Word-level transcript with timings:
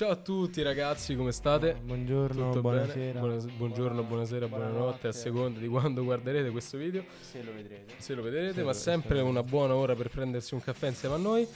Ciao 0.00 0.12
a 0.12 0.16
tutti 0.16 0.62
ragazzi, 0.62 1.14
come 1.14 1.30
state? 1.30 1.74
Buongiorno, 1.74 2.46
Tutto 2.48 2.62
buonasera. 2.62 2.94
bene? 2.94 3.18
Buonas- 3.20 3.44
buongiorno, 3.44 4.02
buonasera, 4.02 4.48
buonanotte, 4.48 4.78
Buonanotte. 4.78 5.08
a 5.08 5.12
seconda 5.12 5.58
di 5.60 5.68
quando 5.68 6.02
guarderete 6.04 6.48
questo 6.48 6.78
video, 6.78 7.04
Se 7.20 7.42
lo 7.42 7.52
vedrete. 7.52 7.92
se 7.98 8.14
lo 8.14 8.22
vedrete, 8.22 8.54
Se 8.54 8.60
ma 8.62 8.68
lo- 8.68 8.72
sempre 8.72 9.16
se 9.16 9.22
lo- 9.22 9.28
una 9.28 9.42
buona 9.42 9.74
ora 9.74 9.94
per 9.94 10.08
prendersi 10.08 10.54
un 10.54 10.62
caffè 10.62 10.86
insieme 10.88 11.16
a 11.16 11.18
noi. 11.18 11.46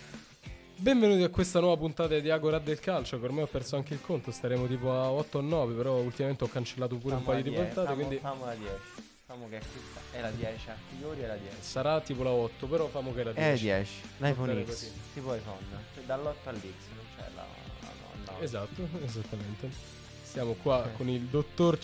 Benvenuti 0.76 1.22
a 1.22 1.30
questa 1.30 1.58
nuova 1.60 1.78
puntata 1.78 2.18
di 2.18 2.28
Agora 2.28 2.58
del 2.58 2.78
Calcio, 2.80 3.18
che 3.18 3.24
ormai 3.24 3.44
ho 3.44 3.46
perso 3.46 3.76
anche 3.76 3.94
il 3.94 4.02
conto, 4.02 4.30
staremo 4.30 4.66
tipo 4.66 4.92
a 4.92 5.10
8 5.10 5.38
o 5.38 5.40
9, 5.40 5.72
però 5.72 5.94
ultimamente 5.96 6.44
ho 6.44 6.48
cancellato 6.48 6.96
pure 6.96 7.14
un 7.14 7.22
paio 7.22 7.42
di 7.42 7.50
puntate, 7.50 7.94
quindi 7.94 8.18
Famo 8.18 8.44
la 8.44 8.54
10. 8.54 8.74
Famo 9.24 9.48
che 9.48 9.56
è 9.56 9.60
questa. 9.60 10.18
È 10.18 10.20
la 10.20 10.30
10, 10.30 10.68
a 10.68 10.76
priori 10.98 11.20
è 11.22 11.26
la 11.28 11.36
10. 11.36 11.56
sarà 11.60 11.98
tipo 12.02 12.22
la 12.22 12.30
8, 12.32 12.66
però 12.66 12.88
famo 12.88 13.14
che 13.14 13.22
È 13.22 13.32
10. 13.32 13.62
10. 13.64 13.90
L'iPhone 14.18 14.64
X. 14.66 14.90
Tipo 15.14 15.34
iPhone. 15.34 15.56
Cioè, 15.94 16.04
Dall'8 16.04 16.48
all'X, 16.50 16.92
no. 18.38 18.40
Esatto, 18.40 18.88
esattamente. 19.04 19.70
Siamo 20.22 20.54
qua 20.54 20.78
Ok. 20.78 20.96
con 20.96 21.08
il 21.08 21.22
dottor 21.22 21.78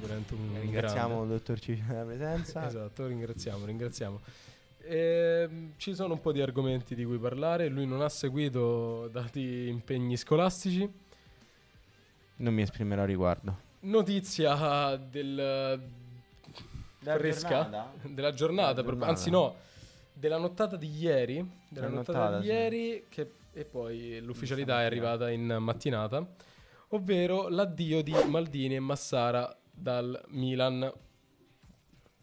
veramente 0.00 0.34
un 0.34 0.60
Ringraziamo 0.60 1.08
grande. 1.16 1.22
il 1.34 1.38
dottor 1.38 1.58
Cici 1.60 1.82
per 1.86 1.96
la 1.96 2.02
presenza. 2.04 2.66
Esatto, 2.66 3.06
ringraziamo, 3.06 3.64
ringraziamo. 3.64 4.20
Ehm, 4.84 5.72
ci 5.76 5.94
sono 5.94 6.14
un 6.14 6.20
po' 6.20 6.32
di 6.32 6.40
argomenti 6.42 6.94
di 6.94 7.04
cui 7.04 7.18
parlare. 7.18 7.68
Lui 7.68 7.86
non 7.86 8.00
ha 8.02 8.08
seguito 8.08 9.08
dati 9.08 9.68
impegni 9.68 10.16
scolastici. 10.16 10.90
Non 12.36 12.52
mi 12.52 12.62
esprimerò 12.62 13.02
a 13.02 13.06
riguardo. 13.06 13.70
Notizia 13.80 14.96
del 14.96 15.80
Della 16.98 17.16
fresca 17.18 17.48
giornata? 17.48 17.92
della 18.02 18.32
giornata, 18.32 18.72
Della 18.74 18.86
giornata. 18.88 19.10
anzi 19.10 19.30
no, 19.30 19.54
della 20.22 20.38
nottata 20.38 20.76
di 20.76 20.88
ieri, 21.00 21.44
della 21.68 21.88
nottata, 21.88 22.18
nottata, 22.18 22.38
di 22.38 22.44
sì. 22.46 22.52
ieri 22.52 23.04
che- 23.08 23.30
e 23.52 23.64
poi 23.64 24.20
l'ufficialità 24.20 24.80
è 24.82 24.84
arrivata 24.84 25.28
in 25.30 25.56
mattinata, 25.58 26.24
ovvero 26.90 27.48
l'addio 27.48 28.04
di 28.04 28.14
Maldini 28.28 28.76
e 28.76 28.78
Massara 28.80 29.52
dal 29.68 30.22
Milan. 30.28 30.90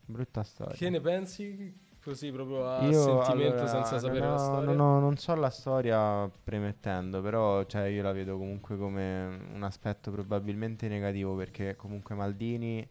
Brutta 0.05 0.43
storia. 0.43 0.75
Che 0.77 0.89
ne 0.89 1.01
pensi? 1.01 1.87
Così 2.01 2.31
proprio 2.31 2.65
a 2.65 2.85
Io, 2.87 2.93
sentimento 3.03 3.55
allora, 3.63 3.67
senza 3.67 3.99
sapere 3.99 4.21
non 4.21 4.31
la 4.31 4.37
storia. 4.37 4.71
Non, 4.71 4.79
ho- 4.79 4.99
non 5.01 5.17
so 5.17 5.35
la 5.35 5.49
storia 5.49 6.31
premettendo, 6.41 7.21
però 7.21 7.65
cioè, 7.65 7.87
io 7.87 8.01
la 8.01 8.13
vedo 8.13 8.37
comunque 8.37 8.77
come 8.77 9.25
un 9.53 9.61
aspetto 9.63 10.09
probabilmente 10.09 10.87
negativo 10.87 11.35
perché 11.35 11.75
comunque 11.75 12.15
Maldini 12.15 12.89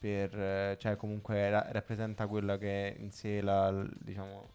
per, 0.00 0.34
eh, 0.38 0.76
cioè, 0.78 0.96
comunque 0.96 1.50
ra- 1.50 1.66
rappresenta 1.70 2.26
quella 2.26 2.56
che 2.58 2.94
è 2.94 3.00
in 3.00 3.10
sé 3.12 3.42
la, 3.42 3.70
l- 3.70 3.90
diciamo, 3.98 4.48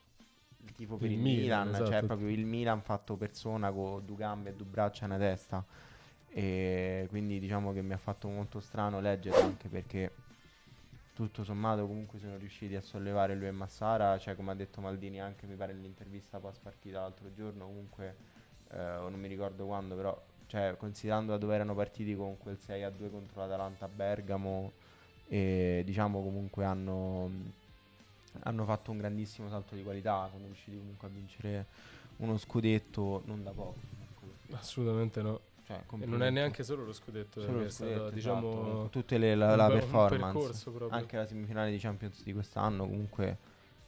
il 0.64 0.74
tifo 0.74 0.98
per 0.98 1.12
Il 1.12 1.12
il, 1.12 1.20
Milan, 1.20 1.70
Milan, 1.70 1.74
cioè 1.84 2.02
esatto. 2.02 2.06
proprio 2.06 2.30
il 2.30 2.46
Milan 2.46 2.82
fatto 2.82 3.16
persona 3.16 3.72
con 3.72 4.04
due 4.06 4.16
gambe 4.18 4.50
e 4.50 4.56
due 4.56 4.66
braccia 4.66 5.04
e 5.04 5.06
una 5.06 5.18
testa. 5.18 5.64
E 6.28 7.06
quindi 7.10 7.40
diciamo 7.40 7.72
che 7.74 7.82
mi 7.82 7.94
ha 7.94 7.98
fatto 7.98 8.28
molto 8.28 8.60
strano 8.60 9.00
leggerlo 9.00 9.42
anche 9.42 9.70
perché 9.70 10.12
tutto 11.14 11.44
sommato 11.46 11.88
comunque 11.88 12.20
sono 12.20 12.38
riusciti 12.38 12.76
a 12.76 12.82
sollevare 12.82 13.36
lui 13.36 13.48
e 13.48 13.52
Massara, 13.52 14.18
cioè 14.18 14.36
come 14.36 14.52
ha 14.52 14.56
detto 14.56 14.82
Maldini 14.82 15.22
anche 15.22 15.48
mi 15.48 15.56
pare 15.56 15.74
nell'intervista 15.74 16.40
post 16.40 16.62
partita 16.62 17.00
l'altro 17.02 17.32
giorno, 17.34 17.66
comunque 17.66 18.16
eh, 18.72 18.78
non 18.78 19.14
mi 19.14 19.28
ricordo 19.30 19.66
quando, 19.66 19.96
però 19.96 20.22
cioè, 20.48 20.76
considerando 20.78 21.32
da 21.32 21.38
dove 21.38 21.56
erano 21.56 21.74
partiti 21.74 22.16
con 22.16 22.38
quel 22.38 22.60
6 22.60 22.84
a 22.84 22.90
2 22.90 23.10
contro 23.10 23.42
l'Atalanta 23.42 23.86
a 23.86 23.88
Bergamo 23.88 24.74
e 25.28 25.82
diciamo 25.86 26.22
comunque 26.22 26.66
hanno, 26.66 27.30
hanno 28.42 28.66
fatto 28.66 28.92
un 28.92 28.98
grandissimo 28.98 29.50
salto 29.50 29.76
di 29.76 29.84
qualità, 29.84 30.30
sono 30.32 30.46
riusciti 30.46 30.78
comunque 30.78 31.08
a 31.08 31.12
vincere 31.12 31.66
uno 32.18 32.38
scudetto 32.38 33.24
non 33.26 33.44
da 33.44 33.52
poco. 33.52 33.80
ecco. 34.02 34.56
Assolutamente 34.56 35.22
no. 35.22 35.40
Cioè, 35.66 35.82
E 36.00 36.06
non 36.06 36.22
è 36.22 36.30
neanche 36.30 36.64
solo 36.64 36.86
lo 36.86 36.94
scudetto, 36.94 37.42
Solo 37.42 37.60
lo 37.60 37.66
è 37.66 37.70
stato, 37.72 37.92
scudetto, 37.92 38.10
diciamo, 38.12 38.52
esatto. 38.52 38.90
tutte 38.92 39.18
le, 39.18 39.34
la, 39.34 39.56
la 39.56 39.68
be- 39.68 39.80
performance, 39.80 40.70
anche 40.90 41.18
la 41.18 41.26
semifinale 41.26 41.72
di 41.72 41.80
Champions 41.80 42.22
di 42.22 42.34
quest'anno 42.34 42.86
comunque 42.86 43.38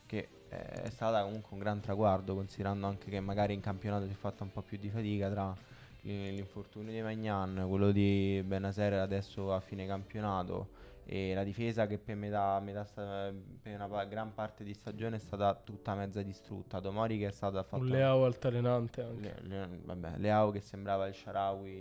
che 0.08 0.28
è 0.50 0.90
stata 0.90 1.22
comunque 1.24 1.50
un 1.52 1.60
gran 1.60 1.80
traguardo 1.82 2.34
considerando 2.34 2.88
anche 2.88 3.10
che 3.10 3.20
magari 3.20 3.54
in 3.54 3.60
campionato 3.60 4.06
si 4.06 4.14
è 4.14 4.16
fatta 4.16 4.44
un 4.44 4.52
po' 4.52 4.62
più 4.62 4.78
di 4.78 4.90
fatica 4.90 5.30
tra 5.30 5.56
l'infortunio 6.02 6.92
di 6.92 7.02
Magnan, 7.02 7.66
quello 7.68 7.92
di 7.92 8.42
Benaser 8.46 8.94
adesso 8.94 9.54
a 9.54 9.60
fine 9.60 9.86
campionato 9.86 10.70
e 11.10 11.34
la 11.34 11.44
difesa 11.46 11.88
che 11.88 11.98
per 11.98 12.18
metà, 12.18 12.60
metà 12.60 12.84
sta- 12.84 13.34
per 13.62 13.74
una 13.80 14.04
gran 14.04 14.34
parte 14.34 14.66
di 14.66 14.74
stagione 14.74 15.16
è 15.16 15.20
stata 15.20 15.56
tutta 15.56 15.96
mezza 15.96 16.22
distrutta, 16.22 16.82
Domori 16.82 17.18
che 17.18 17.28
è 17.28 17.32
stata 17.32 17.64
fatta 17.64 17.82
un 17.82 17.88
Leao 17.90 18.26
altalenante 18.26 19.02
anche. 19.04 19.36
le, 19.44 19.48
le- 19.48 19.80
vabbè, 19.86 20.18
Leao 20.18 20.52
che 20.52 20.60
sembrava 20.60 21.08
il 21.08 21.14
Sharawi, 21.16 21.74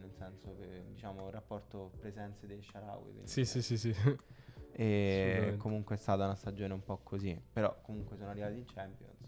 nel 0.00 0.10
senso 0.16 0.56
che 0.58 0.84
diciamo 0.88 1.26
il 1.26 1.32
rapporto 1.32 1.90
presenze 2.00 2.46
dei 2.46 2.62
Sharawi. 2.62 3.20
Sì, 3.24 3.44
sì, 3.44 3.60
sì, 3.60 3.76
sì. 3.76 3.94
E 4.74 5.54
comunque 5.58 5.96
è 5.96 5.98
stata 5.98 6.24
una 6.24 6.34
stagione 6.34 6.72
un 6.72 6.82
po' 6.82 7.00
così. 7.02 7.38
Però 7.52 7.76
comunque 7.82 8.16
sono 8.16 8.30
arrivati 8.30 8.56
in 8.56 8.64
Champions. 8.64 9.18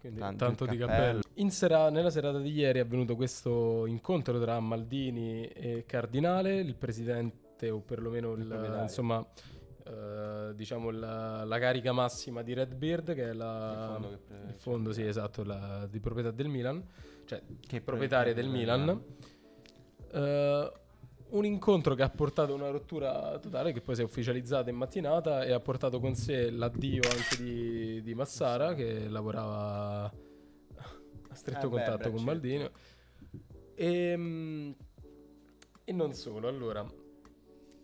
Quindi 0.00 0.20
Tanto 0.20 0.44
tanto 0.44 0.66
di 0.66 0.76
cappello. 0.76 1.20
sera- 1.48 1.88
nella 1.90 2.10
serata 2.10 2.38
di 2.38 2.52
ieri 2.52 2.78
è 2.78 2.82
avvenuto 2.82 3.16
questo 3.16 3.86
incontro 3.86 4.38
tra 4.38 4.60
Maldini 4.60 5.46
e 5.48 5.84
Cardinale, 5.86 6.56
il 6.56 6.74
presidente 6.76 7.46
o 7.70 7.80
perlomeno 7.80 8.32
Il 8.34 8.46
proprietario. 8.46 8.82
insomma, 8.82 9.26
eh, 9.84 10.52
diciamo 10.54 10.90
la, 10.90 11.44
la 11.44 11.58
carica 11.58 11.92
massima 11.92 12.42
di 12.42 12.52
Redbeard 12.54 13.14
che 13.14 13.30
è 13.30 13.32
la, 13.32 13.72
Il 13.72 13.92
fondo 14.00 14.08
pre- 14.26 14.44
il 14.48 14.54
fondo, 14.54 14.92
sì, 14.92 15.02
esatto, 15.02 15.42
la, 15.44 15.86
di 15.90 15.98
proprietà 16.00 16.30
del 16.30 16.48
Milan, 16.48 16.84
cioè 17.24 17.42
Che 17.66 17.80
proprietaria 17.80 18.34
del 18.34 18.48
Milan. 18.48 19.02
Eh, 20.12 20.72
un 21.30 21.44
incontro 21.44 21.94
che 21.94 22.02
ha 22.02 22.08
portato 22.08 22.52
a 22.52 22.54
una 22.54 22.70
rottura 22.70 23.38
totale 23.38 23.72
che 23.72 23.82
poi 23.82 23.94
si 23.94 24.00
è 24.00 24.04
ufficializzata 24.04 24.70
in 24.70 24.76
mattinata 24.76 25.42
e 25.44 25.52
ha 25.52 25.60
portato 25.60 26.00
con 26.00 26.14
sé 26.14 26.48
l'addio 26.50 27.02
anche 27.04 27.42
di, 27.42 28.00
di 28.02 28.14
Massara 28.14 28.72
che 28.74 29.08
lavorava 29.08 30.04
a 30.04 31.34
stretto 31.34 31.66
Eh 31.66 31.68
beh, 31.68 31.74
contatto 31.76 32.10
con 32.10 32.24
braccetto. 32.24 32.24
Maldini 32.24 32.70
e, 33.74 34.16
mm, 34.16 34.70
e 35.84 35.92
non 35.92 36.14
solo 36.14 36.48
allora 36.48 36.80
eh, 36.82 36.97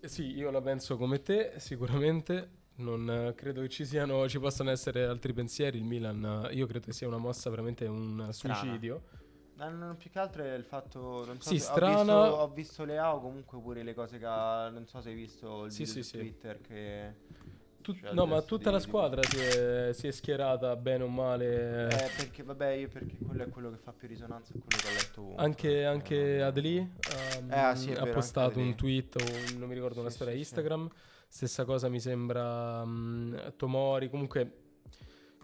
sì 0.09 0.35
io 0.37 0.51
la 0.51 0.61
penso 0.61 0.97
come 0.97 1.23
te 1.23 1.55
sicuramente 1.59 2.63
non 2.77 3.09
eh, 3.09 3.35
credo 3.35 3.61
che 3.63 3.69
ci 3.69 3.85
siano 3.85 4.29
ci 4.29 4.39
possano 4.39 4.71
essere 4.71 5.05
altri 5.05 5.33
pensieri 5.33 5.79
il 5.79 5.85
Milan 5.85 6.47
eh, 6.51 6.55
io 6.55 6.67
credo 6.67 6.87
che 6.87 6.93
sia 6.93 7.07
una 7.07 7.19
mossa 7.19 7.51
veramente 7.51 7.87
un 7.87 8.29
Strana. 8.31 8.55
suicidio 8.55 9.03
No, 9.57 9.71
no, 9.71 9.95
più 9.95 10.11
che 10.11 10.19
altro 10.19 10.43
è 10.43 10.55
il 10.55 10.65
fatto. 10.65 11.25
Non 11.25 11.41
so 11.41 11.51
Sì, 11.51 11.61
se- 11.61 11.65
strana- 11.67 12.33
Ho 12.33 12.33
visto, 12.33 12.43
ho 12.43 12.49
visto 12.53 12.85
Leao 12.85 13.21
comunque 13.21 13.61
pure 13.61 13.85
le 13.85 13.95
cose 13.95 14.19
che 14.19 14.27
ha. 14.27 14.69
Non 14.69 14.85
so 14.89 15.01
se 15.01 15.11
hai 15.11 15.15
visto 15.15 15.67
il 15.67 15.71
Sì, 15.71 15.85
video 15.85 16.03
sì, 16.03 16.03
su. 16.03 16.17
Twitter 16.19 16.61
che. 16.61 17.15
Tut- 17.85 18.01
Cioè, 18.01 18.15
no, 18.15 18.25
ma 18.25 18.41
tutta 18.41 18.71
di- 18.71 18.77
la 18.77 18.81
squadra 18.81 19.23
si 19.23 19.37
è, 19.37 19.91
si 19.93 20.07
è 20.07 20.11
schierata 20.11 20.75
bene 20.75 21.05
o 21.05 21.09
male. 21.09 21.85
Eh, 21.89 22.09
perché 22.17 22.43
vabbè, 22.43 22.71
io 22.71 22.89
perché 22.89 23.19
quello 23.19 23.43
è 23.43 23.49
quello 23.51 23.71
che 23.71 23.77
fa 23.77 23.93
più 23.93 24.09
risonanza, 24.09 24.55
è 24.55 24.59
quello 24.59 24.83
che 24.83 24.89
ho 24.89 24.91
letto 24.93 25.21
ovunque. 25.21 25.45
anche 25.45 25.85
anche 25.85 26.37
Eh, 26.37 26.41
Adeli 26.41 26.79
um, 26.79 27.53
Eh, 27.53 27.77
sì, 27.77 27.91
ha 27.93 28.05
vero, 28.05 28.13
postato 28.15 28.59
un 28.59 28.65
Adli. 28.69 28.75
tweet 28.75 29.17
o 29.17 29.23
un- 29.23 29.59
non 29.59 29.69
mi 29.69 29.75
ricordo 29.75 30.01
una 30.01 30.09
Sì, 30.09 30.15
storia 30.15 30.33
sì, 30.33 30.39
sì. 30.43 30.47
Instagram. 30.47 30.89
Stessa 31.29 31.65
cosa 31.67 31.91
mi 31.91 32.01
sembra 32.01 32.83
mm, 32.87 33.37
Tomori. 33.57 34.09
Comunque, 34.09 34.53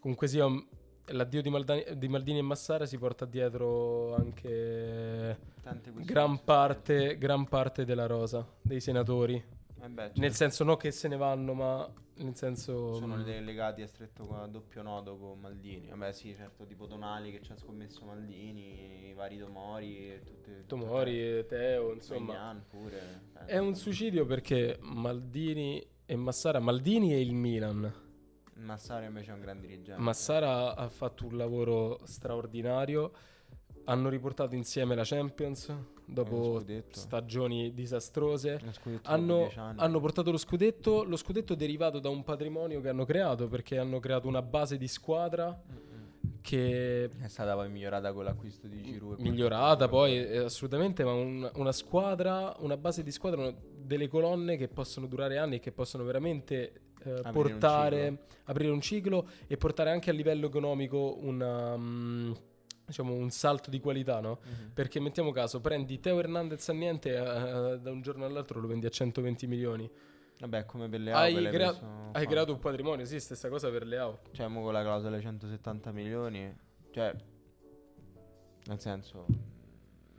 comunque 0.01 0.27
sia 0.27 0.47
um, 0.47 0.67
l'addio 1.09 1.43
di, 1.43 1.51
Maldani- 1.51 1.85
di 1.99 2.09
Maldini 2.09 2.39
e 2.39 2.43
Massara 2.43 2.87
si 2.87 2.97
porta 2.97 3.27
dietro 3.27 4.15
anche 4.15 5.39
gran 6.07 6.43
parte, 6.43 7.19
gran 7.19 7.47
parte 7.49 7.85
della 7.85 8.07
rosa 8.07 8.47
dei 8.63 8.81
senatori. 8.81 9.59
Eh 9.83 9.89
beh, 9.89 10.03
Nel 10.03 10.15
certo. 10.15 10.33
senso, 10.35 10.65
non 10.65 10.77
che 10.77 10.91
se 10.91 11.09
ne 11.09 11.17
vanno, 11.17 11.55
ma 11.55 11.91
nel 12.17 12.37
senso. 12.37 12.95
Sono 12.95 13.17
mm, 13.17 13.23
le- 13.25 13.41
legati 13.41 13.81
a 13.83 13.87
stretto 13.87 14.35
a 14.35 14.47
doppio 14.47 14.83
nodo 14.83 15.17
con 15.17 15.39
Maldini. 15.41 15.89
Vabbè, 15.89 16.13
sì, 16.13 16.35
certo, 16.35 16.67
tipo 16.67 16.87
Tonali 16.87 17.31
che 17.33 17.41
ci 17.41 17.53
ha 17.53 17.57
scommesso 17.57 18.05
Maldini, 18.05 19.09
i 19.09 19.13
vari 19.15 19.39
Tomori 19.39 20.11
e 20.13 20.19
tutte. 20.23 20.51
tutte- 20.53 20.67
Tomori, 20.67 21.19
e 21.39 21.47
Teo, 21.49 21.93
insomma. 21.95 22.33
Magnan 22.35 22.65
pure. 22.69 23.23
eh. 23.39 23.45
È 23.47 23.59
un 23.59 23.75
suicidio 23.75 24.27
perché 24.27 24.79
Maldini 24.83 25.83
e 26.05 26.17
Massara, 26.17 26.59
Maldini 26.61 27.15
e 27.15 27.21
il 27.21 27.33
Milan. 27.35 27.93
Massara 28.57 29.07
invece 29.07 29.31
è 29.31 29.35
un 29.35 29.41
gran 29.41 29.59
dirigente. 29.61 30.03
Massara 30.03 30.77
ha 30.77 30.89
fatto 30.91 31.25
un 31.27 31.37
lavoro 31.39 31.99
straordinario. 32.05 33.13
Hanno 33.85 34.09
riportato 34.09 34.55
insieme 34.55 34.95
la 34.95 35.03
Champions 35.05 35.75
dopo 36.05 36.59
scudetto. 36.59 36.99
stagioni 36.99 37.73
disastrose. 37.73 38.61
Hanno, 39.03 39.51
hanno 39.77 40.01
portato 40.01 40.31
lo 40.31 40.37
scudetto, 40.37 41.03
lo 41.05 41.17
scudetto 41.17 41.55
derivato 41.55 41.99
da 41.99 42.09
un 42.09 42.23
patrimonio 42.23 42.81
che 42.81 42.89
hanno 42.89 43.05
creato 43.05 43.49
perché 43.49 43.79
hanno 43.79 43.99
creato 44.01 44.29
una 44.29 44.43
base 44.43 44.77
di 44.77 44.87
squadra 44.89 45.47
Mm-mm. 45.73 46.39
che 46.41 47.05
È 47.21 47.29
stata 47.29 47.55
poi 47.55 47.69
migliorata 47.69 48.13
con 48.13 48.25
l'acquisto 48.25 48.67
di 48.69 48.83
Giroud. 48.83 49.19
migliorata 49.21 49.89
poi- 49.89 50.23
poi 50.25 50.33
eh, 50.33 50.39
assolutamente, 50.39 51.03
ma 51.05 51.13
un- 51.13 51.51
una 51.55 51.73
squadra, 51.73 52.55
una 52.61 52.77
base 52.77 53.03
di 53.03 53.11
squadra, 53.11 53.41
una- 53.41 53.55
delle 53.83 54.09
colonne 54.09 54.57
che 54.57 54.69
possono 54.69 55.07
durare 55.07 55.39
anni 55.39 55.57
e 55.57 55.59
che 55.61 55.73
possono 55.73 56.05
veramente 56.05 56.73
eh, 57.03 57.13
un 57.25 57.31
portare, 57.33 58.27
aprire 58.45 58.71
un 58.71 58.81
ciclo 58.83 59.27
e 59.47 59.57
portare 59.57 59.91
anche 59.91 60.11
a 60.11 60.13
livello 60.13 60.47
economico 60.49 61.17
una, 61.23 61.75
mm, 61.77 62.33
diciamo, 62.91 63.15
un 63.15 63.31
salto 63.31 63.71
di 63.71 63.81
qualità, 63.81 64.21
no? 64.21 64.41
Mhm. 64.45 64.71
Perché 64.75 65.01
mettiamo 65.01 65.31
caso, 65.33 65.61
prendi 65.61 65.99
Teo 66.01 66.19
Hernandez 66.19 66.69
a 66.69 66.73
niente 66.73 67.11
eh, 67.17 67.79
da 67.79 67.91
un 67.91 68.03
giorno 68.03 68.25
all'altro 68.27 68.61
lo 68.61 68.67
vendi 68.67 68.87
a 68.87 68.91
120 68.91 69.47
milioni. 69.47 69.91
Vabbè, 70.41 70.65
come 70.65 70.89
per 70.89 71.01
le 71.01 71.13
Hai, 71.13 71.37
Hai 71.37 71.53
crea- 71.53 71.69
hai 71.69 71.79
quanto? 72.13 72.29
creato 72.29 72.53
un 72.53 72.59
patrimonio, 72.61 73.05
sì, 73.05 73.21
stessa 73.21 73.49
cosa 73.49 73.71
per 73.71 73.87
le 73.87 73.99
AO. 73.99 74.21
Cioè, 74.33 74.47
mo 74.49 74.63
con 74.63 74.73
la 74.73 74.83
clausola 74.83 75.13
dei 75.17 75.21
170 75.23 75.93
milioni. 75.93 76.57
Cioè, 76.91 77.15
nel 78.67 78.81
senso, 78.81 79.27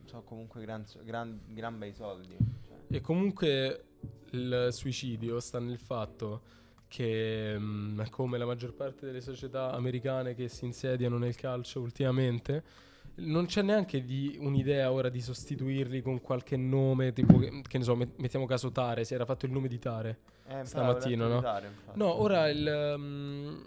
sono 0.05 0.23
comunque 0.23 0.61
gran, 0.61 0.85
gran, 1.03 1.39
gran 1.47 1.77
bei 1.77 1.93
soldi. 1.93 2.35
Cioè, 2.67 2.77
E 2.97 3.01
comunque 3.01 3.85
il 4.31 4.67
suicidio 4.71 5.39
sta 5.39 5.59
nel 5.59 5.79
fatto 5.79 6.41
che, 6.91 7.57
mh, 7.57 8.09
come 8.09 8.37
la 8.37 8.45
maggior 8.45 8.73
parte 8.73 9.05
delle 9.05 9.21
società 9.21 9.71
americane 9.71 10.35
che 10.35 10.49
si 10.49 10.65
insediano 10.65 11.17
nel 11.17 11.35
calcio 11.35 11.79
ultimamente, 11.79 12.63
non 13.15 13.45
c'è 13.45 13.61
neanche 13.61 14.03
di 14.03 14.35
un'idea 14.41 14.91
ora 14.91 15.07
di 15.07 15.21
sostituirli 15.21 16.01
con 16.01 16.19
qualche 16.19 16.57
nome, 16.57 17.13
tipo, 17.13 17.37
che, 17.37 17.61
che 17.65 17.77
ne 17.77 17.83
so, 17.85 17.95
met- 17.95 18.17
mettiamo 18.17 18.45
caso 18.45 18.71
Tare, 18.71 19.05
si 19.05 19.13
era 19.13 19.23
fatto 19.23 19.45
il 19.45 19.53
nome 19.53 19.69
di 19.69 19.79
Tare. 19.79 20.17
eh, 20.47 20.65
Stamattina, 20.65 21.27
no? 21.27 21.35
infatti. 21.35 21.67
No, 21.93 22.21
ora 22.21 22.49
il, 22.49 22.95
mm, 22.97 23.59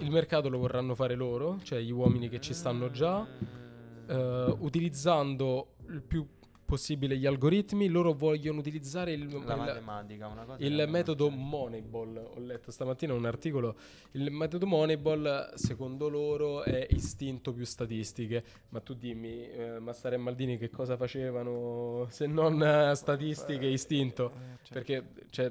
il 0.00 0.10
mercato 0.10 0.50
lo 0.50 0.58
vorranno 0.58 0.94
fare 0.94 1.14
loro, 1.14 1.58
cioè 1.62 1.80
gli 1.80 1.90
uomini 1.90 2.28
che 2.28 2.38
ci 2.38 2.52
stanno 2.52 2.90
già, 2.90 3.20
Mm. 3.26 4.10
eh, 4.10 4.54
utilizzando 4.58 5.74
il 5.88 6.02
più 6.02 6.26
possibile 6.68 7.16
gli 7.16 7.24
algoritmi, 7.24 7.88
loro 7.88 8.12
vogliono 8.12 8.58
utilizzare 8.58 9.12
il, 9.12 9.26
la 9.26 9.54
il- 9.54 9.58
matematica, 9.58 10.26
una 10.26 10.44
cosa 10.44 10.62
il 10.62 10.84
metodo. 10.86 11.30
Moneyball, 11.30 12.16
ho 12.34 12.38
letto 12.40 12.70
stamattina 12.70 13.14
un 13.14 13.24
articolo, 13.24 13.74
il 14.12 14.30
metodo 14.30 14.66
Moneyball 14.66 15.54
secondo 15.54 16.10
loro 16.10 16.62
è 16.64 16.86
istinto 16.90 17.54
più 17.54 17.64
statistiche, 17.64 18.44
ma 18.68 18.80
tu 18.80 18.92
dimmi, 18.92 19.48
eh, 19.50 19.78
Massare 19.78 20.16
e 20.16 20.18
Maldini 20.18 20.58
che 20.58 20.68
cosa 20.68 20.98
facevano 20.98 22.06
se 22.10 22.26
non 22.26 22.62
eh, 22.62 22.94
statistiche 22.94 23.64
e 23.64 23.70
istinto? 23.70 24.26
Eh, 24.30 24.56
cioè, 24.64 24.72
Perché 24.74 25.04
cioè, 25.30 25.50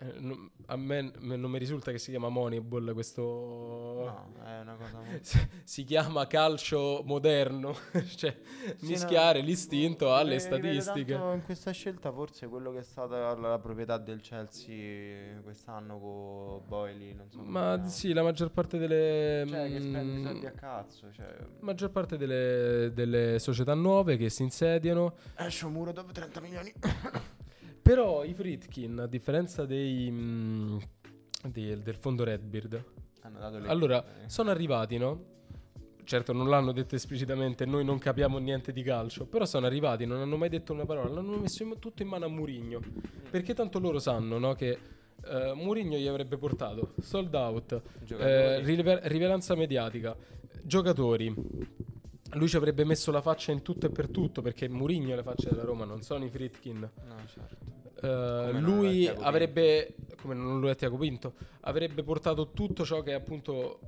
eh, 0.00 0.50
a 0.66 0.76
me 0.76 1.12
non 1.18 1.50
mi 1.50 1.58
risulta 1.58 1.90
che 1.90 1.98
si 1.98 2.10
chiama 2.10 2.28
Moneyball 2.28 2.92
questo... 2.92 3.22
No, 3.22 4.44
è 4.44 4.60
una 4.60 4.76
cosa 4.76 4.98
molto... 5.02 5.38
Si- 5.64 5.84
chiama 5.84 6.26
calcio 6.28 7.02
moderno, 7.04 7.74
cioè 8.14 8.36
Sì, 8.76 8.86
mischiare 8.86 9.40
no, 9.40 9.46
l'istinto 9.46 10.14
alle 10.14 10.36
rivedo 10.38 10.56
statistiche. 10.56 11.14
in 11.14 11.42
questa 11.44 11.72
scelta 11.72 12.12
forse 12.12 12.46
quello 12.46 12.70
che 12.70 12.78
è 12.78 12.82
stata 12.82 13.34
la, 13.34 13.48
la 13.48 13.58
proprietà 13.58 13.98
del 13.98 14.20
Chelsea 14.20 15.40
quest'anno 15.42 15.98
con 15.98 16.68
Boyle, 16.68 17.14
non 17.14 17.30
so 17.30 17.42
Ma 17.42 17.82
sì, 17.88 18.12
la 18.12 18.22
maggior 18.22 18.52
parte 18.52 18.78
delle... 18.78 19.44
Cioè 19.48 19.68
che 19.68 19.80
spendi 19.80 20.20
mm, 20.20 20.24
soldi 20.24 20.46
a 20.46 20.52
cazzo, 20.52 21.12
cioè... 21.12 21.36
maggior 21.60 21.90
parte 21.90 22.16
delle, 22.16 22.92
delle 22.94 23.40
società 23.40 23.74
nuove 23.74 24.16
che 24.16 24.28
si 24.30 24.42
insediano. 24.42 25.14
Esce 25.36 25.66
un 25.66 25.72
muro 25.72 25.90
dopo 25.90 26.12
30 26.12 26.40
milioni. 26.40 26.72
Però 27.88 28.22
i 28.22 28.34
Fritkin, 28.34 28.98
a 28.98 29.06
differenza 29.06 29.64
dei, 29.64 30.10
mm, 30.10 30.76
di- 31.46 31.80
del 31.82 31.94
fondo 31.96 32.22
Redbeard, 32.22 32.84
Hanno 33.22 33.38
dato 33.38 33.58
le 33.60 33.66
allora 33.68 34.04
eh. 34.04 34.28
sono 34.28 34.50
arrivati, 34.50 34.98
no? 34.98 35.24
Certo, 36.04 36.34
non 36.34 36.50
l'hanno 36.50 36.72
detto 36.72 36.96
esplicitamente, 36.96 37.64
noi 37.64 37.86
non 37.86 37.96
capiamo 37.98 38.36
niente 38.36 38.72
di 38.72 38.82
calcio, 38.82 39.24
però 39.24 39.46
sono 39.46 39.64
arrivati, 39.64 40.04
non 40.04 40.20
hanno 40.20 40.36
mai 40.36 40.50
detto 40.50 40.74
una 40.74 40.84
parola, 40.84 41.08
l'hanno 41.14 41.38
messo 41.38 41.62
in- 41.62 41.78
tutto 41.78 42.02
in 42.02 42.08
mano 42.08 42.26
a 42.26 42.28
Murigno. 42.28 42.78
Perché 43.30 43.54
tanto 43.54 43.78
loro 43.78 43.98
sanno, 43.98 44.36
no, 44.36 44.52
che 44.52 44.78
eh, 45.24 45.52
Murigno 45.54 45.96
gli 45.96 46.06
avrebbe 46.06 46.36
portato 46.36 46.92
sold 47.00 47.34
out, 47.34 47.80
eh, 48.18 48.60
rilever- 48.60 49.06
rilevanza 49.06 49.54
mediatica, 49.54 50.14
giocatori. 50.62 51.34
Lui 52.32 52.48
ci 52.48 52.56
avrebbe 52.56 52.84
messo 52.84 53.10
la 53.10 53.22
faccia 53.22 53.50
in 53.50 53.62
tutto 53.62 53.86
e 53.86 53.88
per 53.88 54.10
tutto, 54.10 54.42
perché 54.42 54.68
Murigno 54.68 55.14
è 55.14 55.16
la 55.16 55.22
faccia 55.22 55.48
della 55.48 55.64
Roma, 55.64 55.86
non 55.86 56.02
sono 56.02 56.26
i 56.26 56.28
Fritkin. 56.28 56.78
No, 56.80 57.14
certo. 57.26 57.76
Eh, 58.00 58.50
lui 58.60 59.06
avrebbe, 59.08 59.94
come 60.20 60.34
non 60.34 60.60
lo 60.60 60.70
è 60.70 60.76
Tiago 60.76 60.96
Pinto, 60.96 61.34
avrebbe 61.62 62.02
portato 62.02 62.50
tutto 62.52 62.84
ciò 62.84 63.02
che 63.02 63.10
è 63.10 63.14
appunto 63.14 63.80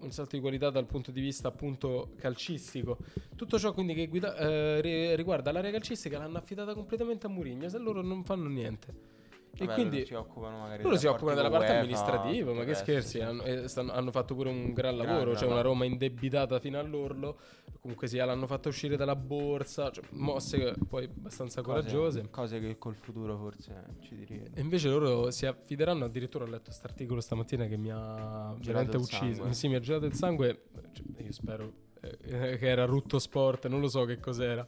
un 0.00 0.10
salto 0.12 0.36
di 0.36 0.40
qualità 0.40 0.70
dal 0.70 0.86
punto 0.86 1.10
di 1.10 1.20
vista 1.20 1.48
appunto 1.48 2.12
calcistico. 2.16 2.98
Tutto 3.36 3.58
ciò 3.58 3.72
quindi 3.72 3.94
che 3.94 4.06
guida- 4.08 4.36
eh, 4.36 4.80
ri- 4.80 5.14
riguarda 5.16 5.52
l'area 5.52 5.70
calcistica 5.70 6.18
l'hanno 6.18 6.38
affidata 6.38 6.74
completamente 6.74 7.26
a 7.26 7.28
Mourinho, 7.28 7.68
se 7.68 7.78
loro 7.78 8.02
non 8.02 8.24
fanno 8.24 8.48
niente. 8.48 9.09
Vabbè, 9.50 9.62
e 9.62 9.66
loro 9.66 9.74
quindi 9.74 10.06
si 10.06 10.14
occupano 10.14 10.58
magari 10.58 10.82
loro 10.82 10.96
si 10.96 11.06
occupano 11.06 11.34
della 11.34 11.50
parte 11.50 11.66
UEFA, 11.66 11.78
amministrativa, 11.78 12.52
ma 12.52 12.60
che 12.60 12.66
resto, 12.66 12.84
scherzi, 12.84 13.08
sì. 13.10 13.20
hanno, 13.20 13.68
stanno- 13.68 13.92
hanno 13.92 14.10
fatto 14.10 14.34
pure 14.34 14.48
un 14.48 14.72
gran 14.72 14.96
lavoro, 14.96 15.32
c'è 15.32 15.44
una 15.44 15.56
lavoro. 15.56 15.68
Roma 15.68 15.84
indebitata 15.84 16.58
fino 16.60 16.78
all'orlo, 16.78 17.38
comunque 17.80 18.06
sia 18.08 18.24
l'hanno 18.24 18.46
fatta 18.46 18.68
uscire 18.68 18.96
dalla 18.96 19.16
borsa, 19.16 19.90
cioè, 19.90 20.04
mosse 20.10 20.74
poi 20.88 21.04
abbastanza 21.04 21.62
Cose- 21.62 21.80
coraggiose. 21.80 22.28
Cose 22.30 22.60
che 22.60 22.78
col 22.78 22.94
futuro 22.94 23.36
forse 23.36 23.84
ci 24.00 24.14
direi. 24.14 24.50
E 24.54 24.60
invece 24.60 24.88
loro 24.88 25.30
si 25.30 25.46
affideranno, 25.46 26.04
addirittura 26.04 26.44
ho 26.44 26.48
letto 26.48 26.64
questo 26.66 26.86
articolo 26.86 27.20
stamattina 27.20 27.66
che 27.66 27.76
mi 27.76 27.90
ha 27.90 28.54
veramente 28.58 28.96
ucciso. 28.96 29.34
sangue. 29.34 29.52
Sì, 29.52 29.68
mi 29.68 29.74
ha 29.74 29.80
gelato 29.80 30.06
il 30.06 30.14
sangue. 30.14 30.62
Cioè, 30.92 31.22
io 31.22 31.32
spero 31.32 31.72
eh, 32.00 32.56
che 32.56 32.66
era 32.68 32.84
Rutto 32.84 33.18
Sport, 33.18 33.66
non 33.68 33.80
lo 33.80 33.88
so 33.88 34.04
che 34.04 34.18
cos'era. 34.18 34.66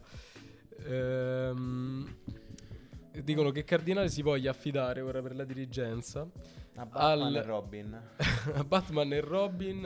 Ehm, 0.84 2.06
dicono 3.22 3.50
che 3.50 3.64
Cardinale 3.64 4.08
si 4.08 4.22
voglia 4.22 4.50
affidare 4.50 5.00
ora 5.00 5.20
per 5.20 5.34
la 5.34 5.44
dirigenza 5.44 6.26
A 6.76 6.86
Batman 6.86 7.26
al- 7.26 7.34
e 7.36 7.42
Robin. 7.42 8.02
a 8.54 8.64
Batman 8.64 9.12
e 9.12 9.20
Robin, 9.20 9.78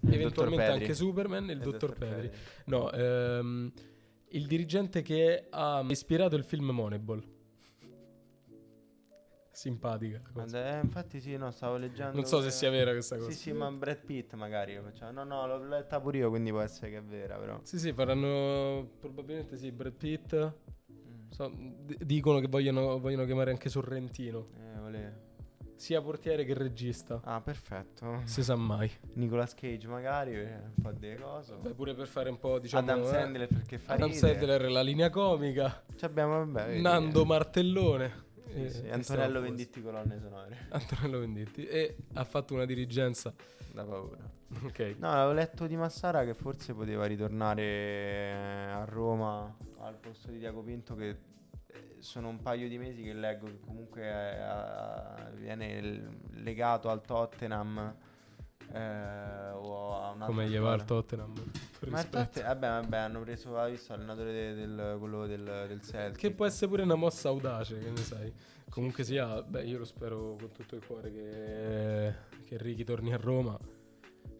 Il 0.00 0.14
eventualmente 0.14 0.22
dottor 0.22 0.48
Pedri. 0.56 0.72
anche 0.72 0.94
Superman 0.94 1.50
e 1.50 1.52
il 1.52 1.60
E 1.60 1.62
dottor 1.62 1.94
Pedri. 1.94 2.30
No, 2.66 2.90
ehm, 2.92 3.72
il 4.28 4.46
dirigente 4.46 5.02
che 5.02 5.46
ha 5.50 5.84
ispirato 5.88 6.36
il 6.36 6.44
film 6.44 6.70
Moneyball. 6.70 7.22
Simpatica. 9.52 10.22
eh, 10.52 10.80
infatti 10.82 11.20
sì, 11.20 11.36
no, 11.36 11.50
stavo 11.50 11.76
leggendo. 11.76 12.14
Non 12.14 12.24
so 12.24 12.38
se 12.38 12.46
che- 12.46 12.52
sia 12.52 12.70
vera 12.70 12.92
questa 12.92 13.16
cosa. 13.16 13.30
Sì, 13.30 13.36
sì, 13.36 13.52
ma 13.52 13.70
Brad 13.70 14.02
Pitt 14.04 14.32
magari 14.34 14.74
lo 14.76 14.82
facciamo. 14.82 15.10
No, 15.12 15.24
no, 15.24 15.46
l'ho 15.46 15.66
letta 15.66 16.00
pure 16.00 16.18
io, 16.18 16.30
quindi 16.30 16.50
può 16.50 16.60
essere 16.60 16.90
che 16.90 16.96
è 16.98 17.02
vera, 17.02 17.36
però. 17.36 17.60
Sì, 17.64 17.78
sì, 17.78 17.92
faranno 17.92 18.88
probabilmente 19.00 19.56
sì, 19.58 19.70
Brad 19.70 19.92
Pitt. 19.92 20.52
So, 21.30 21.48
d- 21.48 22.02
dicono 22.04 22.38
che 22.40 22.48
vogliono, 22.48 22.98
vogliono 22.98 23.24
chiamare 23.24 23.50
anche 23.50 23.68
Sorrentino, 23.68 24.48
Eh, 24.58 24.78
volevo. 24.80 25.10
sia 25.76 26.02
portiere 26.02 26.44
che 26.44 26.52
regista. 26.54 27.20
Ah, 27.24 27.40
perfetto. 27.40 28.20
Si 28.24 28.42
sa 28.42 28.56
mai. 28.56 28.90
Nicolas 29.14 29.54
Cage 29.54 29.86
magari, 29.88 30.34
eh, 30.34 30.60
po' 30.82 30.90
di 30.92 31.14
cose. 31.20 31.54
Beh, 31.60 31.70
pure 31.74 31.94
per 31.94 32.06
fare 32.08 32.28
un 32.30 32.38
po', 32.38 32.58
diciamo... 32.58 32.82
Adam 32.90 33.02
eh, 33.02 33.06
Sandler 33.06 33.48
perché 33.48 33.78
fa 33.78 33.94
Adam 33.94 34.10
ridere. 34.10 34.32
Sandler, 34.34 34.70
la 34.70 34.82
linea 34.82 35.08
comica. 35.10 35.82
Ci 35.96 36.04
abbiamo, 36.04 36.44
vabbè, 36.44 36.78
Nando. 36.80 37.24
Martellone. 37.24 38.28
Sì, 38.50 38.82
eh, 38.82 38.90
Antonello. 38.92 39.40
Venditti 39.40 39.82
colonne 39.82 40.18
sonore. 40.20 40.56
Antonello 40.70 41.18
Venditti. 41.20 41.66
E 41.66 41.96
ha 42.14 42.24
fatto 42.24 42.54
una 42.54 42.64
dirigenza. 42.64 43.32
Da 43.72 43.84
paura. 43.84 44.18
Ok. 44.64 44.96
No, 44.98 45.08
avevo 45.10 45.32
letto 45.32 45.66
di 45.68 45.76
Massara 45.76 46.24
che 46.24 46.34
forse 46.34 46.74
poteva 46.74 47.06
ritornare 47.06 47.62
eh, 47.62 48.30
a 48.32 48.84
Roma 48.84 49.56
al 49.78 49.96
posto 49.96 50.30
di 50.32 50.38
Diaco 50.38 50.62
Pinto 50.62 50.96
che 50.96 51.08
eh, 51.08 51.96
sono 51.98 52.28
un 52.28 52.40
paio 52.40 52.68
di 52.68 52.76
mesi 52.76 53.02
che 53.04 53.12
leggo 53.12 53.46
che 53.46 53.60
comunque 53.60 54.02
è- 54.02 54.38
a- 54.40 55.30
viene 55.36 55.80
l- 55.80 56.10
legato 56.42 56.88
al 56.88 57.00
Tottenham 57.02 57.94
eh, 58.72 59.50
o 59.52 60.02
a 60.02 60.10
un 60.10 60.20
Come 60.20 60.48
gli 60.48 60.58
va 60.58 60.72
al 60.72 60.84
Tottenham. 60.84 61.32
Ma 61.88 62.00
il. 62.00 62.08
Tottenham, 62.08 62.48
vabbè, 62.58 62.80
vabbè, 62.80 62.96
hanno 62.96 63.20
preso, 63.20 63.56
hai 63.58 63.72
visto, 63.72 63.92
l'allenatore 63.92 64.32
de- 64.32 64.54
del, 64.54 64.96
quello 64.98 65.26
del, 65.26 65.64
del 65.68 65.82
Celtic. 65.82 66.18
Che 66.18 66.30
può 66.32 66.46
essere 66.46 66.68
pure 66.68 66.82
una 66.82 66.94
mossa 66.94 67.28
audace, 67.28 67.78
che 67.78 67.90
ne 67.90 67.96
sai. 67.96 68.32
Comunque 68.68 69.02
sia, 69.02 69.42
beh, 69.42 69.64
io 69.64 69.78
lo 69.78 69.84
spero 69.84 70.36
con 70.38 70.52
tutto 70.52 70.76
il 70.76 70.86
cuore 70.86 71.10
che, 71.10 72.14
che 72.46 72.56
Ricky 72.56 72.84
torni 72.84 73.12
a 73.12 73.16
Roma. 73.16 73.58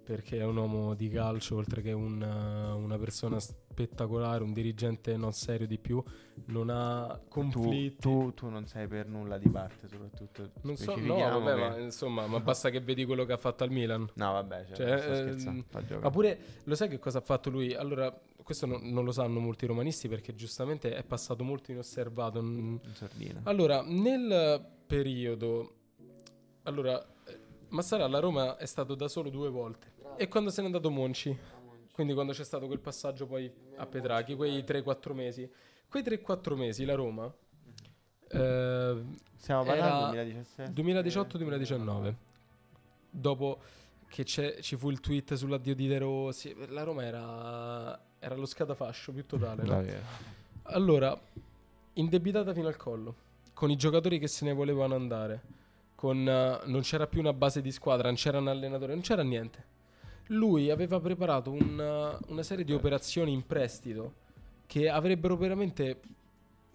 Perché 0.05 0.39
è 0.39 0.45
un 0.45 0.57
uomo 0.57 0.95
di 0.95 1.09
calcio, 1.09 1.57
oltre 1.57 1.83
che 1.83 1.93
un, 1.93 2.21
uh, 2.21 2.77
una 2.77 2.99
persona 2.99 3.39
spettacolare, 3.39 4.43
un 4.43 4.53
dirigente 4.53 5.17
non 5.17 5.33
serio 5.33 5.67
di 5.67 5.79
più. 5.79 6.03
Non 6.47 6.69
ha 6.71 7.19
tu, 7.23 7.29
conflitti. 7.29 7.97
tu, 8.01 8.33
tu 8.35 8.49
non 8.49 8.67
sei 8.67 8.89
per 8.89 9.07
nulla 9.07 9.39
di 9.39 9.49
parte, 9.49 9.87
soprattutto. 9.89 10.51
non 10.63 10.77
so, 10.77 10.97
no, 10.97 11.17
vabbè, 11.17 11.55
che- 11.55 11.61
ma 11.61 11.79
insomma, 11.79 12.27
ma 12.27 12.41
basta 12.41 12.71
che 12.71 12.81
vedi 12.81 13.05
quello 13.05 13.25
che 13.25 13.33
ha 13.33 13.37
fatto 13.37 13.63
al 13.63 13.71
Milan. 13.71 14.09
No, 14.15 14.33
vabbè, 14.33 14.65
cioè, 14.67 14.77
Cioè, 14.77 14.99
sto 14.99 15.13
ehm, 15.13 15.17
scherzando. 15.17 16.01
Ma 16.01 16.11
pure, 16.11 16.39
lo 16.65 16.75
sai 16.75 16.89
che 16.89 16.99
cosa 16.99 17.19
ha 17.19 17.23
fatto 17.23 17.51
lui? 17.51 17.75
Allora, 17.75 18.13
questo 18.43 18.67
non, 18.67 18.81
non 18.91 19.05
lo 19.05 19.13
sanno 19.13 19.39
molti 19.39 19.67
romanisti 19.67 20.09
perché 20.09 20.35
giustamente 20.35 20.93
è 20.95 21.05
passato 21.05 21.45
molto 21.45 21.71
inosservato. 21.71 22.41
in 22.41 22.81
sordina. 22.95 23.41
Allora, 23.45 23.83
nel 23.87 24.61
periodo... 24.87 25.75
Allora, 26.65 27.01
eh, 27.27 27.39
Massara 27.69 28.05
alla 28.05 28.19
Roma 28.19 28.57
è 28.57 28.67
stato 28.67 28.95
da 28.97 29.07
solo 29.07 29.31
due 29.31 29.49
volte. 29.51 29.90
E 30.21 30.29
quando 30.29 30.51
se 30.51 30.61
n'è 30.61 30.67
andato 30.67 30.91
Monci? 30.91 31.35
quindi 31.93 32.13
quando 32.13 32.33
c'è 32.35 32.45
stato 32.45 32.67
quel 32.67 32.79
passaggio 32.79 33.27
poi 33.27 33.51
a 33.77 33.87
Petrachi, 33.87 34.35
quei 34.35 34.63
3-4 34.63 35.15
mesi. 35.15 35.51
Quei 35.89 36.03
3-4 36.03 36.55
mesi 36.57 36.85
la 36.85 36.95
Roma 36.95 37.33
eh, 38.29 39.03
Stiamo 39.37 39.65
parlando 39.65 40.15
del 40.15 40.27
2017? 40.27 40.73
2018-2019. 40.83 42.15
Dopo 43.11 43.61
che 44.09 44.25
c'è- 44.25 44.61
ci 44.61 44.77
fu 44.77 44.91
il 44.91 45.01
tweet 45.01 45.33
sull'addio 45.35 45.75
di 45.75 45.87
De 45.89 45.99
Rossi, 45.99 46.55
la 46.69 46.83
Roma 46.83 47.03
era, 47.05 48.01
era 48.19 48.35
lo 48.35 48.45
scatafascio 48.47 49.13
più 49.13 49.25
totale. 49.25 49.63
no? 49.63 49.73
Allora, 50.65 51.19
indebitata 51.95 52.53
fino 52.53 52.69
al 52.69 52.77
collo, 52.77 53.15
con 53.55 53.71
i 53.71 53.77
giocatori 53.77 54.19
che 54.19 54.29
se 54.29 54.45
ne 54.45 54.53
volevano 54.53 54.95
andare, 54.95 55.43
con, 55.95 56.29
eh, 56.29 56.61
non 56.67 56.81
c'era 56.83 57.07
più 57.07 57.21
una 57.21 57.33
base 57.33 57.63
di 57.63 57.73
squadra, 57.73 58.09
non 58.09 58.17
c'era 58.17 58.39
un 58.39 58.49
allenatore, 58.49 58.93
non 58.93 59.03
c'era 59.03 59.23
niente. 59.23 59.70
Lui 60.33 60.71
aveva 60.71 61.01
preparato 61.01 61.51
una, 61.51 62.17
una 62.29 62.43
serie 62.43 62.65
di 62.65 62.73
operazioni 62.73 63.33
in 63.33 63.45
prestito 63.47 64.15
che 64.67 64.89
avrebbero 64.89 65.37
veramente, 65.37 66.01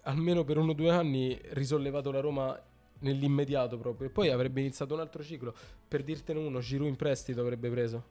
almeno 0.02 0.44
per 0.44 0.58
uno 0.58 0.72
o 0.72 0.74
due 0.74 0.90
anni, 0.90 1.38
risollevato 1.50 2.10
la 2.10 2.20
Roma 2.20 2.60
nell'immediato 2.98 3.78
proprio. 3.78 4.08
E 4.08 4.10
poi 4.10 4.28
avrebbe 4.28 4.60
iniziato 4.60 4.92
un 4.92 5.00
altro 5.00 5.22
ciclo. 5.22 5.54
Per 5.88 6.02
dirtene 6.02 6.38
uno, 6.38 6.60
Giroud 6.60 6.88
in 6.90 6.96
prestito 6.96 7.40
avrebbe 7.40 7.70
preso. 7.70 8.04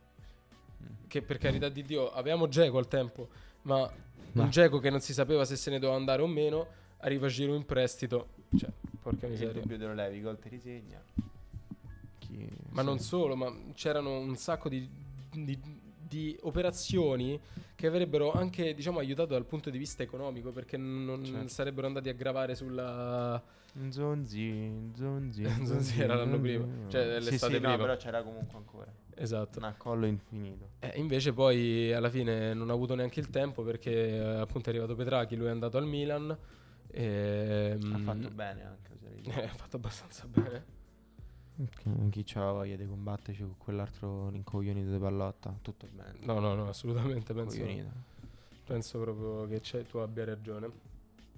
Che 1.07 1.21
per 1.21 1.37
carità 1.37 1.69
di 1.69 1.83
Dio, 1.83 2.11
avevamo 2.11 2.47
Geco 2.47 2.79
al 2.79 2.87
tempo, 2.87 3.27
ma 3.63 3.89
Ma- 4.31 4.43
un 4.43 4.49
Geco 4.49 4.79
che 4.79 4.89
non 4.89 4.99
si 4.99 5.13
sapeva 5.13 5.45
se 5.45 5.55
se 5.55 5.69
ne 5.69 5.77
doveva 5.77 5.97
andare 5.97 6.23
o 6.23 6.27
meno, 6.27 6.65
arriva 6.97 7.27
Giroud 7.27 7.59
in 7.59 7.65
prestito. 7.65 8.29
Cioè, 8.57 8.69
porca 8.99 9.27
Il 9.27 9.33
miseria. 9.33 9.61
dubbio 9.61 9.77
te 9.77 9.85
lo 9.85 9.93
levi, 9.93 10.21
gol 10.21 10.39
ti 10.39 10.49
risegna. 10.49 11.03
Chi- 12.17 12.49
Ma 12.71 12.81
sì. 12.81 12.87
non 12.87 12.99
solo, 12.99 13.35
ma 13.35 13.53
c'erano 13.75 14.17
un 14.17 14.35
sacco 14.35 14.69
di, 14.69 14.89
di- 15.43 15.83
di 16.07 16.37
operazioni 16.41 17.39
che 17.73 17.87
avrebbero 17.87 18.31
anche 18.31 18.73
diciamo, 18.75 18.99
aiutato 18.99 19.33
dal 19.33 19.45
punto 19.45 19.69
di 19.69 19.77
vista 19.77 20.03
economico 20.03 20.51
perché 20.51 20.77
non 20.77 21.25
Certo. 21.25 21.47
sarebbero 21.47 21.87
andati 21.87 22.09
a 22.09 22.13
gravare 22.13 22.55
sulla... 22.55 23.41
Zonzi, 23.89 24.91
Zonzi, 24.95 25.43
Zonzi 25.65 26.01
era 26.01 26.15
l'anno 26.15 26.39
prima, 26.39 26.65
cioè 26.87 27.19
Sì, 27.19 27.29
l'estate 27.29 27.55
sì, 27.55 27.59
no, 27.59 27.67
prima. 27.69 27.77
però 27.77 27.97
c'era 27.97 28.23
comunque 28.23 28.57
ancora. 28.57 28.93
Esatto. 29.15 29.59
Un 29.59 29.65
accollo 29.65 30.05
infinito. 30.05 30.69
Eh, 30.79 30.93
invece 30.95 31.33
poi 31.33 31.91
alla 31.91 32.09
fine 32.09 32.53
non 32.53 32.69
ha 32.69 32.73
avuto 32.73 32.95
neanche 32.95 33.19
il 33.19 33.29
tempo 33.29 33.63
perché 33.63 33.91
eh, 34.15 34.19
appunto 34.19 34.69
è 34.69 34.71
arrivato 34.71 34.95
Petrachi, 34.95 35.35
lui 35.35 35.47
è 35.47 35.49
andato 35.49 35.77
al 35.77 35.85
Milan. 35.85 36.37
E, 36.89 37.77
Ha 37.81 37.97
mm, 37.97 38.03
fatto 38.05 38.29
bene 38.29 38.63
anche, 38.63 38.91
oserei 38.93 39.21
eh, 39.41 39.43
ha 39.45 39.53
fatto 39.53 39.75
abbastanza 39.75 40.25
bene. 40.27 40.63
Chi- 41.55 42.09
Chi 42.09 42.23
c'ha 42.25 42.51
voglia 42.51 42.75
di 42.75 42.85
combatterci 42.85 43.41
con 43.41 43.55
quell'altro 43.57 44.29
rincoglionito 44.29 44.91
di 44.91 44.97
pallotta? 44.97 45.53
Tutto 45.61 45.87
bene. 45.89 46.13
No, 46.23 46.39
no, 46.39 46.53
no, 46.53 46.67
assolutamente 46.67 47.33
penso, 47.33 47.65
penso 48.65 48.99
proprio 48.99 49.47
che 49.47 49.85
tu 49.87 49.97
abbia 49.99 50.25
ragione. 50.25 50.69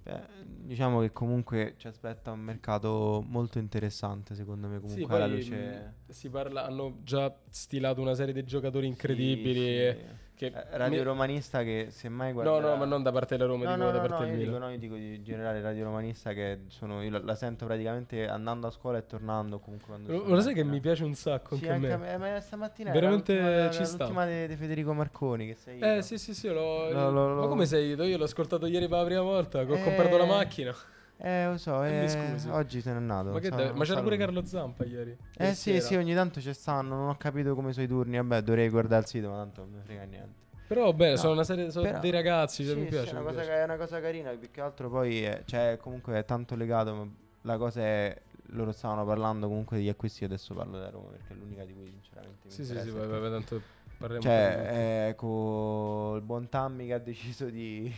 Beh, 0.04 0.22
diciamo 0.66 1.02
che 1.02 1.12
comunque 1.12 1.76
ci 1.78 1.88
aspetta 1.88 2.32
un 2.32 2.40
mercato 2.40 3.24
molto 3.28 3.60
interessante, 3.60 4.34
secondo 4.36 4.68
me, 4.68 4.80
comunque 4.80 5.16
Sì, 5.16 5.22
alla 5.22 5.28
luce... 5.28 5.94
si 6.08 6.30
parla, 6.30 6.66
hanno 6.66 7.00
già 7.04 7.36
stilato 7.50 8.02
una 8.02 8.16
serie 8.16 8.34
di 8.34 8.44
giocatori 8.44 8.88
incredibili. 8.88 9.94
Sì, 9.94 10.00
sì. 10.00 10.26
Che 10.38 10.46
Eh, 10.46 10.78
Radio 10.78 11.00
mi- 11.00 11.04
Romanista 11.04 11.64
che 11.64 11.88
semmai 11.90 12.28
No, 12.28 12.34
guarderà... 12.44 12.70
no, 12.70 12.76
ma 12.76 12.86
non 12.86 13.02
da 13.02 13.12
parte 13.12 13.36
della 13.38 13.50
Roma, 13.50 13.64
No, 13.64 13.72
dico 13.72 13.84
no, 13.86 13.92
da 13.92 14.02
no, 14.02 14.08
parte 14.08 14.14
no, 14.14 14.30
del 14.30 14.30
io 14.30 14.38
dico, 14.38 14.52
Milan. 14.52 14.68
no, 14.68 14.74
io 14.74 14.78
dico 14.80 14.94
di 14.96 15.24
generale 15.24 15.62
Radio 15.62 15.84
Romanista 15.86 16.32
che 16.34 16.60
sono, 16.68 17.02
io 17.02 17.10
la, 17.10 17.20
la 17.24 17.34
sento 17.34 17.66
praticamente 17.66 18.28
andando 18.28 18.68
a 18.68 18.70
scuola 18.70 19.00
e 19.00 19.08
tornando 19.08 19.58
comunque 19.58 19.88
quando 19.88 20.12
Lo, 20.12 20.36
lo 20.36 20.40
sai 20.42 20.54
che 20.54 20.64
mi 20.64 20.80
piace 20.80 21.04
un 21.04 21.16
sacco 21.16 21.56
Sì, 21.56 21.68
anche 21.68 21.90
a 21.90 21.96
anche 21.96 22.06
me. 22.06 22.14
a 22.14 22.18
me, 22.20 22.32
ma 22.34 22.40
stamattina 22.40 22.92
Veramente 22.92 23.36
era 23.36 23.72
ci 23.72 23.84
sta. 23.84 24.04
l'ultima 24.04 24.26
di, 24.28 24.56
Federico 24.56 24.94
Marconi 24.94 25.48
che 25.48 25.56
sei 25.56 25.80
Eh 25.80 26.02
sì 26.04 26.20
sì 26.20 26.36
sì, 26.36 26.50
l'ho- 26.50 26.92
Lo- 26.92 27.10
lo- 27.10 27.42
ma 27.42 27.48
come 27.48 27.66
sei? 27.66 27.96
Io 27.96 28.18
l'ho 28.18 28.24
ascoltato 28.26 28.68
ieri 28.68 28.88
per 28.88 29.00
la 29.00 29.06
prima 29.06 29.22
volta, 29.22 29.58
ho 29.58 29.74
Eh, 29.74 29.84
comprato 29.84 30.18
la 30.18 30.26
macchina. 30.26 30.76
Eh, 31.20 31.48
lo 31.48 31.58
so, 31.58 31.84
Eh, 31.84 31.90
mi 31.90 32.06
eh, 32.06 32.50
oggi 32.52 32.80
se 32.80 32.92
n'è 32.92 32.96
andato. 32.98 33.30
Ma, 33.32 33.40
che 33.40 33.48
sa- 33.50 33.56
deve- 33.56 33.74
ma 33.74 33.84
c'era 33.86 34.02
pure. 34.02 34.18
Carlo 34.18 34.46
Zampa 34.46 34.86
ieri. 34.86 35.18
Eh 35.36 35.54
sì, 35.56 35.72
sera. 35.72 35.82
sì, 35.82 35.96
ogni 35.96 36.14
tanto 36.14 36.40
ci 36.40 36.54
stanno, 36.54 36.96
non 36.96 37.10
ho 37.10 37.18
capito 37.18 37.56
come 37.56 37.74
sono 37.74 37.86
i 37.86 37.88
turni, 37.90 38.18
vabbè, 38.18 38.42
dovrei 38.42 38.70
guardare 38.70 39.02
il 39.02 39.08
sito, 39.08 39.30
ma 39.30 39.38
tanto 39.38 39.62
non 39.62 39.72
mi 39.72 39.80
frega 39.84 40.04
niente. 40.04 40.46
Però 40.68 40.94
bene, 40.94 41.12
No, 41.14 41.18
sono 41.18 41.34
una 41.34 41.44
serie 41.44 41.72
sono 41.72 41.86
però- 41.88 42.00
dei 42.00 42.12
ragazzi, 42.12 42.64
cioè, 42.64 42.74
Sì, 42.74 42.80
mi 42.80 42.84
sì, 42.86 42.90
piace. 42.92 43.10
è, 43.10 43.12
una 43.14 43.20
mi 43.22 43.26
cosa, 43.26 43.38
piace. 43.38 43.50
ca- 43.52 43.62
è 43.62 43.64
una 43.64 43.78
cosa 43.78 44.00
carina, 44.02 44.30
più 44.32 44.52
che 44.52 44.62
altro 44.62 44.90
poi, 44.90 45.24
è, 45.24 45.42
cioè, 45.46 45.78
comunque 45.82 46.18
è 46.20 46.26
tanto 46.26 46.56
legato, 46.56 46.94
ma 46.94 47.08
la 47.42 47.58
cosa 47.58 47.82
è, 47.82 48.22
loro 48.52 48.72
stavano 48.72 49.04
parlando 49.06 49.48
comunque 49.48 49.78
degli 49.78 49.90
acquisti, 49.90 50.22
io 50.22 50.28
adesso 50.28 50.54
parlo 50.54 50.78
da 50.78 50.90
Roma, 50.90 51.10
perché 51.10 51.34
è 51.34 51.36
l'unica 51.36 51.64
di 51.66 51.74
cui 51.74 51.90
sinceramente 51.90 52.42
mi 52.46 52.52
Sì, 52.52 52.64
sì, 52.66 52.80
sì, 52.80 52.90
vai, 52.92 53.08
tanto 53.32 53.62
parliamo 53.98 54.22
di- 54.22 54.28
Cioè, 54.30 55.08
eh, 55.10 55.16
con 55.16 56.16
il 56.18 56.22
buon 56.22 56.48
Tammy 56.50 56.86
che 56.86 56.94
ha 56.94 57.00
deciso 57.00 57.46
di... 57.50 57.92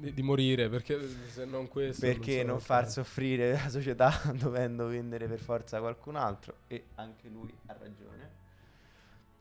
di, 0.00 0.12
di 0.12 0.22
morire, 0.22 0.68
perché 0.68 0.98
se 1.28 1.44
non 1.44 1.68
questo... 1.68 2.06
perché 2.06 2.40
so 2.40 2.46
non 2.46 2.60
far 2.60 2.90
soffrire 2.90 3.52
la 3.52 3.68
società 3.68 4.12
dovendo 4.34 4.86
vendere 4.86 5.26
per 5.26 5.38
forza 5.38 5.80
qualcun 5.80 6.16
altro 6.16 6.56
e 6.66 6.84
anche 6.96 7.28
lui 7.28 7.52
ha 7.66 7.76
ragione. 7.78 8.42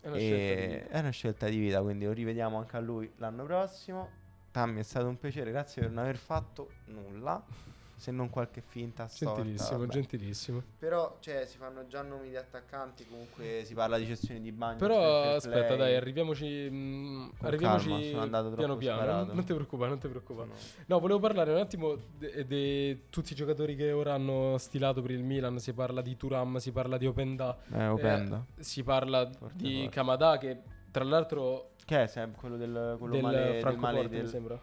È 0.02 0.08
una 0.08 0.18
scelta 0.18 0.36
di 0.36 0.62
e 0.62 0.78
vita. 0.78 0.90
è 0.90 1.00
una 1.00 1.10
scelta 1.12 1.48
di 1.48 1.58
vita 1.58 1.82
quindi 1.82 2.06
lo 2.06 2.12
rivediamo 2.12 2.58
anche 2.58 2.78
a 2.78 2.80
lui 2.80 3.12
l'anno 3.18 3.44
prossimo. 3.46 4.22
Tammy 4.52 4.80
è 4.82 4.84
stato 4.84 5.08
un 5.08 5.18
piacere 5.18 5.52
grazie 5.52 5.82
per 5.82 5.92
non 5.92 6.04
aver 6.04 6.18
fatto 6.18 6.70
nulla 6.86 7.44
se 8.04 8.12
non 8.12 8.30
qualche 8.30 8.62
finta 8.62 9.08
storta 9.08 9.36
Gentilissimo, 9.42 9.80
vabbè. 9.80 9.92
gentilissimo. 9.94 10.64
però 10.78 11.16
cioè 11.22 11.46
si 11.46 11.58
fanno 11.58 11.88
già 11.88 12.02
nomi 12.02 12.28
di 12.28 12.36
attaccanti 12.36 13.06
comunque 13.08 13.64
si 13.64 13.74
parla 13.74 13.98
di 13.98 14.06
cessioni 14.06 14.42
di 14.42 14.52
bagno 14.52 14.78
Però 14.78 15.36
aspetta, 15.36 15.78
dai, 15.78 15.96
arriviamoci. 15.96 16.68
mm, 16.70 17.28
Con 17.38 17.48
arriviamoci 17.48 18.12
calma, 18.12 18.44
piano 18.52 18.76
piano. 18.76 19.06
Non, 19.24 19.28
non 19.36 19.46
ti 19.46 19.54
preoccupare, 19.54 19.90
non 19.90 20.00
ti 20.00 20.08
preoccupare. 20.10 20.50
no. 20.50 20.54
No, 20.88 21.00
volevo 21.00 21.20
parlare 21.20 21.52
un 21.54 21.60
attimo 21.60 21.96
di 22.46 23.04
tutti 23.10 23.32
i 23.32 23.36
giocatori 23.38 23.78
che 23.78 23.94
ora 23.94 24.14
hanno 24.16 24.58
stilato 24.58 25.02
per 25.02 25.12
il 25.12 25.24
Milan. 25.24 25.60
Si 25.60 25.72
parla 25.74 26.02
di 26.02 26.18
Turam, 26.18 26.58
si 26.58 26.74
parla 26.74 26.98
di 26.98 27.08
Openda, 27.08 27.58
eh, 27.72 27.88
Openda 27.88 28.46
si 28.60 28.84
parla 28.84 29.30
Forte, 29.32 29.54
di 29.56 29.74
forte. 29.84 29.90
Kamada 29.90 30.38
che 30.38 30.62
tra 30.92 31.06
l'altro 31.06 31.72
che 31.86 32.04
è 32.04 32.08
sempre 32.08 32.40
quello 32.40 32.58
del 32.58 32.96
quello 33.00 33.14
del 33.14 33.22
male, 33.24 33.38
del 33.38 33.62
Francoforte 33.62 33.96
male 33.96 34.10
mi 34.10 34.18
del... 34.18 34.28
sembra. 34.28 34.60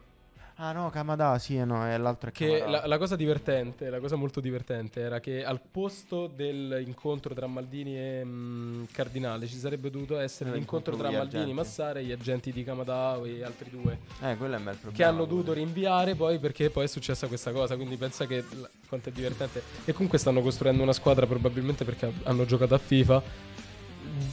Ah 0.62 0.72
no 0.72 0.90
Kamada 0.90 1.38
sì 1.38 1.56
no 1.64 1.86
è 1.86 1.96
l'altro 1.96 2.28
è 2.28 2.32
Che 2.32 2.62
la, 2.66 2.86
la 2.86 2.98
cosa 2.98 3.16
divertente, 3.16 3.88
la 3.88 3.98
cosa 3.98 4.16
molto 4.16 4.40
divertente 4.40 5.00
era 5.00 5.18
che 5.18 5.42
al 5.42 5.58
posto 5.58 6.26
dell'incontro 6.26 7.32
tra 7.34 7.46
Maldini 7.46 7.96
e 7.96 8.22
mm, 8.24 8.84
Cardinale 8.92 9.46
ci 9.46 9.56
sarebbe 9.56 9.88
dovuto 9.90 10.18
essere 10.18 10.50
Eh, 10.50 10.54
l'incontro 10.54 10.96
tra 10.96 11.10
Maldini, 11.10 11.42
agenti. 11.42 11.52
Massara 11.54 11.98
e 12.00 12.04
gli 12.04 12.12
agenti 12.12 12.52
di 12.52 12.62
Kamada 12.62 13.18
e 13.24 13.42
altri 13.42 13.70
due. 13.70 13.98
Eh, 14.20 14.36
quello 14.36 14.54
è 14.54 14.58
un 14.58 14.64
bel 14.64 14.74
problema. 14.76 14.96
che 14.96 15.04
hanno 15.04 15.24
dovuto 15.24 15.52
rinviare 15.54 16.14
poi 16.14 16.38
perché 16.38 16.68
poi 16.68 16.84
è 16.84 16.88
successa 16.88 17.26
questa 17.26 17.52
cosa. 17.52 17.76
Quindi 17.76 17.96
pensa 17.96 18.26
che 18.26 18.40
l- 18.40 18.68
quanto 18.86 19.08
è 19.08 19.12
divertente. 19.12 19.62
E 19.86 19.92
comunque 19.92 20.18
stanno 20.18 20.42
costruendo 20.42 20.82
una 20.82 20.92
squadra 20.92 21.26
probabilmente 21.26 21.84
perché 21.86 22.06
ha- 22.06 22.12
hanno 22.24 22.44
giocato 22.44 22.74
a 22.74 22.78
FIFA. 22.78 23.48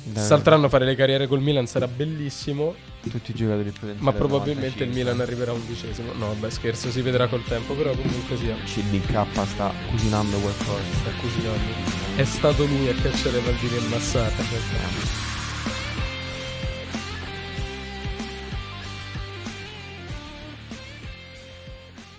Dai. 0.04 0.24
Salteranno 0.24 0.66
a 0.68 0.70
fare 0.70 0.86
le 0.86 0.96
carriere 0.96 1.28
col 1.28 1.42
Milan, 1.42 1.68
sarà 1.68 1.88
bellissimo. 1.88 2.76
Tutti 3.02 3.32
i 3.32 3.34
giocatori 3.34 3.70
potenziali. 3.72 4.00
Ma 4.02 4.14
probabilmente 4.14 4.84
il 4.84 4.90
95. 4.90 4.96
Milan 4.96 5.20
arriverà 5.22 5.52
undicesimo. 5.54 6.14
No, 6.14 6.34
beh, 6.34 6.50
scherzo, 6.50 6.92
si 6.92 7.02
vedrà 7.02 7.28
col 7.28 7.44
tempo. 7.44 7.74
Però 7.74 7.92
comunque 7.92 8.38
sia. 8.38 8.56
CDK 8.56 9.46
sta 9.46 9.72
cucinando 9.90 10.38
qualcosa. 10.38 10.82
Sta 11.00 11.12
cucinando. 11.20 11.72
È 12.16 12.24
stato 12.24 12.66
lui 12.66 12.90
a 12.90 12.94
cacciare 12.94 13.40
Maldini 13.40 13.78
e 13.78 13.88
Massara. 13.90 14.36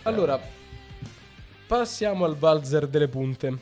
Allora, 0.02 0.40
passiamo 1.66 2.25
al 2.25 2.37
valzer 2.37 2.87
delle 2.87 3.08
punte. 3.08 3.58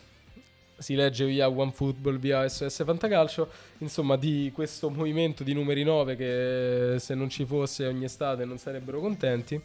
Si 0.78 0.94
legge 0.94 1.24
via 1.24 1.48
OneFootball, 1.48 2.18
via 2.18 2.46
SOS 2.48 2.84
Fantacalcio, 2.84 3.48
insomma 3.78 4.16
di 4.16 4.50
questo 4.54 4.90
movimento 4.90 5.42
di 5.42 5.54
numeri 5.54 5.82
9 5.84 6.16
che 6.16 6.96
se 6.98 7.14
non 7.14 7.30
ci 7.30 7.44
fosse 7.46 7.86
ogni 7.86 8.04
estate 8.04 8.44
non 8.44 8.58
sarebbero 8.58 9.00
contenti. 9.00 9.60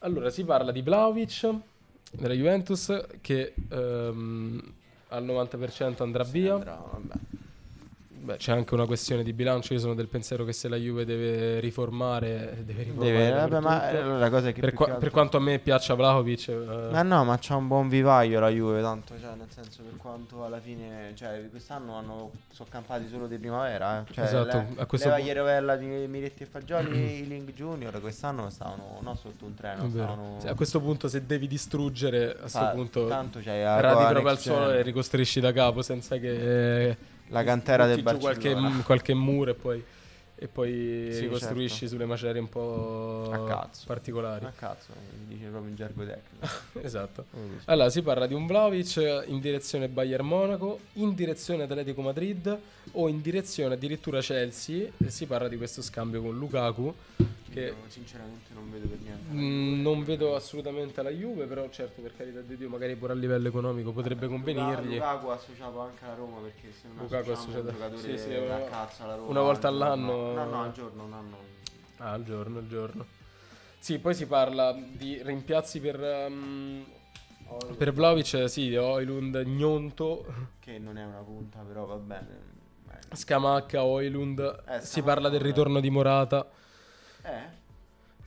Allora, 0.00 0.30
si 0.30 0.44
parla 0.44 0.70
di 0.72 0.80
Vlaovic 0.80 1.50
della 2.12 2.32
Juventus 2.34 3.06
che 3.20 3.52
ehm, 3.68 4.72
al 5.08 5.24
90% 5.24 6.02
andrà 6.02 6.24
Sì, 6.24 6.30
via. 6.32 6.54
andrà, 6.54 6.76
vabbè. 6.92 7.14
Beh, 8.28 8.36
c'è 8.36 8.52
anche 8.52 8.74
una 8.74 8.84
questione 8.84 9.22
di 9.22 9.32
bilancio. 9.32 9.72
Io 9.72 9.78
sono 9.80 9.94
del 9.94 10.06
pensiero 10.06 10.44
che 10.44 10.52
se 10.52 10.68
la 10.68 10.76
Juve 10.76 11.06
deve 11.06 11.60
riformare, 11.60 12.58
deve 12.62 12.82
riformare. 12.82 13.10
Deve, 13.10 13.30
vabbè, 13.32 13.60
ma 13.60 14.18
la 14.18 14.28
cosa 14.28 14.48
è 14.48 14.52
che 14.52 14.60
per, 14.60 14.74
qua- 14.74 14.84
che 14.84 14.90
per 14.92 14.94
altro- 14.96 15.10
quanto 15.12 15.36
a 15.38 15.40
me 15.40 15.58
piaccia 15.58 15.94
Vlahovic, 15.94 16.48
eh, 16.48 16.88
Ma 16.90 17.00
no, 17.00 17.24
ma 17.24 17.38
c'ha 17.40 17.56
un 17.56 17.66
buon 17.66 17.88
vivaio 17.88 18.38
la 18.38 18.50
Juve, 18.50 18.82
tanto, 18.82 19.14
cioè, 19.18 19.34
nel 19.34 19.46
senso 19.48 19.82
per 19.82 19.96
quanto 19.96 20.44
alla 20.44 20.60
fine, 20.60 21.12
cioè, 21.14 21.48
quest'anno 21.48 21.94
hanno, 21.96 22.32
sono 22.52 22.68
campati 22.70 23.08
solo 23.08 23.26
di 23.28 23.38
primavera, 23.38 24.00
eh. 24.06 24.12
Cioè, 24.12 24.24
Esatto, 24.24 24.56
le- 24.58 24.66
a 24.76 24.84
questo 24.84 25.08
leva 25.08 25.20
pu- 25.20 25.26
Ierovella 25.26 25.76
di 25.76 25.86
Miretti 25.86 26.42
e 26.42 26.46
Fagioli, 26.46 27.20
i 27.24 27.26
Link 27.26 27.54
Junior, 27.54 27.98
quest'anno 27.98 28.50
stavano, 28.50 28.98
no, 29.00 29.14
sotto 29.14 29.46
un 29.46 29.54
treno, 29.54 29.88
stavano... 29.88 30.36
Sì, 30.40 30.48
a 30.48 30.54
questo 30.54 30.80
punto, 30.82 31.08
se 31.08 31.24
devi 31.24 31.46
distruggere, 31.46 32.32
a 32.32 32.40
questo 32.40 32.70
punto 32.74 33.06
tanto 33.06 33.40
la 33.42 33.80
radi 33.80 34.04
proprio 34.12 34.28
al 34.28 34.38
suolo 34.38 34.72
e 34.72 34.82
ricostruisci 34.82 35.40
da 35.40 35.50
capo 35.50 35.80
senza 35.80 36.18
che 36.18 37.16
la 37.28 37.44
cantera 37.44 37.86
del 37.86 37.98
giù 37.98 38.02
qualche, 38.02 38.52
Barcellona. 38.52 38.82
qualche 38.82 39.14
muro 39.14 39.50
e 39.50 39.54
poi 39.54 39.84
e 40.40 40.46
poi 40.46 41.08
Sì, 41.10 41.20
ricostruisci 41.22 41.78
certo. 41.80 41.94
sulle 41.94 42.04
macerie 42.06 42.40
un 42.40 42.48
po' 42.48 43.28
A 43.32 43.44
cazzo. 43.44 43.84
particolari. 43.86 44.44
Ma 44.44 44.52
cazzo, 44.52 44.92
dice 45.26 45.46
proprio 45.46 45.68
in 45.70 45.76
gergo 45.76 46.04
tecnico. 46.04 46.46
esatto. 46.80 47.24
Allora, 47.64 47.90
si 47.90 48.02
parla 48.02 48.26
di 48.26 48.34
un 48.34 48.46
Vlaovic 48.46 49.24
in 49.26 49.40
direzione 49.40 49.88
Bayern 49.88 50.26
Monaco, 50.26 50.78
in 50.94 51.14
direzione 51.14 51.64
Atletico 51.64 52.00
Madrid 52.02 52.56
o 52.92 53.08
in 53.08 53.20
direzione 53.20 53.74
addirittura 53.74 54.20
Chelsea. 54.20 54.88
E 54.98 55.10
si 55.10 55.26
parla 55.26 55.48
di 55.48 55.56
questo 55.56 55.82
scambio 55.82 56.22
con 56.22 56.36
Lukaku 56.38 56.94
che 57.50 57.60
Io 57.62 57.74
sinceramente 57.88 58.52
non 58.52 58.70
vedo 58.70 58.86
per 58.88 58.98
niente. 59.00 59.32
mm, 59.32 59.80
non 59.80 60.04
vedo 60.04 60.34
assolutamente 60.36 61.00
la 61.02 61.08
Juve, 61.08 61.46
però 61.46 61.66
certo 61.70 62.02
per 62.02 62.12
carità 62.14 62.40
di 62.42 62.58
Dio 62.58 62.68
magari 62.68 62.94
pure 62.94 63.12
a 63.12 63.16
livello 63.16 63.48
economico 63.48 63.90
potrebbe 63.90 64.28
convenirgli. 64.28 64.92
Lukaku 64.96 65.28
associato 65.28 65.80
anche 65.80 66.04
alla 66.04 66.14
Roma 66.14 66.40
perché 66.40 66.70
se 66.78 66.88
non 66.88 67.04
Lukaku 67.04 67.30
è 67.30 67.32
associamo 67.32 67.60
un 67.60 67.66
associato- 67.68 67.94
giocatore 67.96 68.18
sì, 68.18 68.22
sì, 68.22 68.28
da 68.34 68.40
una- 68.42 68.64
cazzo 68.64 69.02
alla 69.02 69.14
Roma 69.14 69.28
una 69.30 69.40
volta 69.40 69.68
all'anno- 69.68 70.27
No, 70.32 70.44
no, 70.44 70.62
al 70.62 70.72
giorno, 70.72 71.04
un 71.04 71.12
anno. 71.12 71.36
Ah, 71.98 72.12
al 72.12 72.24
giorno, 72.24 72.58
al 72.58 72.66
giorno. 72.68 73.06
Sì, 73.78 73.98
poi 73.98 74.14
si 74.14 74.26
parla 74.26 74.72
di 74.72 75.20
rimpiazzi 75.22 75.80
per, 75.80 75.98
um, 76.28 76.84
per 77.76 77.92
Vlaovic, 77.92 78.48
sì, 78.48 78.74
Oilund, 78.74 79.42
Gnonto, 79.44 80.26
Che 80.58 80.78
non 80.78 80.98
è 80.98 81.04
una 81.04 81.22
punta, 81.22 81.60
però 81.60 81.84
va 81.86 81.96
bene. 81.96 82.56
Scamacca, 83.12 83.84
Oilund. 83.84 84.64
Eh, 84.66 84.80
si 84.80 85.02
parla 85.02 85.28
del 85.28 85.40
ritorno 85.40 85.80
di 85.80 85.90
Morata. 85.90 86.46
Eh? 87.22 87.57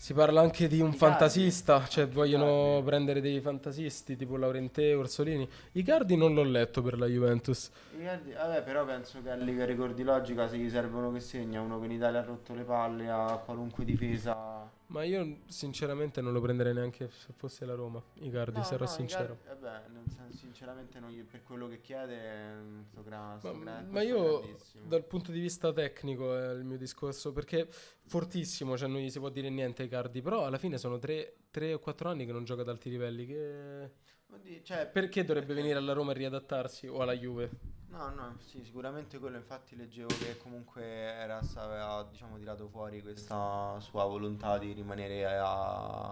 Si 0.02 0.16
parla 0.16 0.42
anche 0.42 0.68
di 0.68 0.80
un 0.80 0.88
Icardi. 0.88 0.98
fantasista, 0.98 1.86
cioè 1.86 2.08
vogliono 2.08 2.70
Icardi. 2.70 2.86
prendere 2.86 3.22
dei 3.22 3.40
fantasisti 3.40 4.16
tipo 4.16 4.36
Laurenteo, 4.36 4.98
Orsolini. 4.98 5.48
Icardi 5.74 6.16
non 6.16 6.34
l'ho 6.34 6.42
letto 6.42 6.82
per 6.82 6.98
la 6.98 7.06
Juventus. 7.06 7.70
Icardi- 8.00 8.32
Vabbè, 8.34 8.64
però 8.64 8.84
penso 8.84 9.22
che 9.22 9.30
a 9.30 9.36
Liga 9.36 9.64
Ricordi 9.64 10.02
Logica 10.02 10.48
se 10.50 10.58
gli 10.58 10.72
servono 10.72 11.12
che 11.12 11.20
segna 11.20 11.62
uno 11.62 11.78
che 11.80 11.86
in 11.86 11.92
Italia 11.92 12.22
ha 12.22 12.24
rotto 12.24 12.56
le 12.56 12.64
palle 12.64 13.10
a 13.12 13.40
qualunque 13.46 13.86
difesa. 13.86 14.68
Ma 14.92 15.04
io 15.04 15.38
sinceramente 15.48 16.20
non 16.20 16.34
lo 16.34 16.42
prenderei 16.42 16.74
neanche 16.74 17.10
se 17.12 17.32
fosse 17.34 17.64
la 17.66 17.76
Roma. 17.76 18.04
Icardi, 18.16 18.58
No, 18.58 18.64
sarò 18.64 18.84
no, 18.84 18.90
sincero. 18.90 19.38
Icardi- 19.42 19.62
vabbè, 19.62 19.88
nel 19.88 20.04
senso, 20.10 20.38
sinceramente 20.38 21.00
non 21.00 21.12
gli- 21.12 21.24
per 21.24 21.44
quello 21.44 21.70
che 21.70 21.80
chiede 21.80 22.54
mm, 22.56 22.82
sto 22.92 23.02
gra- 23.02 23.38
sto 23.40 23.54
Ma, 23.54 23.64
gra- 23.64 23.86
ma 23.90 24.02
io 24.02 24.58
dal 24.84 25.06
punto 25.06 25.32
di 25.32 25.40
vista 25.40 25.72
tecnico 25.72 26.38
è 26.38 26.52
il 26.52 26.66
mio 26.66 26.78
discorso 26.78 27.32
perché 27.32 27.68
fortissimo, 28.06 28.76
cioè 28.78 28.90
non 28.90 29.00
gli 29.00 29.10
si 29.10 29.20
può 29.20 29.30
dire 29.30 29.50
niente 29.50 29.84
ai 29.84 29.88
Cardi, 29.88 30.22
però 30.22 30.46
alla 30.46 30.58
fine 30.58 30.78
sono 30.78 31.00
3, 31.00 31.74
o 31.74 31.80
4 31.80 32.10
anni 32.10 32.26
che 32.26 32.34
non 32.34 32.44
gioca 32.44 32.62
ad 32.64 32.70
alti 32.70 32.90
livelli. 32.90 33.26
Che... 33.26 33.92
Oddio, 34.34 34.62
cioè, 34.64 34.88
Perché 34.88 35.26
dovrebbe 35.26 35.54
venire 35.54 35.78
alla 35.78 35.94
Roma 35.94 36.12
e 36.12 36.16
riadattarsi 36.16 36.88
o 36.88 37.02
alla 37.02 37.14
Juve? 37.14 37.50
No, 37.90 38.10
no, 38.10 38.38
sì, 38.40 38.64
sicuramente 38.64 39.20
quello 39.20 39.36
infatti 39.36 39.76
leggevo 39.76 40.08
che 40.08 40.38
comunque 40.38 40.84
era, 40.84 41.42
aveva 41.56 42.08
diciamo 42.10 42.38
tirato 42.38 42.70
fuori 42.70 43.02
questa 43.02 43.78
sua 43.82 44.06
volontà 44.06 44.58
di 44.58 44.72
rimanere 44.72 45.26
a, 45.38 46.12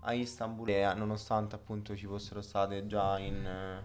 a 0.00 0.12
Istanbul 0.12 0.68
e 0.68 0.94
nonostante 0.94 1.56
appunto 1.56 1.96
ci 1.96 2.06
fossero 2.06 2.40
state 2.42 2.86
già 2.86 3.18
in, 3.18 3.82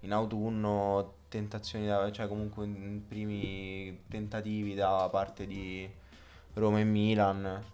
in 0.00 0.12
autunno 0.12 1.18
tentazioni, 1.28 1.86
da, 1.86 2.10
cioè 2.10 2.26
comunque 2.26 2.66
primi 3.06 4.02
tentativi 4.08 4.74
da 4.74 5.08
parte 5.08 5.46
di 5.46 5.88
Roma 6.54 6.80
e 6.80 6.84
Milan 6.84 7.64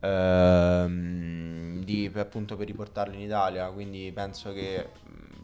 ehm, 0.00 1.82
di, 1.84 2.10
per- 2.10 2.22
appunto 2.26 2.56
per 2.56 2.66
riportarlo 2.66 3.14
in 3.14 3.20
Italia, 3.20 3.70
quindi 3.70 4.10
penso 4.14 4.52
che 4.52 4.88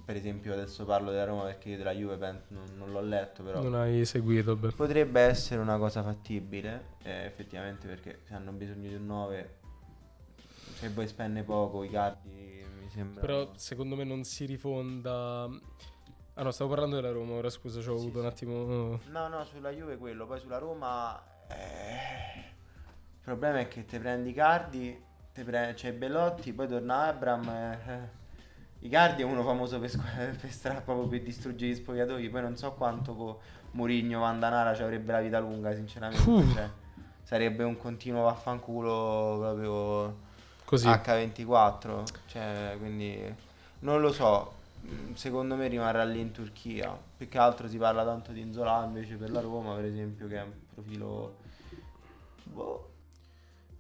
per 0.05 0.15
esempio 0.17 0.53
adesso 0.53 0.85
parlo 0.85 1.11
della 1.11 1.25
Roma 1.25 1.43
perché 1.45 1.71
io 1.71 1.77
della 1.79 1.93
Juve 1.93 2.17
pen- 2.17 2.41
non, 2.49 2.65
non 2.77 2.93
l'ho 2.93 3.01
letto 3.01 3.43
però 3.43 3.61
Non 3.61 3.75
hai 3.75 4.05
seguito, 4.05 4.55
beh. 4.55 4.71
potrebbe 4.73 5.21
essere 5.21 5.61
una 5.61 5.79
cosa 5.79 6.03
fattibile 6.05 6.95
eh, 7.03 7.25
effettivamente 7.25 7.89
perché 7.89 8.21
se 8.25 8.35
hanno 8.35 8.53
bisogno 8.53 8.89
di 8.89 8.95
un 8.95 9.07
9 9.07 9.55
se 10.75 10.91
poi 10.91 11.09
spende 11.09 11.43
poco 11.43 11.83
i 11.83 11.91
cardi 11.91 12.31
mi 12.81 12.89
sembra 12.89 13.21
Però 13.23 13.51
secondo 13.57 13.97
me 13.97 14.05
non 14.05 14.23
si 14.25 14.45
rifonda... 14.45 15.49
Ah 16.39 16.43
no, 16.43 16.51
stavo 16.51 16.69
parlando 16.71 16.97
della 16.97 17.11
Roma, 17.13 17.33
ora 17.33 17.49
scusa, 17.49 17.81
ci 17.81 17.89
ho 17.89 17.97
Sì, 17.97 18.03
avuto 18.03 18.19
un 18.19 18.25
sì. 18.27 18.31
attimo... 18.31 19.01
No, 19.11 19.27
no, 19.29 19.43
sulla 19.45 19.71
Juve 19.71 19.97
quello, 19.97 20.27
poi 20.27 20.39
sulla 20.39 20.59
Roma 20.59 21.19
eh, 21.49 22.45
il 23.27 23.33
problema 23.33 23.59
è 23.59 23.67
che 23.67 23.85
te 23.85 23.99
prendi 23.99 24.33
Cardi, 24.33 25.03
te 25.33 25.43
pre- 25.43 25.73
c'è 25.75 25.93
Bellotti, 25.93 26.53
poi 26.53 26.69
torna 26.69 27.07
Abram. 27.07 27.49
eh, 27.49 28.09
Icardi 28.79 29.23
è 29.23 29.25
uno 29.25 29.43
famoso 29.43 29.81
per, 29.81 29.91
squ- 29.91 30.05
per 30.41 30.51
stra- 30.53 30.81
proprio 30.81 31.09
per 31.09 31.23
distruggere 31.23 31.73
gli 31.73 31.75
spogliatoi. 31.75 32.29
Poi 32.29 32.41
non 32.41 32.57
so 32.57 32.73
quanto 32.75 33.17
con 33.17 33.35
Murigno 33.73 34.21
Vandanara 34.21 34.77
ci 34.77 34.83
avrebbe 34.83 35.11
la 35.11 35.21
vita 35.21 35.41
lunga, 35.41 35.75
sinceramente. 35.75 36.31
Uh. 36.31 36.53
cioè, 36.53 36.71
sarebbe 37.25 37.65
un 37.65 37.77
continuo 37.77 38.23
vaffanculo 38.23 39.39
proprio 39.41 40.17
Così. 40.65 40.87
H24. 40.87 42.05
Cioè, 42.27 42.77
quindi 42.79 43.35
non 43.81 44.01
lo 44.01 44.13
so. 44.13 44.53
Secondo 45.15 45.57
me 45.57 45.67
rimarrà 45.67 46.05
lì 46.05 46.21
in 46.21 46.31
Turchia. 46.31 46.97
Più 47.17 47.29
che 47.29 47.39
altro 47.39 47.67
si 47.67 47.77
parla 47.77 48.05
tanto 48.05 48.31
di 48.31 48.41
Inzola 48.41 48.85
invece 48.85 49.17
per 49.17 49.33
la 49.33 49.41
Roma, 49.41 49.75
per 49.75 49.87
esempio, 49.87 50.29
che 50.29 50.37
è 50.37 50.43
un 50.43 50.53
profilo. 50.73 51.37
Boh. 52.45 52.91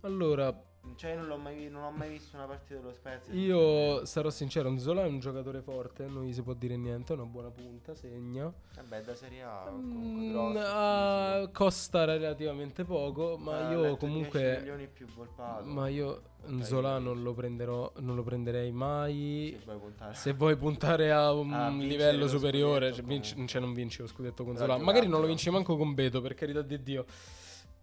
Allora, 0.06 0.62
Cioè, 0.94 1.10
io 1.10 1.16
non, 1.18 1.26
l'ho 1.26 1.36
mai, 1.36 1.68
non 1.68 1.82
ho 1.82 1.90
mai 1.90 2.08
visto 2.10 2.36
una 2.36 2.46
partita 2.46 2.78
dello 2.78 2.92
Spezia. 2.92 3.32
io 3.34 4.04
sarò 4.06 4.30
sincero, 4.30 4.78
Zola 4.78 5.02
è 5.04 5.08
un 5.08 5.18
giocatore 5.18 5.60
forte, 5.60 6.06
non 6.06 6.24
gli 6.24 6.32
si 6.32 6.42
può 6.42 6.54
dire 6.54 6.76
niente, 6.76 7.12
è 7.12 7.16
una 7.16 7.24
buona 7.26 7.50
punta, 7.50 7.92
segna. 7.94 8.52
Vabbè, 8.76 9.02
da 9.02 9.14
Serie 9.16 9.42
A 9.42 9.68
Mm, 9.70 10.30
grosso. 10.30 10.58
ah, 10.64 11.34
fisico. 11.38 11.52
costa 11.52 12.04
relativamente 12.04 12.84
poco, 12.84 13.36
ma 13.36 13.68
Eh, 13.68 13.72
io 13.72 13.80
letto 13.82 13.96
10 13.96 13.98
comunque... 13.98 14.56
milioni 14.58 14.86
più 14.86 15.06
volpato. 15.12 15.64
Ma 15.64 15.88
io 15.88 16.22
Zola 16.60 16.98
non 16.98 17.22
lo 17.24 17.34
prenderò, 17.34 17.92
non 17.98 18.14
lo 18.14 18.22
prenderei 18.22 18.70
mai. 18.70 19.56
Se 19.58 19.64
vuoi 19.64 19.78
puntare. 19.78 20.14
Se 20.14 20.32
vuoi 20.34 20.56
puntare 20.56 21.10
a 21.10 21.32
un 21.32 21.52
A 21.52 21.68
vincere 21.70 21.88
livello 21.88 22.18
lo 22.20 22.28
superiore, 22.28 22.92
cioè, 22.92 23.02
vinci- 23.04 23.46
cioè 23.48 23.60
non 23.60 23.74
vinci 23.74 24.02
lo 24.02 24.06
scudetto 24.06 24.44
con 24.44 24.56
Zola. 24.56 24.76
Magari 24.78 25.08
non 25.08 25.20
lo 25.20 25.26
vinci 25.26 25.50
manco 25.50 25.76
con 25.76 25.94
Beto, 25.94 26.20
per 26.20 26.34
carità 26.34 26.62
di 26.62 26.80
Dio. 26.80 27.04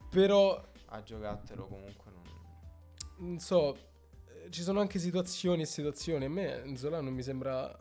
Però 0.10 0.62
A 0.96 1.02
giocattelo 1.02 1.66
comunque 1.66 2.03
non. 3.24 3.40
so, 3.40 3.78
ci 4.50 4.62
sono 4.62 4.80
anche 4.80 5.00
situazioni 5.00 5.64
e 5.64 5.66
situazioni. 5.66 6.26
A 6.26 6.30
me 6.30 6.76
Zola 6.76 7.02
non 7.02 7.14
mi 7.14 7.24
sembra 7.24 7.78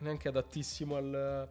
neanche 0.00 0.28
adattissimo 0.28 0.96
al, 0.96 1.48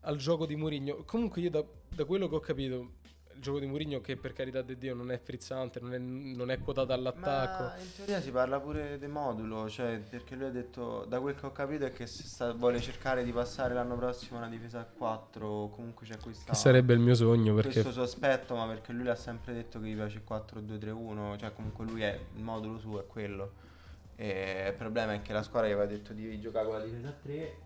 al 0.00 0.16
gioco 0.16 0.46
di 0.46 0.56
Mourinho. 0.56 1.04
Comunque 1.04 1.42
io 1.42 1.50
da, 1.50 1.64
da 1.94 2.04
quello 2.04 2.28
che 2.28 2.34
ho 2.34 2.40
capito, 2.40 2.98
il 3.40 3.46
gioco 3.46 3.58
di 3.58 3.66
Mourinho 3.66 4.00
che 4.02 4.18
per 4.18 4.34
carità 4.34 4.60
di 4.60 4.76
Dio 4.76 4.94
non 4.94 5.10
è 5.10 5.18
frizzante, 5.18 5.80
non 5.80 5.94
è, 5.94 5.98
non 5.98 6.50
è 6.50 6.60
quotato 6.60 6.92
all'attacco. 6.92 7.62
Ma 7.62 7.78
in 7.78 7.94
teoria 7.96 8.20
si 8.20 8.30
parla 8.30 8.60
pure 8.60 8.98
di 8.98 9.06
modulo, 9.06 9.68
cioè 9.70 9.98
perché 9.98 10.36
lui 10.36 10.46
ha 10.46 10.50
detto, 10.50 11.06
da 11.08 11.18
quel 11.20 11.34
che 11.34 11.46
ho 11.46 11.52
capito 11.52 11.86
è 11.86 11.92
che 11.92 12.06
se 12.06 12.24
sta- 12.24 12.52
vuole 12.52 12.80
cercare 12.80 13.24
di 13.24 13.32
passare 13.32 13.72
l'anno 13.72 13.96
prossimo 13.96 14.38
una 14.38 14.48
difesa 14.48 14.80
a 14.80 14.84
4 14.84 15.46
o 15.46 15.70
comunque 15.70 16.06
c'è 16.06 16.18
questa, 16.18 16.52
Che 16.52 16.58
sarebbe 16.58 16.92
il 16.92 17.00
mio 17.00 17.14
sogno 17.14 17.54
perché 17.54 17.82
questo 17.82 17.92
sospetto, 17.92 18.54
ma 18.54 18.66
perché 18.66 18.92
lui 18.92 19.04
l'ha 19.04 19.16
sempre 19.16 19.54
detto 19.54 19.80
che 19.80 19.88
gli 19.88 19.94
piace 19.94 20.18
il 20.18 20.24
4-2-3-1, 20.28 21.38
cioè 21.38 21.52
comunque 21.54 21.86
lui 21.86 22.02
è, 22.02 22.18
il 22.34 22.42
modulo 22.42 22.78
suo 22.78 23.00
è 23.00 23.06
quello. 23.06 23.68
E 24.16 24.66
il 24.68 24.74
problema 24.74 25.14
è 25.14 25.22
che 25.22 25.32
la 25.32 25.42
squadra 25.42 25.66
gli 25.66 25.72
aveva 25.72 25.86
detto 25.86 26.12
di 26.12 26.38
giocare 26.40 26.66
con 26.66 26.74
la 26.74 26.84
difesa 26.84 27.08
a 27.08 27.14
3, 27.22 27.58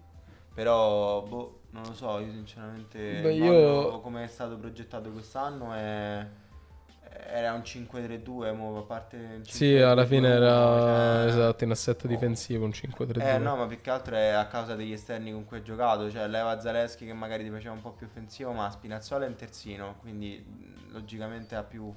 però 0.54 1.22
boh, 1.22 1.60
non 1.70 1.82
lo 1.82 1.92
so, 1.94 2.18
io 2.20 2.30
sinceramente 2.30 3.20
Beh, 3.20 3.32
io- 3.34 4.00
come 4.00 4.24
è 4.24 4.28
stato 4.28 4.56
progettato 4.56 5.10
quest'anno 5.10 5.72
è... 5.72 6.26
Era 7.26 7.52
un 7.52 7.60
5-3-2, 7.62 8.52
mo, 8.54 8.76
a 8.78 8.82
parte 8.82 9.40
Sì, 9.44 9.76
alla 9.76 10.04
fine 10.04 10.28
5-3-2, 10.28 10.32
era 10.34 11.18
cioè- 11.20 11.26
esatto 11.28 11.64
in 11.64 11.70
assetto 11.70 12.06
Oh. 12.06 12.08
difensivo 12.08 12.64
un 12.64 12.70
5-3-2. 12.72 13.34
Eh 13.34 13.38
no, 13.38 13.56
ma 13.56 13.66
più 13.66 13.80
che 13.80 13.90
altro 13.90 14.16
è 14.16 14.28
a 14.30 14.46
causa 14.46 14.74
degli 14.74 14.92
esterni 14.92 15.30
con 15.32 15.44
cui 15.44 15.58
hai 15.58 15.62
giocato, 15.62 16.10
cioè 16.10 16.26
leva 16.26 16.58
Zaleschi 16.60 17.06
che 17.06 17.12
magari 17.12 17.44
ti 17.44 17.50
faceva 17.50 17.72
un 17.74 17.80
po' 17.80 17.92
più 17.92 18.06
offensivo, 18.06 18.52
ma 18.52 18.68
Spinazzola 18.70 19.24
è 19.24 19.28
un 19.28 19.36
terzino, 19.36 19.96
quindi 20.00 20.44
logicamente 20.90 21.54
ha 21.54 21.62
più, 21.62 21.92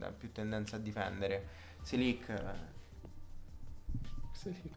ha 0.00 0.10
più 0.16 0.32
tendenza 0.32 0.76
a 0.76 0.78
difendere. 0.80 1.46
Silic, 1.82 2.28
eh. 2.28 2.71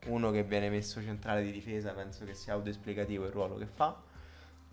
Uno 0.08 0.32
che 0.32 0.44
viene 0.44 0.70
messo 0.70 1.02
centrale 1.02 1.44
di 1.44 1.52
difesa, 1.52 1.92
penso 1.94 2.26
che 2.26 2.34
sia 2.34 2.54
autoesplicativo 2.54 3.26
il 3.26 3.32
ruolo 3.32 3.56
che 3.58 3.66
fa. 3.66 4.02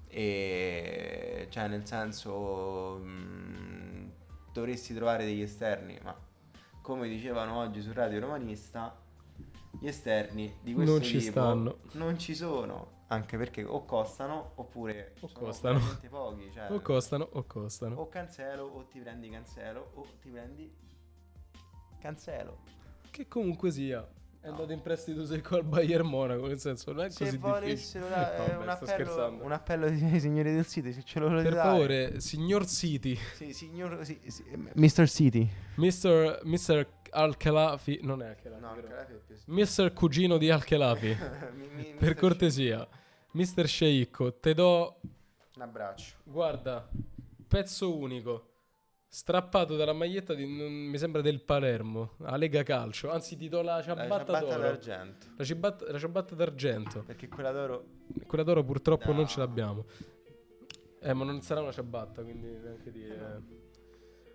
E 0.08 1.46
cioè 1.50 1.68
nel 1.68 1.86
senso 1.86 2.98
mh, 2.98 4.12
dovresti 4.52 4.94
trovare 4.94 5.24
degli 5.24 5.40
esterni, 5.40 5.98
ma 6.02 6.14
come 6.82 7.08
dicevano 7.08 7.56
oggi 7.58 7.80
su 7.80 7.92
Radio 7.92 8.20
Romanista, 8.20 8.94
gli 9.80 9.86
esterni 9.86 10.54
di 10.62 10.74
questo 10.74 10.92
Non 10.92 11.02
ci 11.02 11.18
tipo 11.18 11.30
stanno. 11.30 11.78
non 11.92 12.18
ci 12.18 12.34
sono. 12.34 13.00
Anche 13.08 13.36
perché 13.36 13.62
o 13.62 13.84
costano 13.84 14.52
oppure 14.56 15.14
O 15.20 15.28
costano. 15.32 15.78
pochi. 16.08 16.50
Cioè, 16.52 16.70
O 16.72 16.80
costano 16.80 17.28
o 17.32 17.44
costano. 17.44 17.96
o 17.96 18.08
cancelo 18.08 18.64
o 18.64 18.84
ti 18.86 19.00
prendi 19.00 19.28
cancelo 19.30 19.90
o 19.94 20.06
ti 20.20 20.28
prendi 20.30 20.70
cancelo. 22.00 22.58
Che 23.10 23.28
comunque 23.28 23.70
sia, 23.70 24.06
È 24.44 24.48
andato 24.48 24.72
in 24.72 24.82
prestito 24.82 25.24
secco 25.24 25.54
al 25.54 25.62
Bayern 25.62 26.04
Monaco, 26.04 26.48
nel 26.48 26.58
senso 26.58 26.92
non 26.92 27.04
è 27.04 27.10
Se 27.10 27.24
così 27.24 27.36
difficile. 27.38 27.60
volessero 27.60 28.08
dare 28.08 28.36
Vabbè, 28.38 28.56
un, 28.56 28.68
appello, 28.68 29.38
un 29.44 29.52
appello 29.52 29.86
ai 29.86 30.18
signori 30.20 30.52
del 30.52 30.66
City, 30.66 30.92
se 30.92 31.04
ce 31.04 31.20
lo 31.20 31.28
volete 31.28 31.44
Per 31.48 31.54
dare. 31.54 31.68
favore, 31.70 32.20
signor 32.20 32.66
City, 32.66 33.16
Sì, 33.36 33.52
signor 33.52 34.04
sì, 34.04 34.18
sì, 34.26 34.42
Mr. 34.74 35.08
City. 35.08 35.48
Mr. 35.76 36.40
Mr. 36.42 36.86
Al-Khelafi, 37.10 38.00
non 38.02 38.20
è 38.22 38.28
Al-Khelafi, 38.30 38.58
No, 38.60 39.54
Mr. 39.54 39.92
Cugino 39.92 40.38
di 40.38 40.50
Al-Khelafi, 40.50 41.16
Mi- 41.76 41.94
per 41.96 42.14
cortesia. 42.16 42.84
Mr. 43.34 43.64
Sceicco, 43.66 44.34
te 44.40 44.54
do, 44.54 44.98
Un 45.54 45.62
abbraccio. 45.62 46.14
guarda, 46.24 46.88
pezzo 47.46 47.96
unico. 47.96 48.51
Strappato 49.14 49.76
dalla 49.76 49.92
maglietta 49.92 50.32
di, 50.32 50.46
non- 50.46 50.72
mi 50.72 50.96
sembra 50.96 51.20
del 51.20 51.42
Palermo, 51.42 52.12
a 52.22 52.34
Lega 52.36 52.62
Calcio. 52.62 53.10
Anzi, 53.10 53.36
ti 53.36 53.46
do 53.50 53.60
la 53.60 53.76
La 53.76 53.82
ciabatta 53.82 54.08
ciabatta 54.24 54.38
d'oro. 54.40 54.58
d'argento. 54.62 55.26
La 55.36 55.44
ciabatta, 55.44 55.92
la 55.92 55.98
ciabatta 55.98 56.34
d'argento. 56.34 57.02
Perché 57.02 57.28
quella 57.28 57.50
d'oro. 57.52 57.84
Quella 58.26 58.42
d'oro 58.42 58.64
purtroppo 58.64 59.10
No. 59.10 59.16
non 59.18 59.28
ce 59.28 59.38
l'abbiamo. 59.40 59.84
Eh, 60.98 61.12
ma 61.12 61.24
non 61.24 61.42
sarà 61.42 61.60
una 61.60 61.72
ciabatta, 61.72 62.22
quindi 62.22 62.46
neanche 62.56 62.90
dire. 62.90 63.42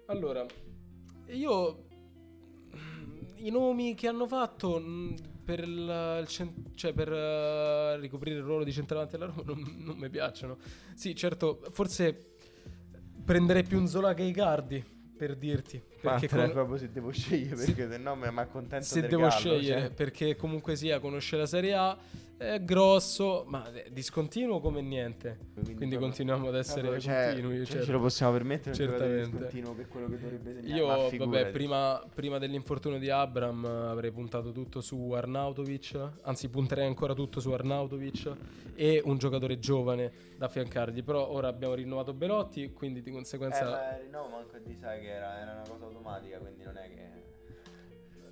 Allora, 0.06 0.46
io 1.30 1.86
i 3.38 3.50
nomi 3.50 3.96
che 3.96 4.08
hanno 4.08 4.28
fatto 4.28 4.78
mh, 4.80 5.16
per 5.44 5.60
il, 5.62 6.18
il 6.22 6.28
cen- 6.28 6.76
cioè 6.76 6.94
per 6.94 7.12
eh, 7.12 7.98
ricoprire 8.00 8.38
il 8.38 8.44
ruolo 8.44 8.63
di 8.63 8.72
centravanti 8.72 9.16
alla 9.16 9.26
Roma 9.26 9.42
non, 9.44 9.76
non 9.80 9.98
mi 9.98 10.10
piacciono. 10.12 10.60
Sì, 10.94 11.16
certo, 11.16 11.62
forse 11.72 12.36
prenderei 13.28 13.63
più 13.63 13.78
un 13.78 13.88
Zola 13.90 14.13
che 14.13 14.24
Icardi 14.24 14.82
per 15.18 15.36
dirti, 15.36 15.84
perché 16.01 16.27
con- 16.27 16.51
proprio 16.51 16.77
se 16.77 16.91
devo 16.91 17.12
scegliere, 17.12 17.55
perché 17.55 17.89
se 17.89 17.97
no 17.97 18.15
mi 18.15 18.25
accontento 18.27 18.86
se 18.86 19.01
devo 19.01 19.23
gallo, 19.23 19.31
scegliere, 19.31 19.81
cioè. 19.81 19.91
perché 19.91 20.36
comunque 20.36 20.75
sia 20.75 20.99
conosce 20.99 21.38
la 21.38 21.45
Serie 21.45 21.73
A, 21.73 21.97
è 22.38 22.62
grosso, 22.63 23.45
ma 23.47 23.67
è 23.71 23.89
discontinuo 23.89 24.60
come 24.60 24.81
niente. 24.81 25.39
Quindi 25.55 25.73
proprio- 25.73 25.99
continuiamo 26.01 26.47
ad 26.49 26.55
essere 26.55 26.99
cioè, 26.99 27.29
continui. 27.29 27.55
cioè, 27.57 27.65
certo. 27.65 27.86
ce 27.86 27.91
lo 27.93 27.99
possiamo 27.99 28.31
permettere 28.33 28.75
Certamente. 28.75 29.29
discontinuo 29.31 29.73
per 29.73 29.88
quello 29.88 30.07
che 30.07 30.19
dovrebbe 30.19 30.53
segnare. 30.53 30.69
ma 30.86 30.97
Io, 31.07 31.25
vabbè, 31.25 31.47
prima, 31.47 32.07
prima 32.13 32.38
dell'infortunio 32.38 32.99
di 32.99 33.10
Abram 33.10 33.65
eh, 33.65 33.88
avrei 33.89 34.12
puntato 34.12 34.51
tutto 34.51 34.81
su 34.81 35.10
Arnautovic, 35.13 35.99
anzi 36.21 36.47
punterei 36.49 36.86
ancora 36.86 37.15
tutto 37.15 37.39
su 37.39 37.49
Arnautovic 37.51 38.31
e 38.75 39.01
un 39.03 39.17
giocatore 39.17 39.57
giovane 39.57 40.12
da 40.38 40.45
affiancargli, 40.45 41.03
però 41.03 41.27
ora 41.29 41.47
abbiamo 41.47 41.73
rinnovato 41.73 42.13
Belotti, 42.13 42.71
quindi 42.71 43.01
di 43.01 43.10
Eh, 43.10 43.13
conseguenza 43.13 43.63
ma 43.67 43.95
il 43.97 44.03
rinnovo 44.03 44.29
manco 44.29 44.57
di 44.63 44.75
sai 44.79 45.01
che 45.01 45.07
era, 45.12 45.39
era 45.39 45.51
una 45.53 45.63
cosa 45.67 45.87
automatica, 45.88 46.38
quindi 46.38 46.63
non 46.63 46.78
è 46.78 46.89
che... 46.89 47.26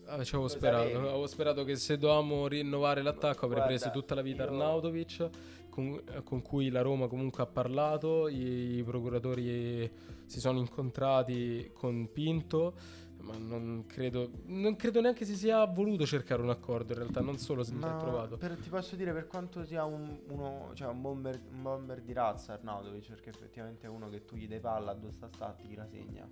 Ah, 0.08 0.24
ci 0.24 0.36
avevo 0.36 0.48
sperato. 0.50 0.84
sapevi? 0.88 1.08
Avevo 1.08 1.28
sperato 1.28 1.64
che 1.64 1.76
se 1.78 1.98
dovevamo 1.98 2.48
rinnovare 2.48 3.02
l'attacco 3.02 3.46
avrei 3.46 3.62
Guarda, 3.64 3.66
preso 3.66 3.90
tutta 3.92 4.14
la 4.14 4.22
vita 4.22 4.44
io- 4.44 4.50
Arnautovic, 4.50 5.30
con, 5.70 6.02
con 6.24 6.42
cui 6.44 6.70
la 6.70 6.82
Roma 6.82 7.08
comunque 7.08 7.42
ha 7.42 7.48
parlato. 7.48 8.28
I, 8.28 8.78
i 8.78 8.84
procuratori 8.84 9.92
si 10.26 10.40
sono 10.40 10.60
incontrati 10.60 11.72
con 11.74 12.12
Pinto. 12.12 13.04
Ma 13.18 13.36
non 13.38 13.86
credo, 13.88 14.30
non 14.46 14.76
credo 14.76 15.02
neanche 15.02 15.26
si 15.26 15.36
sia 15.36 15.66
voluto 15.66 16.06
cercare 16.06 16.44
un 16.44 16.52
accordo. 16.52 16.94
In 16.94 17.00
realtà, 17.00 17.22
non 17.22 17.40
solo 17.40 17.64
se 17.64 17.72
non 17.72 17.80
Ma 17.80 17.96
è 17.96 18.00
trovato. 18.00 18.38
per- 18.38 18.60
ti 18.60 18.70
posso 18.70 18.96
dire 18.96 19.12
per 19.14 19.26
quanto 19.26 19.64
sia 19.64 19.84
un, 19.84 20.20
uno, 20.28 20.70
cioè 20.76 20.90
un, 20.90 21.02
bomber, 21.02 21.42
un 21.52 21.64
bomber 21.64 22.02
di 22.02 22.14
razza 22.14 22.54
Arnautovic, 22.54 23.08
perché 23.08 23.32
effettivamente 23.32 23.88
è 23.88 23.90
uno 23.90 24.08
che 24.10 24.24
tu 24.26 24.36
gli 24.36 24.48
dai 24.48 24.60
palla 24.60 24.92
a 24.92 24.94
due 24.94 25.12
sta 25.12 25.28
sta 25.28 25.56
ti 25.60 25.74
la 25.74 25.88
segna. 25.88 26.30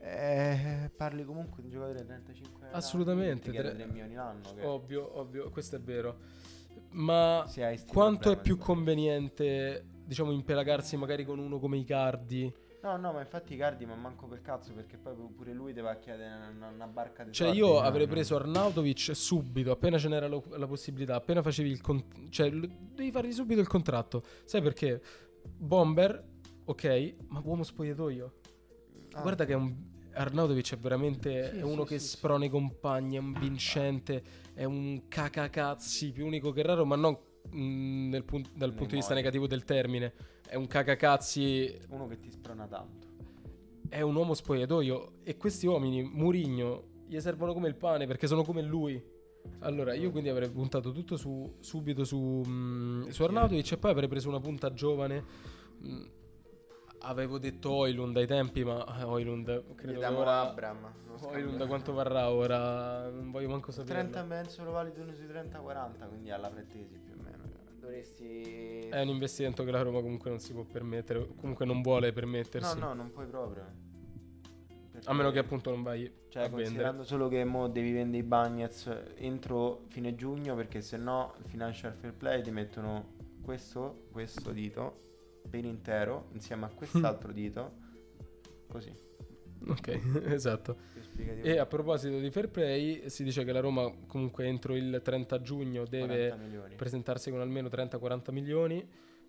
Eh, 0.00 0.90
parli 0.96 1.24
comunque 1.24 1.62
di 1.62 1.68
un 1.68 1.72
giocatore 1.72 2.00
di 2.00 2.06
35 2.06 2.64
anni. 2.66 2.74
Assolutamente, 2.74 3.50
Che 3.50 3.58
3 3.58 3.74
tre- 3.74 3.86
milioni 3.86 4.14
l'anno. 4.14 4.54
Che 4.54 4.64
Ovvio, 4.64 5.18
ovvio, 5.18 5.50
questo 5.50 5.76
è 5.76 5.80
vero. 5.80 6.18
Ma 6.90 7.44
quanto 7.86 8.30
è 8.30 8.38
più 8.40 8.56
conveniente, 8.58 9.84
diciamo, 10.04 10.30
impelagarsi 10.30 10.96
magari 10.96 11.24
con 11.24 11.38
uno 11.38 11.58
come 11.58 11.76
Icardi? 11.78 12.52
No, 12.82 12.96
no, 12.96 13.12
ma 13.12 13.20
infatti 13.20 13.56
Cardi 13.56 13.84
ma 13.84 13.96
manco 13.96 14.26
per 14.28 14.42
cazzo 14.42 14.72
perché 14.72 14.96
poi 14.96 15.12
pure 15.34 15.52
lui 15.52 15.72
va 15.72 15.90
a 15.90 15.96
chiedere 15.96 16.32
una, 16.54 16.68
una 16.68 16.86
barca 16.86 17.24
di 17.24 17.32
Cioè, 17.32 17.48
io 17.52 17.80
avrei 17.80 18.06
no. 18.06 18.12
preso 18.12 18.36
Arnautovic 18.36 19.10
subito, 19.16 19.72
appena 19.72 19.98
ce 19.98 20.06
n'era 20.08 20.28
lo- 20.28 20.44
la 20.56 20.68
possibilità, 20.68 21.16
appena 21.16 21.42
facevi 21.42 21.68
il 21.68 21.80
contratto. 21.80 22.28
Cioè, 22.30 22.48
l- 22.48 22.68
devi 22.94 23.10
fargli 23.10 23.32
subito 23.32 23.60
il 23.60 23.66
contratto. 23.66 24.22
Sai 24.44 24.62
perché? 24.62 25.02
Bomber, 25.42 26.22
ok, 26.64 27.14
ma 27.28 27.40
uomo 27.44 27.64
spogliatoio. 27.64 28.34
Ah, 29.16 29.20
Guarda 29.22 29.44
che 29.44 29.52
è 29.52 29.56
un. 29.56 29.74
Arnautovic 30.12 30.72
è 30.74 30.78
veramente 30.78 31.50
Sì, 31.52 31.58
è 31.58 31.62
uno 31.62 31.82
sì, 31.82 31.88
che 31.88 31.98
sì, 31.98 32.08
sprona 32.08 32.46
i 32.46 32.48
compagni, 32.48 33.16
è 33.16 33.18
un 33.18 33.32
vincente, 33.38 34.22
è 34.54 34.64
un 34.64 35.08
cacacazzi 35.08 36.10
più 36.12 36.24
unico 36.26 36.52
che 36.52 36.62
raro, 36.62 36.86
ma 36.86 36.96
non 36.96 37.16
mm, 37.54 38.08
nel 38.08 38.24
pun- 38.24 38.44
dal 38.54 38.72
punto 38.72 38.90
di 38.92 38.96
vista 38.96 39.12
negativo 39.14 39.46
del 39.46 39.64
termine. 39.64 40.14
È 40.46 40.54
un 40.54 40.66
cacacazzi 40.66 41.78
Uno 41.90 42.06
che 42.06 42.18
ti 42.18 42.30
sprona 42.30 42.66
tanto. 42.66 43.06
è 43.88 44.00
un 44.00 44.14
uomo 44.14 44.32
spogliatoio 44.34 45.18
e 45.22 45.36
questi 45.36 45.66
uomini, 45.66 46.02
Murigno, 46.02 46.84
gli 47.06 47.18
servono 47.20 47.52
come 47.52 47.68
il 47.68 47.76
pane 47.76 48.06
perché 48.06 48.26
sono 48.26 48.42
come 48.42 48.62
lui. 48.62 49.02
Allora, 49.60 49.94
io 49.94 50.10
quindi 50.10 50.28
avrei 50.30 50.50
puntato 50.50 50.92
tutto 50.92 51.16
su, 51.16 51.56
subito 51.60 52.04
su, 52.04 52.42
mm, 52.46 53.08
su 53.08 53.22
Arnautovic 53.22 53.72
e 53.72 53.76
poi 53.76 53.90
avrei 53.90 54.08
preso 54.08 54.28
una 54.28 54.40
punta 54.40 54.72
giovane. 54.72 55.24
Mm, 55.84 56.04
avevo 57.06 57.38
detto 57.38 57.70
Oilund 57.72 58.16
ai 58.16 58.26
tempi, 58.26 58.64
ma 58.64 58.84
eh, 58.98 59.04
Oilund 59.04 59.74
credo 59.74 60.00
che 60.00 60.06
ora... 60.06 60.40
Abram. 60.50 60.92
Oilund 61.22 61.46
scambia. 61.48 61.66
quanto 61.66 61.92
varrà 61.92 62.30
ora? 62.30 63.08
Non 63.08 63.30
voglio 63.30 63.48
manco 63.48 63.72
sapere. 63.72 64.00
30 64.00 64.22
penso 64.24 64.64
lo 64.64 64.72
validono 64.72 65.12
sui 65.14 65.26
30-40, 65.26 66.08
quindi 66.08 66.30
alla 66.30 66.48
pretesi 66.50 66.98
più 66.98 67.14
o 67.18 67.22
meno. 67.22 67.44
Dovresti... 67.80 68.88
È 68.88 69.00
un 69.00 69.08
investimento 69.08 69.64
che 69.64 69.70
la 69.70 69.82
Roma 69.82 70.00
comunque 70.00 70.28
non 70.30 70.38
si 70.40 70.52
può 70.52 70.64
permettere, 70.64 71.26
comunque 71.36 71.64
non 71.64 71.80
vuole 71.82 72.08
No, 72.08 72.12
permettersi. 72.12 72.78
no, 72.78 72.92
non 72.92 73.10
puoi 73.12 73.26
proprio. 73.26 73.84
Perché- 74.92 75.08
A 75.08 75.12
meno 75.14 75.30
che 75.30 75.38
appunto 75.38 75.70
non 75.70 75.82
vai 75.82 76.00
Cioè, 76.28 76.42
a 76.42 76.46
vendere. 76.46 76.62
considerando 76.64 77.04
solo 77.04 77.28
che 77.28 77.44
mo 77.44 77.68
devi 77.68 77.92
vendere 77.92 78.22
i 78.22 78.26
Bagnets 78.26 78.90
entro 79.16 79.84
fine 79.88 80.14
giugno, 80.14 80.54
perché 80.54 80.80
se 80.80 80.96
no 80.96 81.34
il 81.38 81.44
financial 81.48 81.92
fair 81.92 82.14
play 82.14 82.42
ti 82.42 82.50
mettono 82.50 83.14
questo, 83.42 84.06
questo 84.10 84.50
dito 84.52 85.00
per 85.46 85.64
intero 85.64 86.28
insieme 86.32 86.66
a 86.66 86.68
quest'altro 86.74 87.32
dito. 87.32 87.84
Così. 88.68 88.92
Ok, 89.68 90.00
esatto. 90.26 90.76
E 91.42 91.58
a 91.58 91.66
proposito 91.66 92.18
di 92.18 92.30
fair 92.30 92.48
play, 92.50 93.08
si 93.08 93.24
dice 93.24 93.44
che 93.44 93.52
la 93.52 93.60
Roma 93.60 93.90
comunque 94.06 94.46
entro 94.46 94.76
il 94.76 95.00
30 95.02 95.40
giugno 95.40 95.84
40 95.84 96.36
deve 96.36 96.74
presentarsi 96.76 97.30
con 97.30 97.40
almeno 97.40 97.68
30-40 97.68 98.32
milioni. 98.32 98.86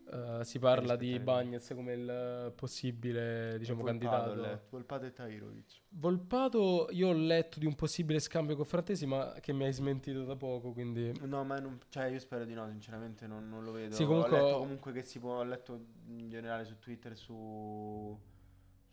Eh, 0.10 0.46
si 0.46 0.58
parla 0.58 0.96
di. 0.96 1.20
Bagnez 1.20 1.74
come 1.76 1.94
il 1.94 2.54
possibile 2.56 3.58
diciamo, 3.58 3.82
Volpato, 3.82 4.30
candidato. 4.30 4.62
Volpato 4.70 5.06
e 5.06 5.12
Tahirovic. 5.12 5.82
Volpato, 5.90 6.88
io 6.92 7.10
ho 7.10 7.14
letto 7.14 7.60
di 7.60 7.66
un 7.66 7.76
possibile 7.76 8.20
scambio 8.20 8.56
con 8.56 8.64
Frantesi, 8.66 9.06
ma 9.06 9.34
che 9.42 9.52
mi 9.52 9.66
hai 9.66 9.74
smentito 9.74 10.24
da 10.24 10.36
poco, 10.36 10.72
quindi... 10.72 11.12
No, 11.22 11.44
ma 11.44 11.60
non, 11.60 11.80
cioè 11.90 12.06
io 12.06 12.20
spero 12.20 12.46
di 12.46 12.54
no, 12.54 12.68
sinceramente 12.70 13.28
non, 13.28 13.50
non 13.50 13.64
lo 13.64 13.72
vedo. 13.72 13.96
Sì, 13.96 14.06
comunque- 14.06 14.40
Ho 14.40 14.46
letto 14.46 14.58
comunque 14.60 14.92
che 14.94 15.02
si 15.04 15.20
può, 15.20 15.40
ho 15.40 15.44
letto 15.44 15.86
in 16.08 16.30
generale 16.30 16.64
su 16.64 16.80
Twitter 16.80 17.18
su 17.18 18.18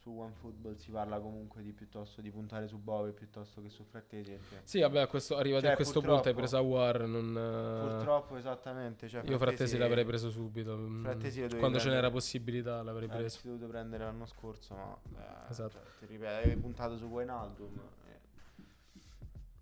su 0.05 0.11
OneFootball 0.11 0.77
si 0.77 0.91
parla 0.91 1.19
comunque 1.19 1.63
di 1.63 1.73
piuttosto 1.73 2.21
di 2.21 2.31
puntare 2.31 2.67
su 2.69 2.77
Bove 2.77 3.13
piuttosto 3.13 3.63
che 3.63 3.71
su 3.71 3.85
Frattesi 3.85 4.33
perché 4.33 4.61
Sì, 4.65 4.81
vabbè, 4.81 5.01
a 5.01 5.07
questo, 5.07 5.39
arrivati 5.39 5.65
Cioè, 5.65 5.73
a 5.73 5.77
questo 5.77 6.03
punto 6.03 6.29
hai 6.29 6.35
preso 6.35 6.59
Awar, 6.59 7.07
non... 7.07 7.35
eh, 7.35 7.89
purtroppo 7.89 8.37
esattamente, 8.37 9.09
cioè 9.09 9.23
Io 9.25 9.39
Frattesi 9.39 9.79
l'avrei 9.79 10.05
preso 10.05 10.29
subito. 10.29 10.77
mm, 10.77 11.03
Frattesi 11.05 11.49
lo 11.49 11.57
Quando 11.57 11.79
ce 11.79 11.89
n'era 11.89 12.11
possibilità 12.11 12.83
l'avrei 12.83 13.07
preso. 13.09 13.17
Avresti 13.17 13.47
dovuto 13.49 13.67
prendere 13.67 14.05
l'anno 14.05 14.27
scorso, 14.27 14.75
ma 14.75 14.95
eh, 15.17 15.51
Esatto. 15.51 15.73
cioè, 15.73 15.83
ti 16.01 16.07
ripeto, 16.07 16.35
avevi 16.37 16.61
puntato 16.61 16.97
su 16.99 17.07
Wijnaldum. 17.07 17.81
eh. 18.09 18.13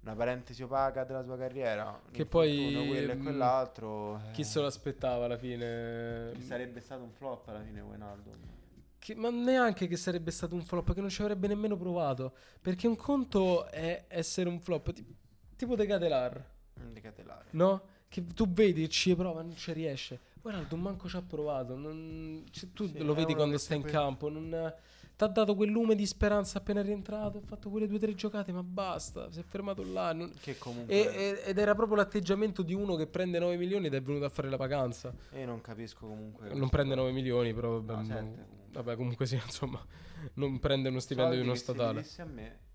Una 0.00 0.14
parentesi 0.16 0.60
opaca 0.64 1.04
della 1.04 1.22
sua 1.22 1.36
carriera. 1.38 2.00
Che 2.10 2.26
poi, 2.26 2.72
quello 2.72 3.12
e 3.12 3.14
mm, 3.14 3.22
quell'altro. 3.22 4.20
Chi 4.32 4.40
eh, 4.40 4.44
se 4.44 4.58
lo 4.58 4.66
aspettava 4.66 5.26
alla 5.26 5.38
fine? 5.38 6.32
che 6.34 6.40
sarebbe 6.40 6.80
stato 6.80 7.04
un 7.04 7.12
flop 7.12 7.46
alla 7.46 7.62
fine 7.62 7.80
Wijnaldum. 7.80 8.60
Che- 9.04 9.16
ma 9.16 9.30
neanche 9.30 9.88
che 9.88 9.96
sarebbe 9.96 10.30
stato 10.30 10.54
un 10.54 10.62
flop, 10.62 10.94
che 10.94 11.00
non 11.00 11.10
ci 11.10 11.22
avrebbe 11.22 11.48
nemmeno 11.48 11.76
provato. 11.76 12.34
Perché 12.60 12.86
un 12.86 12.94
conto 12.94 13.66
è 13.66 14.04
essere 14.06 14.48
un 14.48 14.60
flop, 14.60 14.92
ti- 14.92 15.04
tipo 15.56 15.74
De 15.74 15.86
Catelar, 15.86 16.44
Mm, 16.80 16.94
no? 17.50 17.82
Che 18.08 18.24
tu 18.26 18.48
vedi, 18.48 18.88
ci 18.88 19.16
prova, 19.16 19.42
non 19.42 19.56
ci 19.56 19.72
riesce. 19.72 20.20
Guarda, 20.40 20.76
manco 20.76 21.08
ci 21.08 21.16
ha 21.16 21.22
provato. 21.22 21.74
non- 21.76 22.44
cioè, 22.52 22.68
tu 22.72 22.86
Sì, 22.86 22.98
lo 23.02 23.12
vedi 23.14 23.34
quando 23.34 23.58
sta 23.58 23.74
in 23.74 23.82
campo. 23.82 24.28
Non, 24.28 24.72
ti 25.16 25.24
ha 25.24 25.26
dato 25.26 25.54
quel 25.56 25.70
lume 25.70 25.94
di 25.96 26.06
speranza 26.06 26.58
appena 26.58 26.80
rientrato. 26.80 27.38
Ha 27.38 27.46
fatto 27.46 27.70
quelle 27.70 27.86
due 27.88 27.96
o 27.96 28.00
tre 28.00 28.14
giocate, 28.14 28.52
ma 28.52 28.62
basta. 28.62 29.30
Si 29.32 29.40
è 29.40 29.42
fermato 29.42 29.82
là. 29.84 30.12
non- 30.12 30.32
Che 30.40 30.58
comunque. 30.58 30.94
E- 30.94 31.14
e- 31.44 31.50
ed 31.50 31.58
era 31.58 31.74
proprio 31.74 31.96
l'atteggiamento 31.96 32.62
di 32.62 32.72
uno 32.74 32.94
che 32.94 33.06
prende 33.08 33.38
9 33.40 33.56
milioni 33.56 33.86
ed 33.86 33.94
è 33.94 34.00
venuto 34.02 34.26
a 34.26 34.28
fare 34.28 34.48
la 34.48 34.56
vacanza. 34.56 35.12
Io 35.36 35.46
non 35.46 35.60
capisco 35.60 36.06
comunque. 36.06 36.54
Non 36.54 36.68
prende 36.68 36.94
9 36.94 37.10
milioni, 37.12 37.52
però 37.52 37.80
No, 37.80 38.02
sette 38.04 38.14
comunque. 38.18 38.60
Vabbè, 38.72 38.96
comunque 38.96 39.26
sì, 39.26 39.36
insomma, 39.42 39.84
non 40.34 40.58
prende 40.58 40.88
uno 40.88 41.00
stipendio 41.00 41.34
Soldi 41.34 41.42
di 41.42 41.48
uno 41.48 41.52
che 41.52 42.04
se 42.04 42.04
statale. 42.04 42.30
a 42.30 42.34
me. 42.34 42.70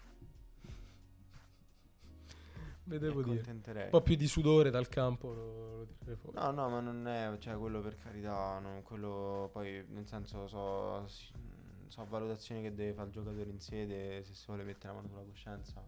vedevo 2.87 3.21
dire. 3.21 3.43
Un 3.49 3.87
po' 3.89 4.01
più 4.01 4.15
di 4.15 4.27
sudore 4.27 4.69
dal 4.69 4.87
campo 4.87 5.33
lo, 5.33 5.87
lo 6.03 6.15
fuori. 6.15 6.37
No, 6.37 6.51
no, 6.51 6.69
ma 6.69 6.79
non 6.79 7.07
è, 7.07 7.37
cioè, 7.39 7.55
quello 7.57 7.81
per 7.81 7.97
carità, 7.97 8.59
non 8.59 8.81
quello 8.81 9.49
poi, 9.51 9.85
nel 9.89 10.07
senso, 10.07 10.47
so, 10.47 11.07
so 11.87 12.05
valutazioni 12.05 12.61
che 12.61 12.73
deve 12.73 12.93
fare 12.93 13.07
il 13.07 13.13
giocatore 13.13 13.49
in 13.49 13.59
sede, 13.59 14.23
se 14.23 14.33
si 14.33 14.43
vuole 14.47 14.63
mettere 14.63 14.87
la 14.87 14.93
mano 14.93 15.07
sulla 15.07 15.23
coscienza. 15.23 15.85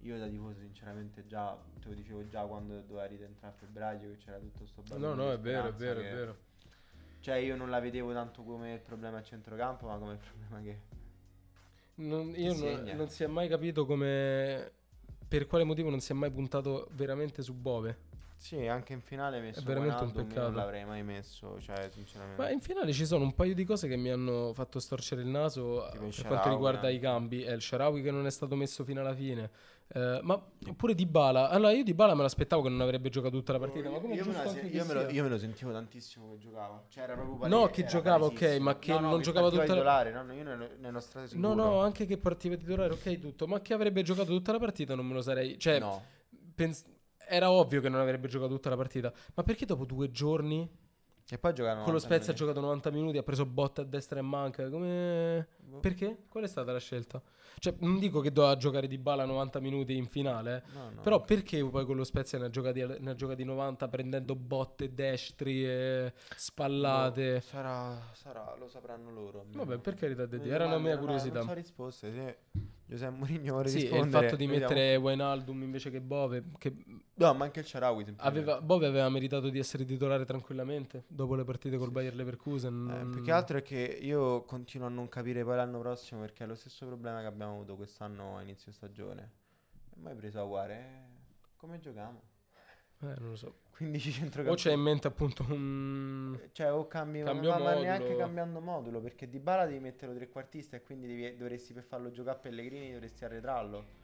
Io 0.00 0.18
da 0.18 0.28
tifoso 0.28 0.58
sinceramente 0.60 1.24
già, 1.26 1.58
te 1.80 1.88
lo 1.88 1.94
dicevo 1.94 2.26
già 2.26 2.42
quando 2.42 2.78
doveva 2.82 3.06
rientrare 3.06 3.54
a 3.54 3.56
febbraio 3.56 4.10
che 4.10 4.16
c'era 4.18 4.38
tutto 4.38 4.66
sto 4.66 4.98
No, 4.98 5.14
no, 5.14 5.32
è 5.32 5.38
vero, 5.38 5.68
è 5.68 5.72
vero, 5.72 6.00
è 6.00 6.12
vero. 6.12 6.36
Cioè 7.24 7.36
io 7.36 7.56
non 7.56 7.70
la 7.70 7.80
vedevo 7.80 8.12
tanto 8.12 8.42
come 8.42 8.74
il 8.74 8.80
problema 8.80 9.16
a 9.16 9.22
centrocampo, 9.22 9.86
ma 9.86 9.96
come 9.96 10.12
il 10.12 10.18
problema 10.18 10.62
che... 10.62 10.78
Non- 11.94 12.34
io 12.36 12.52
non, 12.52 12.92
non 12.96 13.08
si 13.08 13.24
è 13.24 13.26
mai 13.26 13.48
capito 13.48 13.86
come. 13.86 14.70
Per 15.26 15.46
quale 15.46 15.64
motivo 15.64 15.88
non 15.88 16.00
si 16.00 16.12
è 16.12 16.14
mai 16.14 16.30
puntato 16.30 16.86
veramente 16.90 17.40
su 17.40 17.54
Bove. 17.54 18.12
Sì, 18.36 18.66
anche 18.66 18.92
in 18.92 19.00
finale 19.00 19.40
messo 19.40 19.62
veramente 19.64 20.02
un 20.02 20.08
Wijnaldum, 20.08 20.20
io 20.20 20.28
peccato. 20.28 20.46
non 20.48 20.56
l'avrei 20.56 20.84
mai 20.84 21.02
messo, 21.02 21.58
cioè 21.62 21.88
sinceramente. 21.90 22.42
Ma 22.42 22.50
in 22.50 22.60
finale 22.60 22.92
ci 22.92 23.06
sono 23.06 23.24
un 23.24 23.34
paio 23.34 23.54
di 23.54 23.64
cose 23.64 23.88
che 23.88 23.96
mi 23.96 24.10
hanno 24.10 24.52
fatto 24.52 24.78
storcere 24.78 25.22
il 25.22 25.28
naso 25.28 25.88
Tipo 25.92 26.04
il 26.04 26.14
per 26.14 26.26
quanto 26.26 26.50
riguarda 26.50 26.90
i 26.90 26.98
cambi. 26.98 27.40
È 27.40 27.52
il 27.52 27.62
Sharawi 27.62 28.02
che 28.02 28.10
non 28.10 28.26
è 28.26 28.30
stato 28.30 28.54
messo 28.54 28.84
fino 28.84 29.00
alla 29.00 29.14
fine. 29.14 29.50
Eh, 29.86 30.20
ma 30.22 30.42
pure 30.76 30.94
Di 30.94 31.06
Bala. 31.06 31.50
Allora, 31.50 31.72
io 31.72 31.84
Di 31.84 31.94
Bala 31.94 32.14
me 32.14 32.22
l'aspettavo 32.22 32.62
che 32.62 32.68
non 32.70 32.80
avrebbe 32.80 33.10
giocato 33.10 33.36
tutta 33.36 33.52
la 33.52 33.58
partita. 33.58 33.90
ma 33.90 33.98
come 34.00 34.14
io, 34.14 34.24
me 34.24 34.32
la 34.32 34.48
se- 34.48 34.60
che 34.60 34.66
io 34.66 34.84
me 34.86 34.94
lo, 34.94 35.08
io 35.10 35.22
me 35.22 35.28
lo 35.28 35.38
sentivo 35.38 35.72
tantissimo 35.72 36.30
che 36.32 36.38
giocava. 36.38 36.84
Cioè, 36.88 37.02
era 37.04 37.14
proprio 37.14 37.34
No, 37.34 37.38
palese- 37.38 37.70
che 37.70 37.80
era 37.82 37.90
giocava, 37.90 38.24
ok, 38.26 38.56
ma 38.60 38.78
che 38.78 38.92
No, 38.92 39.00
no, 39.00 39.08
non 39.10 39.18
che 39.18 39.24
giocava 39.24 39.48
tutta 39.50 39.62
la- 39.62 39.68
titolare, 39.68 40.12
no, 40.12 40.22
no, 40.22 40.32
io 40.32 40.42
nelle, 40.42 40.68
nelle 40.76 40.90
nostre 40.90 41.28
No, 41.34 41.54
no, 41.54 41.80
anche 41.80 42.06
che 42.06 42.16
partiva 42.18 42.56
titolare, 42.56 42.92
ok, 42.94 43.18
tutto. 43.18 43.46
Ma 43.46 43.60
che 43.60 43.74
avrebbe 43.74 44.02
giocato 44.02 44.28
tutta 44.32 44.52
la 44.52 44.58
partita 44.58 44.94
non 44.94 45.06
me 45.06 45.14
lo 45.14 45.22
sarei. 45.22 45.58
Cioè, 45.58 45.78
No. 45.78 46.02
pens- 46.54 46.84
era 47.28 47.50
ovvio 47.50 47.80
che 47.80 47.88
non 47.88 48.00
avrebbe 48.00 48.26
giocato 48.28 48.52
tutta 48.52 48.70
la 48.70 48.76
partita. 48.76 49.12
Ma 49.34 49.42
perché 49.42 49.64
dopo 49.66 49.84
due 49.84 50.10
giorni 50.10 50.68
E 51.30 51.38
poi 51.38 51.54
giocavano 51.54 51.84
con 51.84 51.92
lo 51.94 51.98
90 51.98 52.14
Spezia 52.14 52.32
ha 52.32 52.36
giocato 52.36 52.60
90 52.60 52.90
minuti, 52.90 53.16
ha 53.16 53.22
preso 53.22 53.46
botte 53.46 53.80
a 53.80 53.84
destra 53.84 54.18
e 54.18 54.22
manca? 54.22 54.68
Come. 54.68 55.48
Boh. 55.56 55.78
Perché? 55.78 56.24
Qual 56.28 56.44
è 56.44 56.46
stata 56.46 56.70
la 56.70 56.78
scelta? 56.78 57.22
Cioè, 57.58 57.74
non 57.78 57.98
dico 57.98 58.20
che 58.20 58.30
doveva 58.30 58.56
giocare 58.56 58.86
di 58.86 58.98
bala 58.98 59.24
90 59.24 59.60
minuti 59.60 59.96
in 59.96 60.06
finale, 60.06 60.64
eh. 60.66 60.72
No, 60.76 60.90
no. 60.90 61.00
Però 61.00 61.22
perché 61.22 61.64
poi 61.64 61.86
con 61.86 61.96
lo 61.96 62.04
Spezia 62.04 62.38
ne 62.38 62.46
ha 62.46 62.50
giocati, 62.50 62.84
ne 62.98 63.10
ha 63.10 63.14
giocati 63.14 63.42
90 63.42 63.88
prendendo 63.88 64.34
botte, 64.34 64.92
destri 64.92 65.66
e 65.66 66.12
spallate? 66.36 67.34
Boh, 67.34 67.40
sarà, 67.40 68.10
sarà, 68.12 68.54
lo 68.58 68.68
sapranno 68.68 69.10
loro. 69.10 69.46
Vabbè, 69.50 69.78
per 69.78 69.94
carità 69.94 70.26
di 70.26 70.40
Dio, 70.40 70.52
era 70.52 70.66
una 70.66 70.78
mia 70.78 70.98
curiosità. 70.98 71.38
Non 71.38 71.48
so 71.48 71.54
risposte, 71.54 72.12
se 72.12 72.38
Giuseppe 72.94 73.16
Mourinho 73.16 73.66
Sì, 73.66 73.88
e 73.88 73.98
il 73.98 74.08
fatto 74.08 74.36
di 74.36 74.46
vediamo. 74.46 74.68
mettere 74.68 74.96
Wijnaldum 74.96 75.62
invece 75.62 75.90
che 75.90 76.00
Bove, 76.00 76.44
che 76.58 76.74
No, 77.16 77.34
ma 77.34 77.44
anche 77.44 77.60
il 77.60 77.66
Sharawi 77.66 78.14
aveva, 78.16 78.60
Bove 78.60 78.86
aveva 78.86 79.08
meritato 79.08 79.48
di 79.48 79.58
essere 79.58 79.84
titolare 79.84 80.24
tranquillamente 80.24 81.04
dopo 81.06 81.34
le 81.34 81.44
partite 81.44 81.76
col 81.76 81.90
Bayer 81.90 82.14
Leverkusen. 82.14 83.06
Eh, 83.06 83.10
più 83.10 83.22
che 83.22 83.30
altro 83.30 83.58
è 83.58 83.62
che 83.62 83.98
io 84.00 84.42
continuo 84.44 84.86
a 84.86 84.90
non 84.90 85.08
capire 85.08 85.44
poi 85.44 85.56
l'anno 85.56 85.78
prossimo 85.78 86.20
perché 86.20 86.44
è 86.44 86.46
lo 86.46 86.54
stesso 86.54 86.86
problema 86.86 87.20
che 87.20 87.26
abbiamo 87.26 87.52
avuto 87.54 87.76
quest'anno 87.76 88.36
a 88.36 88.42
inizio 88.42 88.72
stagione. 88.72 89.30
E 89.90 89.96
mai 90.00 90.14
preso 90.14 90.40
a 90.40 90.44
guardare 90.44 90.74
eh, 90.74 91.46
come 91.56 91.78
giochiamo. 91.78 92.20
Eh, 93.02 93.14
non 93.18 93.30
lo 93.30 93.36
so. 93.36 93.54
15 93.76 94.08
O 94.08 94.12
centrocampisti. 94.12 94.68
c'è 94.68 94.74
in 94.74 94.80
mente 94.80 95.06
appunto 95.08 95.44
un... 95.48 96.38
Cioè, 96.52 96.72
o 96.72 96.86
cambi, 96.86 97.18
ma- 97.20 97.24
Cambio 97.26 97.50
ma, 97.50 97.58
ma 97.58 97.64
modulo. 97.64 97.82
neanche 97.82 98.16
cambiando 98.16 98.60
modulo. 98.60 99.00
Perché 99.00 99.28
Di 99.28 99.40
Bala 99.40 99.66
devi 99.66 99.80
metterlo 99.80 100.14
trequartista 100.14 100.76
e 100.76 100.82
quindi 100.82 101.06
devi- 101.08 101.36
dovresti 101.36 101.72
per 101.72 101.82
farlo 101.82 102.10
giocare 102.12 102.36
a 102.36 102.40
Pellegrini 102.40 102.92
dovresti 102.92 103.24
arretrarlo. 103.24 104.02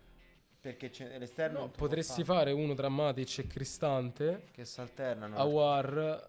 Perché 0.60 0.90
c'è 0.90 1.16
l'esterno. 1.18 1.60
No, 1.60 1.68
potresti 1.70 2.24
fare. 2.24 2.50
fare 2.50 2.52
uno 2.52 2.74
tra 2.74 2.88
Matic 2.88 3.38
e 3.38 3.46
Cristante, 3.46 4.42
Che 4.52 4.64
si 4.66 4.80
alternano. 4.80 5.36
Awar, 5.36 6.28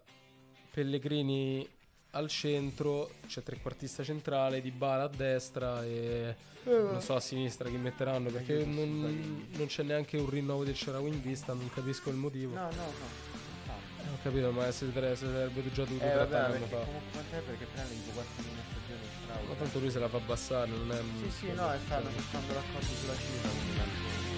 Pellegrini 0.70 1.68
al 2.14 2.28
centro, 2.28 3.10
c'è 3.26 3.42
trequartista 3.42 4.02
centrale, 4.02 4.60
Di 4.60 4.70
Bala 4.70 5.04
a 5.04 5.08
destra 5.08 5.82
e 5.84 6.34
non 6.64 7.00
so 7.00 7.14
a 7.16 7.20
sinistra 7.20 7.68
chi 7.68 7.76
metteranno 7.76 8.30
perché 8.30 8.64
non, 8.64 9.46
non 9.50 9.66
c'è 9.66 9.82
neanche 9.82 10.16
un 10.18 10.28
rinnovo 10.30 10.64
del 10.64 10.76
Sharawi 10.76 11.08
in 11.08 11.22
vista, 11.22 11.52
non 11.54 11.68
capisco 11.72 12.10
il 12.10 12.16
motivo. 12.16 12.54
No, 12.54 12.62
no, 12.62 12.70
no. 12.70 13.30
Eh, 13.66 14.08
Ho 14.12 14.18
capito, 14.22 14.50
ma 14.52 14.70
si 14.70 14.90
sarebbe 14.92 15.72
già 15.72 15.84
dovuto 15.84 16.04
Eh, 16.04 16.08
vabbè, 16.14 16.28
trattare 16.28 16.52
perché 16.58 16.68
fa. 16.68 16.82
comunque 16.84 17.10
quant'è? 17.12 17.38
Perché 17.40 17.64
prende 17.72 17.94
tipo 17.94 18.10
4 18.12 18.32
milioni 18.36 18.58
a 18.60 18.64
stagione. 18.70 19.48
Ma 19.48 19.54
tanto 19.54 19.78
lui 19.80 19.90
se 19.90 19.98
la 19.98 20.08
fa 20.08 20.16
abbassare, 20.18 20.70
non 20.70 20.92
è... 20.92 21.00
Sì, 21.22 21.30
sì, 21.30 21.52
no, 21.52 21.72
e 21.72 21.78
stanno 21.84 22.10
cercando 22.14 22.52
l'accordo 22.54 22.86
sulla 22.86 23.14
cifra. 23.16 24.31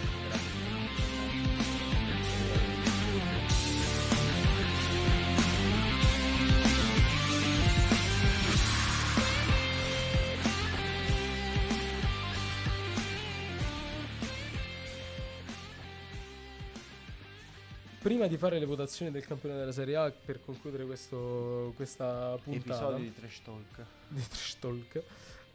Prima 18.05 18.27
di 18.27 18.37
fare 18.37 18.59
le 18.59 18.67
votazioni 18.67 19.11
del 19.11 19.25
campione 19.25 19.57
della 19.57 19.73
Serie 19.73 19.97
A, 19.97 20.11
per 20.13 20.39
concludere 20.45 20.85
questo, 20.85 21.73
questa 21.75 22.37
puntata 22.43 22.91
Episodio 22.91 22.97
di 22.99 23.15
Trash 23.15 23.43
Talk. 23.43 23.87
di 24.09 24.29
Trash 24.29 24.59
Talk, 24.59 25.03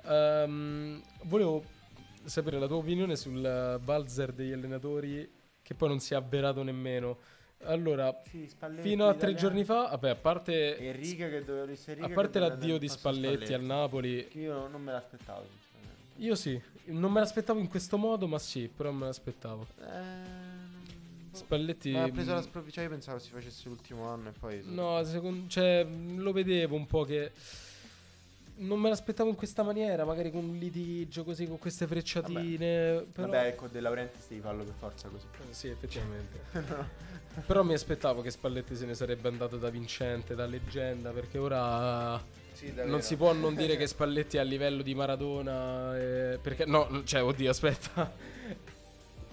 ehm, 0.06 1.00
volevo 1.26 1.64
sapere 2.24 2.58
la 2.58 2.66
tua 2.66 2.78
opinione 2.78 3.16
sul 3.18 3.80
Balzer 3.84 4.32
degli 4.34 4.52
allenatori 4.52 5.32
che 5.62 5.76
poi 5.76 5.90
non 5.90 6.00
si 6.00 6.14
è 6.14 6.18
avverato 6.18 6.64
nemmeno. 6.64 7.20
Allora, 7.66 8.20
Sì, 8.28 8.48
Spalletti. 8.48 8.82
fino 8.82 9.08
a 9.08 9.14
tre 9.14 9.36
giorni 9.36 9.64
fa, 9.64 9.90
vabbè, 9.90 10.10
a 10.10 10.16
parte, 10.16 10.76
Enrique 10.80 11.30
che 11.30 11.46
doveva 11.46 11.66
Luis 11.66 11.88
Enrique 11.88 12.12
a 12.12 12.16
parte 12.16 12.40
l'addio 12.40 12.80
di 12.80 12.88
a 12.88 12.90
Spalletti 12.90 13.54
al 13.54 13.62
Napoli, 13.62 14.28
Che 14.28 14.40
io 14.40 14.68
non 14.68 14.82
me 14.82 14.92
l'aspettavo, 14.94 15.46
io 16.16 16.34
sì, 16.34 16.60
non 16.86 17.12
me 17.12 17.20
l'aspettavo 17.20 17.60
in 17.60 17.68
questo 17.68 17.96
modo, 17.98 18.26
ma 18.26 18.40
sì, 18.40 18.68
però 18.76 18.90
me 18.92 19.06
l'aspettavo. 19.06 19.68
Eh. 19.82 20.49
Spalletti... 21.40 21.92
Ma 21.92 22.04
ha 22.04 22.10
preso 22.10 22.34
la 22.34 22.42
sprovvista. 22.42 22.76
Cioè, 22.82 22.84
io 22.84 22.90
pensavo 22.96 23.20
si 23.20 23.30
facesse 23.30 23.68
l'ultimo 23.68 24.08
anno 24.08 24.30
e 24.30 24.32
poi. 24.38 24.62
No, 24.66 25.04
secondo, 25.04 25.48
cioè, 25.48 25.84
mh, 25.84 26.20
lo 26.20 26.32
vedevo 26.32 26.76
un 26.76 26.86
po' 26.86 27.04
che 27.04 27.32
non 28.60 28.80
me 28.80 28.90
l'aspettavo 28.90 29.30
in 29.30 29.36
questa 29.36 29.64
maniera, 29.64 30.04
magari 30.04 30.32
con 30.32 30.44
un 30.44 30.58
litigio 30.58 31.24
così, 31.24 31.48
con 31.48 31.58
queste 31.60 31.88
frecciatine. 31.88 33.06
Però... 33.14 33.28
Vabbè, 33.28 33.48
ecco, 33.48 33.68
De 33.68 33.80
Laurentiis 33.80 34.28
devi 34.28 34.42
farlo 34.42 34.64
per 34.64 34.74
forza 34.78 35.08
così. 35.08 35.26
Eh, 35.50 35.54
Sì, 35.54 35.68
effettivamente. 35.70 36.40
Però 37.46 37.64
mi 37.64 37.74
aspettavo 37.74 38.22
che 38.22 38.32
Spalletti 38.32 38.76
se 38.76 38.86
ne 38.86 38.96
sarebbe 38.96 39.30
andato 39.30 39.58
da 39.58 39.70
vincente, 39.70 40.36
da 40.36 40.46
leggenda, 40.46 41.12
perché 41.12 41.38
ora 41.38 42.22
Sì, 42.52 42.74
non 42.84 43.02
si 43.02 43.16
può 43.16 43.32
non 43.32 43.56
dire 43.56 43.78
che 43.78 43.88
Spalletti 43.88 44.38
è 44.38 44.40
a 44.42 44.44
livello 44.44 44.82
di 44.82 44.94
Maradona. 44.94 45.98
eh, 45.98 46.40
perché 46.42 46.66
no, 46.66 47.04
cioè, 47.06 47.24
oddio, 47.24 47.50
aspetta. 47.50 48.12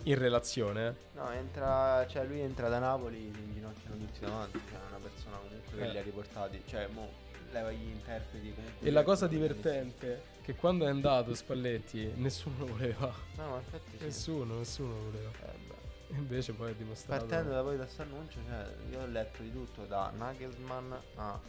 In 0.07 0.17
relazione. 0.19 0.95
No, 1.15 1.31
entra. 1.33 2.07
Cioè, 2.07 2.25
lui 2.25 2.41
entra 2.41 2.69
da 2.69 2.79
Napoli, 2.79 3.31
si 3.35 3.41
inginocchiano 3.41 3.97
tutti 3.97 4.21
davanti. 4.21 4.61
Cioè, 4.71 4.79
è 4.79 4.89
una 4.89 4.99
persona 5.03 5.37
comunque 5.39 5.77
che 5.77 5.85
Eh. 5.85 5.91
li 5.91 5.99
ha 5.99 6.03
riportati. 6.03 6.63
Cioè, 6.65 6.87
mo 6.93 7.09
leva 7.51 7.73
gli 7.73 7.89
interpreti. 7.89 8.55
E 8.81 8.91
la 8.91 9.03
cosa 9.03 9.27
divertente 9.27 10.15
è 10.15 10.21
che 10.43 10.55
quando 10.55 10.87
è 10.87 10.89
andato 10.91 11.35
Spalletti 11.35 12.13
nessuno 12.17 12.55
lo 12.59 12.67
voleva. 12.67 13.13
No, 13.37 13.49
ma 13.51 13.57
infatti. 13.57 13.99
Sì. 13.99 14.05
Nessuno, 14.05 14.59
nessuno 14.59 14.95
lo 14.95 15.03
voleva. 15.11 15.31
Eh, 15.45 16.15
invece 16.15 16.53
poi 16.53 16.71
è 16.71 16.75
dimostrato. 16.77 17.27
Partendo 17.27 17.53
da 17.55 17.63
poi 17.63 17.77
da 17.77 17.83
questo 17.83 18.03
annuncio, 18.03 18.39
cioè, 18.49 18.67
io 18.91 19.01
ho 19.03 19.07
letto 19.07 19.43
di 19.43 19.53
tutto, 19.53 19.85
da 19.87 20.13
Nagelsmann 20.17 20.93
a 21.17 21.41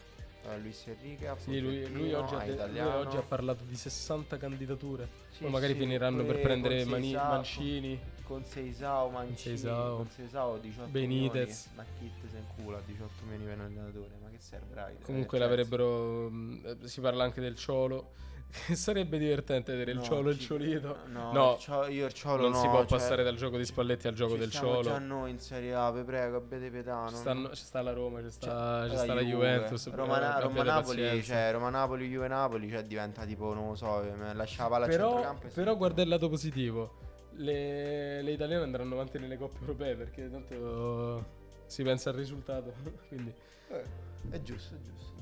eh, 0.50 0.58
Luis 0.60 0.84
Enrique 0.88 1.36
Sì, 1.38 1.60
lui, 1.60 1.88
lui 1.92 2.12
oggi 2.14 2.34
ha, 2.34 2.40
de- 2.40 2.68
lui 2.70 2.80
oggi 2.80 3.18
ha 3.18 3.22
parlato 3.22 3.64
di 3.66 3.76
60 3.76 4.38
candidature. 4.38 5.08
Sì, 5.30 5.42
Poi 5.44 5.52
magari 5.52 5.74
sì, 5.74 5.80
finiranno 5.80 6.24
per 6.24 6.40
prendere 6.42 6.86
Mani- 6.86 7.14
Mancini. 7.14 8.16
Con 8.28 8.44
Seisao, 8.44 9.10
Mancini, 9.10 9.38
Seisao. 9.58 9.96
con 9.98 10.10
Seisao 10.10 10.58
18 10.58 10.90
Benitez. 10.92 11.68
milioni, 11.68 11.76
ma 11.76 11.84
chi 11.98 12.12
te 12.22 12.28
se 12.30 12.38
incula 12.38 12.82
18 12.86 13.12
milioni 13.24 13.46
per 13.46 13.54
un 13.56 13.62
allenatore, 13.62 14.10
ma 14.22 14.30
che 14.30 14.38
serve 14.40 14.74
Raid? 14.74 15.02
Comunque 15.04 15.38
Eh, 15.38 15.40
l'avrebbero. 15.40 16.30
mh, 16.30 16.84
Si 16.84 17.00
parla 17.00 17.24
anche 17.24 17.40
del 17.40 17.56
Ciolo. 17.56 18.12
Sarebbe 18.76 19.18
divertente 19.18 19.72
vedere 19.72 19.92
il 19.92 19.98
No, 19.98 20.04
Ciolo 20.04 20.30
e 20.30 20.34
il 20.34 20.40
Ciolito. 20.40 20.98
No, 21.08 21.32
No, 21.32 21.54
il 21.54 21.60
Cio- 21.60 21.86
io 21.88 22.06
il 22.06 22.14
Ciolo 22.14 22.42
non 22.44 22.52
no, 22.52 22.60
si 22.62 22.68
può 22.68 22.80
cioè, 22.80 22.88
passare 22.88 23.24
dal 23.24 23.36
gioco 23.36 23.58
di 23.58 23.66
Spalletti 23.66 24.08
al 24.08 24.14
gioco 24.14 24.36
del 24.36 24.52
Ciolo. 24.52 24.82
già 24.82 25.00
noi 25.00 25.32
in 25.32 25.40
Serie 25.40 25.74
A, 25.74 25.90
vi 25.92 26.04
prego, 26.04 26.38
abbiate 26.38 26.70
pietà. 26.70 27.08
Ci, 27.10 27.16
stanno- 27.16 27.50
ci 27.56 27.64
sta 27.64 27.82
la 27.82 27.94
Roma, 27.94 28.22
ci 28.22 28.30
sta, 28.32 28.82
Cioè, 28.82 28.90
ci 28.90 28.96
sta 29.04 29.14
la 29.14 29.22
Juve, 29.22 29.32
Juventus. 29.54 29.90
Roma, 29.94 30.38
eh, 30.38 30.42
Roma-Napoli, 30.42 31.02
pazienza. 31.02 31.34
cioè 31.34 31.52
Roma-Napoli, 31.54 32.08
Juve-Napoli, 32.10 32.70
cioè 32.70 32.84
diventa 32.84 33.26
tipo, 33.26 33.54
non 33.54 33.68
lo 33.70 33.76
so, 33.76 34.02
eh, 34.04 34.34
lascia 34.34 34.68
la 34.68 34.86
Però, 34.86 35.10
centrocampo 35.12 35.48
però 35.54 35.76
guarda 35.78 36.02
il 36.02 36.10
lato 36.10 36.28
positivo. 36.30 37.06
Le, 37.38 38.22
le 38.22 38.32
italiane 38.32 38.64
andranno 38.64 38.94
avanti 38.96 39.20
nelle 39.20 39.38
coppe 39.38 39.60
europee 39.62 39.96
perché 39.96 40.30
tanto 40.30 41.26
si 41.68 41.84
pensa 41.84 42.10
al 42.10 42.16
risultato. 42.16 42.74
Quindi. 43.08 43.34
Eh, 43.70 43.84
è 44.32 44.42
giusto, 44.42 44.76
è 44.76 44.80
giusto. 44.80 45.16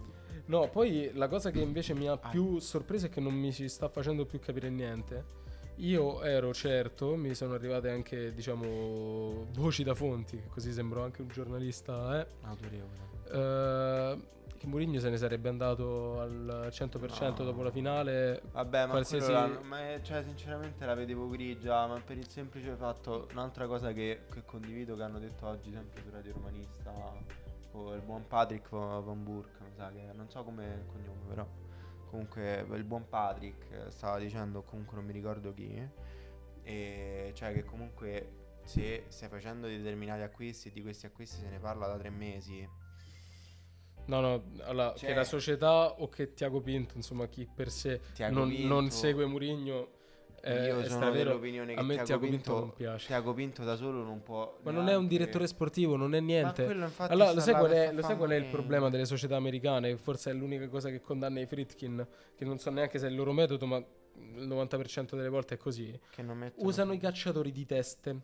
No, 0.47 0.69
poi 0.69 1.11
la 1.13 1.27
cosa 1.27 1.49
che 1.51 1.59
invece 1.59 1.93
mi 1.93 2.07
ha 2.07 2.19
Ah. 2.21 2.29
più 2.29 2.59
sorpreso 2.59 3.07
è 3.07 3.09
che 3.09 3.19
non 3.19 3.33
mi 3.33 3.51
ci 3.51 3.67
sta 3.67 3.89
facendo 3.89 4.25
più 4.25 4.39
capire 4.39 4.69
niente. 4.69 5.43
Io 5.79 6.21
ero 6.23 6.53
certo, 6.53 7.15
mi 7.15 7.33
sono 7.35 7.53
arrivate 7.53 7.89
anche, 7.89 8.33
diciamo, 8.33 9.47
voci 9.55 9.83
da 9.83 9.93
fonti, 9.93 10.41
così 10.47 10.71
sembro 10.71 11.03
anche 11.03 11.21
un 11.21 11.27
giornalista, 11.27 12.21
eh, 12.21 12.27
Autorevole. 12.43 12.91
eh, 13.31 14.17
che 14.65 14.69
Mourinho 14.69 14.99
se 14.99 15.09
ne 15.09 15.17
sarebbe 15.17 15.47
andato 15.49 16.19
al 16.19 16.67
100% 16.71 17.43
No. 17.43 17.49
dopo 17.51 17.61
la 17.63 17.71
finale. 17.71 18.41
Vabbè, 18.51 18.85
ma, 18.85 18.91
Qualsiasi- 18.91 19.31
l'hanno- 19.31 19.61
ma 19.61 19.79
è- 19.93 20.01
cioè, 20.01 20.23
sinceramente 20.23 20.85
la 20.85 20.95
vedevo 20.95 21.29
grigia, 21.29 21.85
ma 21.87 21.99
per 21.99 22.17
il 22.17 22.27
semplice 22.27 22.75
fatto, 22.75 23.27
un'altra 23.31 23.67
cosa 23.67 23.91
che, 23.93 24.21
che 24.31 24.43
condivido 24.43 24.95
che 24.95 25.03
hanno 25.03 25.19
detto 25.19 25.47
oggi 25.47 25.71
sempre 25.71 26.01
su 26.01 26.09
Radio 26.11 26.33
Romanista, 26.33 26.91
o 27.71 27.93
il 27.93 28.01
buon 28.01 28.25
Patrick 28.27 28.69
Van 28.69 29.23
Burk, 29.23 29.59
mi 29.61 29.71
sa 29.75 29.91
che 29.91 30.09
non 30.13 30.29
so 30.29 30.43
come 30.43 30.65
il 30.65 30.85
cognome, 30.85 31.19
però 31.27 31.47
comunque 32.09 32.65
il 32.71 32.83
buon 32.83 33.07
Patrick 33.09 33.71
eh, 33.71 33.91
stava 33.91 34.17
dicendo, 34.17 34.61
comunque 34.63 34.95
non 34.95 35.05
mi 35.05 35.11
ricordo 35.11 35.53
chi, 35.53 35.85
e 36.63 37.31
cioè 37.35 37.53
che 37.53 37.63
comunque 37.63 38.43
se 38.63 39.05
stai 39.09 39.29
facendo 39.29 39.67
determinati 39.67 40.21
acquisti 40.21 40.69
e 40.69 40.71
di 40.71 40.81
questi 40.81 41.05
acquisti 41.05 41.39
se 41.41 41.49
ne 41.49 41.59
parla 41.59 41.85
da 41.87 41.97
tre 41.97 42.09
mesi, 42.09 42.67
No, 44.07 44.19
no, 44.19 44.43
allora, 44.63 44.93
Cioè- 44.95 45.09
che 45.09 45.15
la 45.15 45.23
società 45.23 45.93
o 45.99 46.07
che 46.09 46.33
Tiago 46.33 46.61
Pinto, 46.61 46.95
insomma, 46.95 47.27
chi 47.27 47.47
per 47.53 47.69
sé 47.71 48.01
non, 48.29 48.49
Pinto- 48.49 48.67
non 48.67 48.89
segue 48.91 49.25
Mourinho, 49.25 49.89
eh, 50.41 50.67
io 50.67 50.79
è 50.81 50.85
sono 50.89 51.09
dell'opinione 51.09 51.73
che 51.73 51.79
A 51.79 51.83
me 51.83 52.03
Tiago 52.03 52.21
Pinto, 52.21 52.35
Pinto 52.37 52.59
non 52.59 52.73
piace. 52.75 53.07
Tiago 53.07 53.33
Pinto 53.33 53.63
da 53.63 53.75
solo 53.75 54.03
non 54.03 54.21
può 54.21 54.59
Ma 54.61 54.69
non 54.69 54.81
è 54.81 54.93
un 54.93 55.05
neanche- 55.05 55.07
direttore 55.07 55.47
sportivo, 55.47 55.95
non 55.95 56.13
è 56.13 56.19
niente. 56.19 56.65
Allora, 56.97 57.31
lo 57.33 57.39
sai, 57.39 57.55
qual 57.55 57.71
è, 57.71 57.91
lo 57.91 58.01
sai 58.03 58.15
qual 58.15 58.29
è 58.29 58.35
il 58.35 58.45
problema 58.45 58.89
delle 58.89 59.05
società 59.05 59.35
americane? 59.37 59.97
Forse 59.97 60.29
è 60.29 60.33
l'unica 60.33 60.67
cosa 60.69 60.89
che 60.89 61.01
condanna 61.01 61.39
i 61.39 61.47
Fritkin, 61.47 62.07
che 62.35 62.45
non 62.45 62.59
so 62.59 62.69
neanche 62.69 62.99
se 62.99 63.07
è 63.07 63.09
il 63.09 63.15
loro 63.15 63.31
metodo, 63.33 63.65
ma 63.65 63.77
il 63.77 64.47
90% 64.47 65.15
delle 65.15 65.29
volte 65.29 65.55
è 65.55 65.57
così. 65.57 65.99
Usano 66.57 66.93
i 66.93 66.99
cacciatori 66.99 67.51
di 67.51 67.65
teste. 67.65 68.15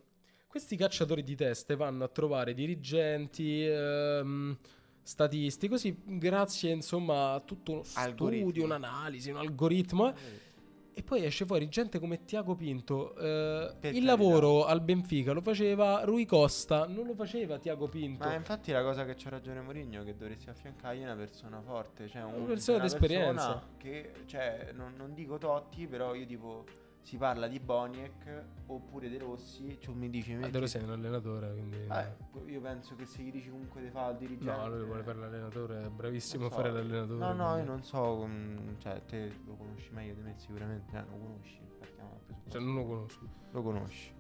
Questi 0.46 0.76
cacciatori 0.76 1.24
di 1.24 1.36
teste 1.36 1.76
vanno 1.76 2.04
a 2.04 2.08
trovare 2.08 2.54
dirigenti, 2.54 3.66
ehm, 3.66 4.58
statisti, 5.04 5.68
così 5.68 5.96
grazie 6.06 6.72
insomma 6.72 7.34
a 7.34 7.40
tutto 7.40 7.72
uno 7.72 7.84
Algoritmi. 7.94 8.42
studio, 8.44 8.66
un'analisi, 8.66 9.30
un 9.32 9.38
algoritmo. 9.38 10.10
eh, 10.10 10.50
E 10.94 11.04
poi 11.04 11.24
esce 11.24 11.46
fuori 11.46 11.70
gente 11.70 12.00
come 12.00 12.26
Tiago 12.26 12.54
Pinto. 12.56 13.16
eh, 13.16 13.74
il 13.92 14.04
lavoro 14.04 14.66
al 14.66 14.82
Benfica 14.82 15.32
lo 15.32 15.42
faceva 15.42 16.04
Rui 16.04 16.26
Costa, 16.26 16.86
non 16.86 17.06
lo 17.08 17.14
faceva 17.16 17.58
Tiago 17.58 17.88
Pinto. 17.88 18.28
Ma 18.28 18.36
infatti 18.36 18.72
la 18.72 18.84
cosa 18.84 19.06
che 19.06 19.16
c'ha 19.16 19.30
ragione 19.30 19.62
Mourinho 19.62 20.02
è 20.02 20.06
che 20.06 20.16
dovresti 20.16 20.50
affiancargli 20.50 21.02
una 21.02 21.16
persona 21.16 21.62
forte, 21.62 22.08
cioè 22.10 22.24
un, 22.24 22.34
Una 22.36 22.46
persona 22.46 22.80
d'esperienza. 22.80 23.32
persona 23.54 23.68
che, 23.78 24.12
cioè, 24.26 24.72
non, 24.74 24.94
non 24.98 25.14
dico 25.14 25.38
Totti, 25.38 25.88
però 25.88 26.14
io 26.14 26.26
tipo 26.26 26.66
si 27.02 27.18
parla 27.18 27.48
di 27.48 27.60
Boniek 27.60 28.44
oppure 28.68 29.10
De 29.10 29.18
Rossi, 29.18 29.78
cioè 29.82 29.94
mi 29.96 30.10
dici 30.10 30.34
Ah, 30.34 30.38
metti- 30.38 30.52
De 30.52 30.60
Rossi 30.60 30.78
è 30.78 30.82
un 30.84 30.92
allenatore, 30.92 31.52
quindi... 31.52 31.78
Eh, 31.90 32.52
io 32.52 32.62
penso 32.62 32.96
che 32.96 33.06
se 33.06 33.22
gli 33.24 33.32
dici 33.32 33.50
comunque 33.50 33.82
di 33.82 33.90
fare 33.90 34.12
il 34.14 34.18
dirigente 34.20 34.56
No, 34.58 34.68
lui 34.70 34.86
vuole 34.86 35.04
fare 35.04 35.18
l'allenatore, 35.20 35.84
è 35.84 35.90
bravissimo 35.90 36.44
non 36.44 36.52
a 36.52 36.56
so. 36.56 36.62
fare 36.62 36.72
l'allenatore. 36.74 37.20
No, 37.20 37.34
no, 37.34 37.44
io 37.48 37.52
quindi- 37.54 37.70
non 37.70 37.84
so, 37.84 38.26
mm, 38.28 38.58
cioè 38.78 39.02
te 39.06 39.32
lo 39.46 39.56
conosci 39.56 39.90
meglio 39.94 40.14
di 40.14 40.22
me 40.22 40.34
sicuramente, 40.38 40.96
eh, 40.98 41.02
lo 41.02 41.18
conosci, 41.18 41.60
partiamo 41.80 42.10
dal 42.10 42.20
presupposto. 42.24 42.50
Cioè, 42.52 42.62
non 42.62 42.76
lo 42.76 42.86
conosco. 42.86 43.28
lo 43.52 43.62
conosci. 43.62 44.14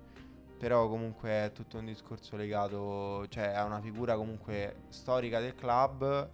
Però 0.58 0.88
comunque 0.90 1.30
è 1.30 1.52
tutto 1.54 1.78
un 1.80 1.86
discorso 1.86 2.36
legato, 2.36 3.26
cioè 3.30 3.46
a 3.48 3.64
una 3.64 3.80
figura 3.82 4.16
comunque 4.16 4.84
storica 4.90 5.40
del 5.40 5.56
club. 5.56 6.30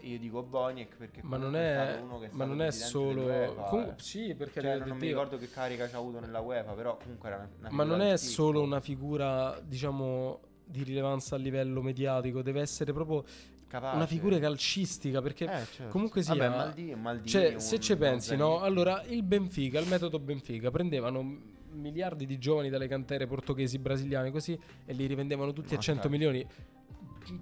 E 0.00 0.06
io 0.08 0.18
dico 0.18 0.42
Boniek 0.42 0.96
perché 0.96 1.20
Ma 1.22 1.36
non 1.36 1.56
è, 1.56 1.88
stato 1.90 2.04
uno 2.04 2.18
che 2.18 2.26
è 2.26 2.30
ma 2.32 2.44
non 2.44 2.62
è 2.62 2.70
solo... 2.70 3.30
eh. 3.30 3.94
sì, 3.96 4.34
perché 4.34 4.60
Cioè, 4.60 4.78
non, 4.78 4.88
non 4.88 4.96
mi 4.98 5.06
ricordo 5.08 5.38
che 5.38 5.48
carica 5.50 5.88
ci 5.88 5.94
ha 5.94 5.98
avuto 5.98 6.20
nella 6.20 6.40
UEFA, 6.40 6.72
però 6.72 6.96
comunque 6.96 7.28
era 7.28 7.48
una, 7.58 7.70
Ma 7.70 7.84
non 7.84 8.00
è 8.00 8.16
spicco. 8.16 8.32
solo 8.32 8.60
una 8.62 8.80
figura, 8.80 9.58
diciamo, 9.64 10.40
di 10.64 10.82
rilevanza 10.82 11.34
a 11.36 11.38
livello 11.38 11.80
mediatico, 11.82 12.42
deve 12.42 12.60
essere 12.60 12.92
proprio 12.92 13.24
Capace. 13.68 13.96
una 13.96 14.06
figura 14.06 14.38
calcistica, 14.38 15.20
perché 15.22 15.44
Eh, 15.44 15.64
certo. 15.72 15.88
comunque 15.88 16.22
sia... 16.22 16.34
Vabbè, 16.34 16.48
Maldini, 16.56 16.94
Maldini, 16.94 17.28
Cioè, 17.28 17.58
se 17.58 17.78
ci 17.80 17.96
pensi, 17.96 18.36
no? 18.36 18.60
Allora, 18.60 19.02
il 19.06 19.22
Benfica, 19.22 19.78
il 19.80 19.88
metodo 19.88 20.18
Benfica, 20.18 20.70
prendevano 20.70 21.54
miliardi 21.72 22.24
di 22.26 22.38
giovani 22.38 22.70
dalle 22.70 22.88
cantere 22.88 23.26
portoghesi, 23.26 23.78
brasiliane, 23.78 24.30
così, 24.30 24.58
e 24.86 24.92
li 24.94 25.06
rivendevano 25.06 25.52
tutti 25.52 25.74
a 25.74 25.76
Ma 25.76 25.82
100 25.82 26.00
certo. 26.02 26.08
milioni. 26.08 26.46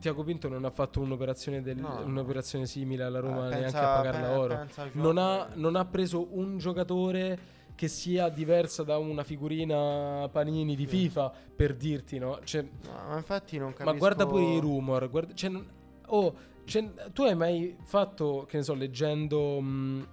Tiago 0.00 0.22
Pinto 0.24 0.48
non 0.48 0.64
ha 0.64 0.70
fatto 0.70 1.00
un'operazione, 1.00 1.62
del- 1.62 1.76
No, 1.78 1.98
no. 2.00 2.04
un'operazione 2.04 2.66
simile 2.66 3.04
alla 3.04 3.20
Roma 3.20 3.46
Eh, 3.46 3.48
neanche 3.48 3.60
pensa- 3.60 3.92
a 3.92 3.96
pagarla 3.96 4.28
pe- 4.28 4.34
oro. 4.34 4.66
Non 4.92 5.18
ha, 5.18 5.48
non 5.54 5.76
ha 5.76 5.84
preso 5.84 6.28
un 6.36 6.58
giocatore 6.58 7.38
che 7.74 7.88
sia 7.88 8.28
diversa 8.28 8.82
da 8.84 8.98
una 8.98 9.24
figurina 9.24 10.28
panini 10.30 10.76
di 10.76 10.86
Sì. 10.86 10.96
FIFA 11.08 11.32
per 11.56 11.74
dirti, 11.74 12.18
no? 12.18 12.38
Cioè, 12.44 12.62
No, 12.62 13.08
ma 13.08 13.16
infatti 13.16 13.58
non 13.58 13.70
capisco 13.72 13.90
ma 13.92 13.98
guarda 13.98 14.26
pure 14.26 14.44
i 14.44 14.60
rumor. 14.60 15.10
Guarda, 15.10 15.34
cioè, 15.34 15.50
oh, 16.06 16.34
cioè, 16.64 16.88
tu 17.12 17.22
hai 17.22 17.34
mai 17.34 17.76
fatto, 17.82 18.44
che 18.48 18.58
ne 18.58 18.62
so, 18.62 18.74
leggendo, 18.74 19.60
mh, 19.60 20.06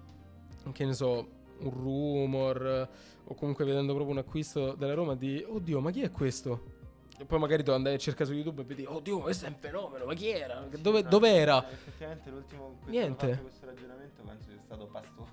che 0.73 0.85
ne 0.85 0.93
so, 0.93 1.27
un 1.59 1.69
rumor 1.69 2.89
o 3.23 3.35
comunque 3.35 3.63
vedendo 3.63 3.93
proprio 3.93 4.13
un 4.15 4.19
acquisto 4.21 4.73
della 4.73 4.95
Roma 4.95 5.15
di, 5.15 5.45
oddio, 5.47 5.79
ma 5.79 5.91
chi 5.91 6.01
è 6.01 6.09
questo? 6.11 6.70
E 7.21 7.25
poi 7.25 7.37
magari 7.37 7.63
tu 7.63 7.69
andai 7.69 7.93
a 7.93 7.97
cercare 7.99 8.25
su 8.25 8.33
YouTube 8.33 8.63
e 8.63 8.65
vedi, 8.65 8.83
oddio, 8.83 9.19
questo 9.19 9.45
è 9.45 9.49
un 9.49 9.53
fenomeno, 9.59 10.05
ma 10.05 10.13
chi 10.15 10.29
era? 10.29 10.65
Dove, 10.79 11.03
No, 11.03 11.09
dove 11.09 11.29
era? 11.29 11.63
Effettivamente 11.69 12.29
l'ultimo 12.31 12.79
Niente. 12.85 13.37
questo 13.43 13.67
ragionamento 13.67 14.23
penso 14.23 14.49
sia 14.49 14.59
stato 14.65 14.87
Pastore. 14.87 15.29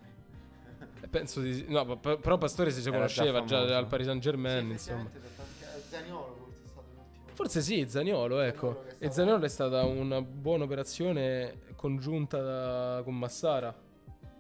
Eh, 1.00 1.08
Penso 1.08 1.40
di 1.40 1.54
sì. 1.54 1.64
No, 1.68 1.96
però 1.96 2.36
Pastore 2.36 2.70
si 2.72 2.82
già 2.82 2.90
conosceva 2.90 3.42
già, 3.44 3.56
famoso. 3.60 3.74
al 3.76 3.86
Paris 3.86 4.06
Saint 4.06 4.20
Germain, 4.20 4.66
Sì, 4.66 4.72
insomma. 4.72 5.08
tanti- 5.08 5.82
Zaniolo 5.88 6.36
forse 6.36 6.58
è 6.62 6.68
stato 6.68 6.86
l'ultimo. 6.94 7.34
Forse 7.34 7.60
sì, 7.62 7.86
Zaniolo, 7.88 8.40
ecco. 8.40 8.66
Zaniolo 8.74 8.96
E 8.98 9.10
Zaniolo 9.10 9.44
è 9.46 9.48
stata 9.48 9.84
una 9.84 10.20
buona 10.20 10.64
operazione 10.64 11.60
congiunta 11.74 12.42
da- 12.42 13.00
con 13.02 13.16
Massara. 13.16 13.74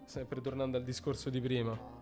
Sempre 0.04 0.42
tornando 0.42 0.76
al 0.76 0.84
discorso 0.84 1.30
di 1.30 1.40
prima. 1.40 1.96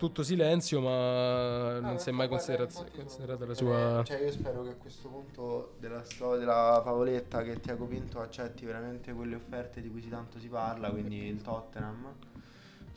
Ah. 0.00 0.06
Tutto 0.06 0.22
silenzio, 0.22 0.80
ma 0.80 1.78
No, 1.78 1.80
non 1.80 1.98
si 1.98 2.08
è 2.08 2.12
ma 2.12 2.18
mai 2.18 2.28
considerata, 2.28 3.44
la 3.44 3.54
sua... 3.54 4.02
Cioè, 4.02 4.22
io 4.22 4.32
spero 4.32 4.62
che 4.62 4.70
a 4.70 4.76
questo 4.76 5.08
punto 5.08 5.74
della 5.78 6.02
storia 6.04 6.38
della 6.38 6.80
favoletta 6.82 7.42
che 7.42 7.60
Tiago 7.60 7.84
Pinto 7.84 8.20
accetti 8.20 8.64
veramente 8.64 9.12
quelle 9.12 9.34
offerte 9.34 9.82
di 9.82 9.90
cui 9.90 10.00
si 10.00 10.08
tanto 10.08 10.38
si 10.38 10.48
parla, 10.48 10.90
quindi 10.90 11.26
il 11.26 11.42
Tottenham. 11.42 12.14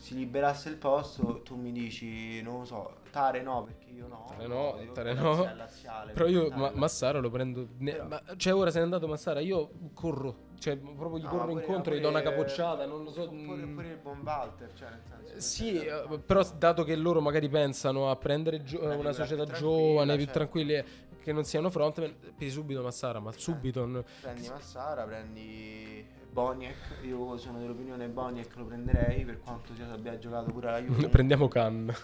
Si 0.03 0.15
liberasse 0.15 0.67
il 0.67 0.75
posto, 0.75 1.41
tu 1.43 1.55
mi 1.55 1.71
dici, 1.71 2.41
non 2.41 2.59
lo 2.59 2.65
so, 2.65 2.95
Tare 3.09 3.41
no, 3.41 3.63
perché 3.63 3.89
io 3.91 4.07
no. 4.07 4.25
Tare 4.27 4.47
no, 4.47 4.77
io- 4.83 4.91
Tare 4.91 5.13
no. 5.13 5.53
laziale, 5.55 6.11
Però 6.11 6.25
io 6.27 6.49
ma- 6.49 6.71
Massara 6.73 7.19
lo 7.19 7.29
prendo... 7.29 7.67
ne- 7.77 8.01
ma- 8.01 8.21
cioè 8.35 8.53
ora 8.53 8.69
se 8.69 8.79
n'è 8.79 8.83
andato 8.83 9.07
Massara, 9.07 9.39
io 9.39 9.69
corro. 9.93 10.51
Cioè 10.59 10.75
proprio 10.75 11.19
gli 11.19 11.23
No, 11.23 11.29
corro 11.29 11.47
pure- 11.47 11.61
incontro, 11.61 11.93
gli 11.93 12.01
do 12.01 12.09
pure- 12.09 12.19
una 12.21 12.29
capocciata, 12.31 12.85
non 12.85 13.03
lo 13.05 13.11
so... 13.11 13.21
Oppure, 13.21 13.61
mm. 13.63 13.71
oppure 13.71 13.87
il 13.91 13.97
buon 13.97 14.19
Walter, 14.25 14.73
cioè 14.73 14.89
nel 14.89 15.01
senso... 15.07 15.39
Sì, 15.39 15.77
cioè, 15.77 16.03
eh, 16.11 16.19
però 16.19 16.43
dato 16.57 16.83
che 16.83 16.95
loro 16.97 17.21
magari 17.21 17.47
pensano 17.47 18.09
a 18.09 18.15
prendere 18.17 18.61
gio- 18.63 18.83
Una 18.83 18.95
una, 18.95 19.13
società 19.13 19.45
giovane, 19.45 19.55
tranquilla, 19.55 20.15
più 20.15 20.25
certo. 20.25 20.31
tranquille, 20.39 20.85
che 21.21 21.31
non 21.31 21.43
siano 21.45 21.69
frontman, 21.69 22.13
pedi 22.35 22.49
subito 22.51 22.81
Massara, 22.81 23.19
ma 23.21 23.31
subito. 23.31 23.85
n- 23.85 24.03
Prendi 24.19 24.49
Massara, 24.49 25.03
prendi 25.05 26.05
Boniek, 26.33 26.75
io 27.03 27.37
sono 27.37 27.59
dell'opinione 27.59 28.07
Boniek 28.07 28.55
lo 28.55 28.65
prenderei 28.65 29.23
per 29.23 29.39
quanto 29.39 29.75
sia 29.75 29.87
abbia 29.91 30.17
giocato 30.17 30.51
pure 30.51 30.67
alla 30.67 30.81
Juve. 30.81 31.07
Prendiamo 31.09 31.47
Khan. 31.47 31.95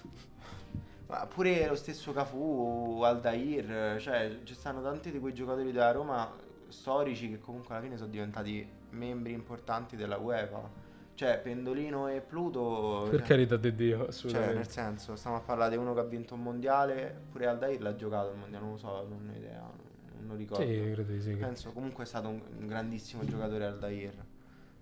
Ma 1.07 1.25
pure 1.25 1.65
lo 1.67 1.75
stesso 1.75 2.13
Cafu, 2.13 3.01
Aldair, 3.03 3.99
cioè 3.99 4.41
ci 4.43 4.53
stanno 4.53 4.83
tanti 4.83 5.09
di 5.09 5.19
quei 5.19 5.33
giocatori 5.33 5.71
della 5.71 5.91
Roma 5.91 6.31
storici 6.67 7.27
che 7.27 7.39
comunque 7.39 7.73
alla 7.73 7.83
fine 7.83 7.97
sono 7.97 8.11
diventati 8.11 8.67
membri 8.91 9.33
importanti 9.33 9.95
della 9.95 10.17
UEFA. 10.17 10.87
Cioè 11.15 11.39
Pendolino 11.39 12.07
e 12.07 12.21
Pluto... 12.21 13.07
Per 13.09 13.19
cioè, 13.19 13.27
carità 13.27 13.57
di 13.57 13.73
Dio, 13.73 13.97
cioè, 13.97 14.07
assolutamente. 14.07 14.53
nel 14.53 14.69
senso, 14.69 15.15
stiamo 15.15 15.37
a 15.37 15.41
parlare 15.41 15.71
di 15.71 15.77
uno 15.77 15.93
che 15.95 15.99
ha 16.01 16.03
vinto 16.03 16.35
un 16.35 16.43
mondiale, 16.43 17.23
pure 17.31 17.47
Aldair 17.47 17.81
l'ha 17.81 17.95
giocato 17.95 18.29
il 18.29 18.37
mondiale, 18.37 18.63
non 18.63 18.73
lo 18.73 18.79
so, 18.79 19.05
non 19.09 19.27
ho 19.27 19.35
idea, 19.35 19.59
non 19.59 19.88
lo 20.29 20.35
ricordo. 20.35 20.63
sì, 20.65 20.91
credo 20.91 21.11
di 21.11 21.21
sì. 21.21 21.33
Penso 21.35 21.71
comunque 21.71 22.03
è 22.03 22.07
stato 22.07 22.27
un, 22.29 22.41
un 22.59 22.67
grandissimo 22.67 23.25
giocatore 23.25 23.65
Aldair. 23.65 24.25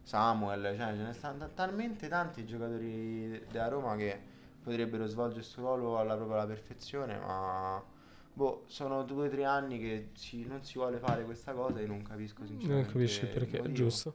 Samuel, 0.04 0.74
cioè 0.78 0.96
ce 0.96 1.02
ne 1.04 1.12
stanno 1.14 1.38
ta- 1.40 1.50
talmente 1.54 2.08
tanti 2.08 2.46
giocatori 2.46 3.28
de- 3.30 3.46
della 3.52 3.68
Roma 3.68 3.96
che 3.98 4.18
potrebbero 4.64 5.06
svolgere 5.06 5.42
questo 5.42 5.60
ruolo 5.62 5.98
alla 6.00 6.16
propria 6.16 6.46
perfezione, 6.46 7.18
ma 7.18 7.84
boh, 8.32 8.64
sono 8.68 9.04
due 9.04 9.28
o 9.28 9.30
tre 9.30 9.44
anni 9.44 9.78
che 9.80 10.10
si- 10.14 10.46
non 10.46 10.64
si 10.64 10.78
vuole 10.78 10.98
fare 11.00 11.26
questa 11.26 11.52
cosa 11.52 11.80
e 11.80 11.86
non 11.88 12.04
capisco 12.04 12.46
sinceramente. 12.46 12.84
Non 12.84 12.92
capisci 12.94 13.26
perché, 13.26 13.60
è 13.60 13.72
giusto. 13.74 14.14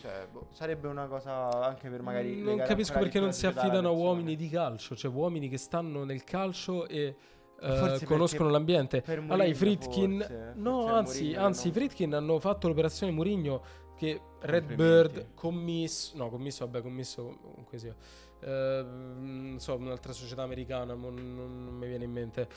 Cioè, 0.00 0.26
boh, 0.32 0.48
sarebbe 0.52 0.88
una 0.88 1.06
cosa 1.06 1.62
anche 1.62 1.88
per 1.90 2.00
magari 2.02 2.40
non 2.40 2.56
capisco 2.58 2.98
perché 2.98 3.20
non 3.20 3.32
si 3.32 3.46
affidano 3.46 3.88
a 3.88 3.92
uomini 3.92 4.34
di 4.34 4.48
calcio, 4.48 4.96
cioè 4.96 5.12
uomini 5.12 5.48
che 5.50 5.58
stanno 5.58 6.04
nel 6.04 6.24
calcio 6.24 6.88
e 6.88 7.14
eh, 7.62 8.04
conoscono 8.04 8.48
l'ambiente. 8.50 9.02
allora 9.06 9.44
i 9.44 9.52
Mourinho 9.52 9.54
Fritkin, 9.54 10.18
forse, 10.18 10.52
no, 10.56 10.80
forse 10.82 10.94
anzi, 10.94 11.34
anzi, 11.34 11.68
i 11.68 11.70
non- 11.70 11.80
Fritkin 11.80 12.14
hanno 12.14 12.38
fatto 12.40 12.68
l'operazione 12.68 13.12
Mourinho 13.12 13.62
che 13.96 14.20
Complimenti. 14.42 14.46
Redbird 14.76 15.26
commisso, 15.34 16.16
no 16.16 16.28
commisso, 16.28 16.64
vabbè 16.66 16.82
commisso 16.82 17.38
comunque 17.40 17.78
sia, 17.78 17.94
eh, 18.40 18.84
non 18.84 19.56
so, 19.58 19.76
un'altra 19.76 20.12
società 20.12 20.42
americana, 20.42 20.94
non, 20.94 21.14
non 21.14 21.76
mi 21.76 21.86
viene 21.86 22.04
in 22.04 22.10
mente, 22.10 22.48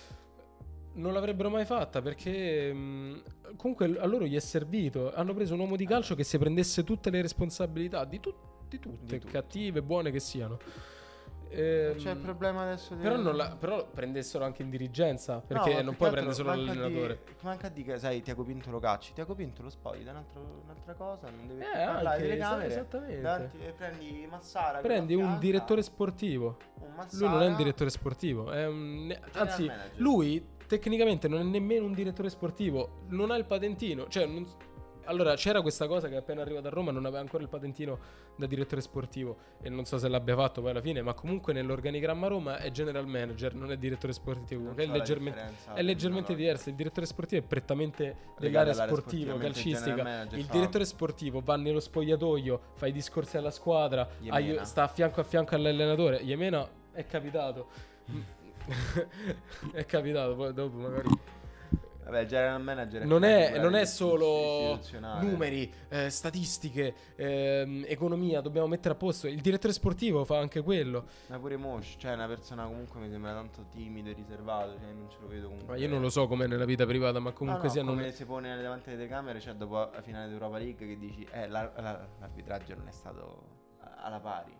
non 0.94 1.14
l'avrebbero 1.14 1.50
mai 1.50 1.66
fatta 1.66 2.02
perché 2.02 2.74
mh, 2.74 3.22
comunque 3.58 3.96
a 4.00 4.06
loro 4.08 4.26
gli 4.26 4.36
è 4.36 4.40
servito, 4.40 5.14
hanno 5.14 5.34
preso 5.36 5.54
un 5.54 5.60
uomo 5.60 5.76
di 5.76 5.86
calcio 5.86 6.16
che 6.16 6.24
si 6.24 6.38
prendesse 6.40 6.84
tutte 6.84 7.12
le 7.12 7.22
responsabilità 7.22 8.06
di, 8.06 8.20
tu- 8.20 8.34
di 8.68 8.80
tutte, 8.80 9.06
Di 9.06 9.20
tutte. 9.20 9.32
cattive, 9.32 9.84
buone 9.84 10.10
che 10.10 10.20
siano. 10.20 10.58
Ehm, 11.56 11.96
C'è 11.98 12.12
il 12.12 12.18
problema 12.18 12.64
adesso 12.64 12.96
però, 12.96 13.16
del- 13.16 13.24
non 13.24 13.36
la- 13.36 13.56
però 13.58 13.86
prendessero 13.88 14.44
anche 14.44 14.62
in 14.62 14.70
dirigenza 14.70 15.40
perché 15.40 15.76
No, 15.76 15.82
non 15.82 15.96
puoi 15.96 16.10
prendere 16.12 16.36
solo 16.36 16.50
l'allenatore. 16.50 17.20
Di, 17.26 17.34
manca 17.42 17.68
a 17.68 17.70
dire 17.70 17.94
che 17.94 18.00
sai 18.00 18.22
Tiago 18.22 18.44
Pinto 18.44 18.72
lo 18.72 18.80
cacci. 18.80 19.14
Tiago 19.14 19.36
Pinto 19.36 19.62
lo 19.64 19.70
spogli 19.70 20.04
da 20.04 20.12
un'altra 20.12 20.94
cosa. 20.94 21.30
Non 21.30 21.48
deve 21.48 21.64
Eh, 21.64 21.86
parlare 21.86 22.08
anche, 22.08 22.22
telecamere. 22.22 22.68
esattamente. 22.68 23.22
davanti- 23.22 23.58
prendi 23.78 24.28
Massara. 24.30 24.80
Prendi 24.80 25.16
un 25.16 25.40
direttore 25.40 25.82
sportivo. 25.82 26.58
un 26.80 26.88
Lui 26.88 26.96
Massara, 26.96 27.30
non 27.32 27.42
è 27.42 27.48
un 27.48 27.56
direttore 27.56 27.90
sportivo, 27.90 28.44
un... 28.52 29.06
ne- 29.08 29.20
anzi, 29.34 29.66
manager. 29.66 29.92
lui 30.00 30.46
tecnicamente 30.68 31.28
non 31.28 31.40
è 31.40 31.44
nemmeno 31.44 31.86
un 31.86 31.94
direttore 31.94 32.30
sportivo, 32.30 33.02
non 33.10 33.32
ha 33.32 33.36
il 33.38 33.46
patentino, 33.46 34.08
cioè 34.08 34.26
non- 34.26 34.48
Allora, 35.06 35.36
c'era 35.36 35.62
questa 35.62 35.88
cosa 35.88 36.08
che 36.08 36.16
appena 36.16 36.42
arrivato 36.42 36.68
a 36.68 36.70
Roma 36.70 36.92
non 36.92 37.06
aveva 37.06 37.22
ancora 37.22 37.44
il 37.44 37.50
patentino 37.50 38.00
da 38.36 38.46
direttore 38.46 38.82
sportivo 38.82 39.38
e 39.62 39.70
non 39.70 39.86
so 39.86 39.98
se 39.98 40.08
l'abbia 40.08 40.36
fatto 40.36 40.62
poi 40.62 40.72
alla 40.72 40.82
fine, 40.82 41.02
ma 41.02 41.14
comunque 41.14 41.54
nell'organigramma 41.54 42.28
Roma 42.28 42.58
è 42.58 42.72
general 42.72 43.08
manager, 43.08 43.54
non 43.54 43.72
è 43.72 43.78
direttore 43.78 44.14
sportivo, 44.14 44.64
Non 44.64 44.76
che 44.76 44.84
è 44.84 44.88
leggermente, 44.88 45.54
è 45.74 45.82
leggermente 45.82 46.36
diverso. 46.36 46.70
Il 46.70 46.76
direttore 46.76 47.06
sportivo 47.06 47.44
è 47.44 47.46
prettamente 47.46 48.16
dell'area 48.38 48.74
sportiva, 48.74 49.38
calcistica. 49.38 50.04
manager 50.04 50.40
Il 50.40 50.46
direttore 50.46 50.86
sportivo 50.86 51.42
va 51.42 51.56
nello 51.56 51.80
spogliatoio, 51.80 52.62
fa 52.74 52.88
i 52.88 52.92
discorsi 52.92 53.38
alla 53.38 53.52
squadra, 53.52 54.08
ai- 54.28 54.60
sta 54.64 54.84
a 54.84 54.88
fianco 54.88 55.22
a 55.22 55.24
fianco 55.24 55.56
all'allenatore. 55.56 56.18
Yemena 56.18 56.68
è 56.92 57.06
capitato. 57.06 57.68
è 59.72 59.86
capitato, 59.86 60.36
poi 60.36 60.54
dopo 60.54 60.78
magari 60.78 61.08
Vabbè, 62.06 62.20
il 62.20 62.28
general 62.28 62.62
manager 62.62 63.04
non 63.06 63.24
è, 63.24 63.58
non 63.60 63.74
è 63.76 63.80
di- 63.82 63.86
solo 63.88 64.80
numeri, 65.20 65.74
eh, 65.90 66.10
statistiche, 66.12 66.94
ehm, 67.16 67.84
economia, 67.88 68.42
dobbiamo 68.42 68.68
mettere 68.68 68.94
a 68.94 68.98
posto. 68.98 69.28
Il 69.28 69.42
direttore 69.42 69.74
sportivo 69.74 70.24
fa 70.24 70.38
anche 70.38 70.62
quello. 70.62 71.06
Ma 71.28 71.40
pure 71.40 71.58
Mosh, 71.58 71.96
cioè 71.98 72.14
una 72.14 72.28
persona 72.28 72.66
comunque 72.66 73.00
mi 73.00 73.10
sembra 73.10 73.34
tanto 73.34 73.66
timido 73.72 74.10
e 74.10 74.14
riservato, 74.14 74.78
cioè 74.80 74.92
non 74.94 75.10
ce 75.10 75.18
lo 75.20 75.28
vedo 75.28 75.48
comunque. 75.48 75.74
Ma 75.76 75.82
io 75.82 75.90
non 75.90 76.00
lo 76.02 76.10
so 76.10 76.28
com'è 76.28 76.46
nella 76.46 76.66
vita 76.66 76.86
privata, 76.86 77.20
ma 77.20 77.32
comunque 77.32 77.64
no, 77.64 77.68
no, 77.68 77.74
sia 77.74 77.84
non 77.84 77.96
come 77.96 78.12
si 78.12 78.26
pone 78.26 78.62
davanti 78.62 78.90
alle 78.90 78.98
telecamere, 78.98 79.40
cioè 79.40 79.56
dopo 79.56 79.90
la 79.92 80.02
finale 80.04 80.30
d'Europa 80.30 80.58
League 80.60 80.86
che 80.88 80.98
dici 80.98 81.28
eh 81.32 81.48
la- 81.48 81.72
la- 81.76 82.08
l'arbitraggio 82.20 82.76
non 82.76 82.88
è 82.88 82.92
stato 82.92 83.44
alla 84.04 84.20
pari. 84.20 84.56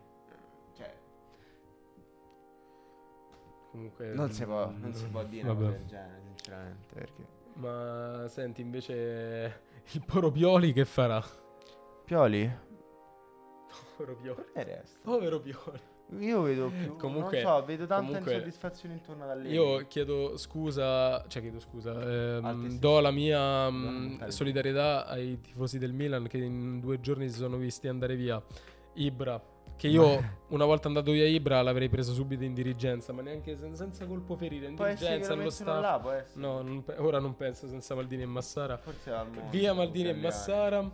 Comunque 3.76 4.14
non 4.14 4.32
si 4.32 4.46
può, 4.46 4.72
non 4.72 4.94
si 4.94 5.06
può 5.08 5.24
dire 5.24 5.44
una 5.44 5.54
Vabbè. 5.54 5.66
cosa 5.66 5.78
del 5.78 5.86
genere, 5.88 6.22
sinceramente, 6.36 6.94
perché 6.94 7.26
Ma 7.56 8.26
senti, 8.28 8.62
invece 8.62 9.62
il 9.92 10.04
Poropioli 10.06 10.74
che 10.74 10.86
farà? 10.86 11.24
Pioli 12.06 12.64
Povero 13.98 14.16
Pioli. 14.16 14.44
e 14.54 14.64
resta. 14.64 15.00
Povero 15.04 15.40
Pioli. 15.40 15.80
Io 16.20 16.42
vedo 16.44 16.70
più, 16.70 16.96
Comunque- 16.98 17.42
non 17.42 17.58
so, 17.60 17.66
vedo 17.66 17.86
tanta 17.88 18.06
comunque- 18.06 18.34
insoddisfazione 18.34 18.94
intorno 18.94 19.24
ad 19.24 19.30
Allegri. 19.32 19.54
Io 19.54 19.88
chiedo 19.88 20.38
scusa, 20.38 21.26
cioè 21.28 21.42
chiedo 21.42 21.60
scusa, 21.60 21.92
ehm, 22.00 22.78
do 22.78 23.00
la 23.00 23.10
mia 23.12 23.66
Dobbiamo 23.70 23.90
mm, 24.00 24.28
solidarietà 24.28 25.08
ai 25.08 25.40
tifosi 25.42 25.80
del 25.80 25.94
Milan 25.94 26.28
che 26.28 26.38
in 26.38 26.80
due 26.80 27.00
giorni 27.00 27.28
si 27.30 27.38
sono 27.38 27.58
visti 27.58 27.88
andare 27.88 28.16
via. 28.16 28.42
Ibra, 28.94 29.42
che 29.78 29.88
io 29.88 30.34
una 30.50 30.66
volta 30.66 30.88
andato 30.88 31.12
via 31.12 31.28
Ibra 31.28 31.62
l'avrei 31.62 31.90
preso 31.90 32.14
subito 32.14 32.44
in 32.44 32.54
dirigenza, 32.54 33.12
ma 33.14 33.22
neanche 33.22 33.58
sen- 33.58 33.76
senza 33.76 34.06
colpo 34.06 34.36
ferire, 34.36 34.68
in 34.68 34.76
può 34.76 34.86
essere 34.86 34.98
che 34.98 35.06
dirigenza, 35.18 35.32
lo 35.32 35.38
nello 35.38 35.50
staff. 35.50 35.82
là, 35.82 36.00
può 36.00 36.12
essere. 36.12 36.40
No, 36.42 36.62
non 36.62 36.84
pe- 36.84 36.96
ora 36.98 37.20
non 37.20 37.36
penso 37.36 37.68
senza 37.68 37.94
Maldini 37.96 38.22
e 38.24 38.26
Massara. 38.28 38.78
Forse 38.78 39.12
al 39.12 39.26
mondo, 39.28 39.50
Via 39.50 39.74
Maldini 39.74 40.08
e 40.10 40.12
italiani. 40.12 40.22
Massara. 40.24 40.92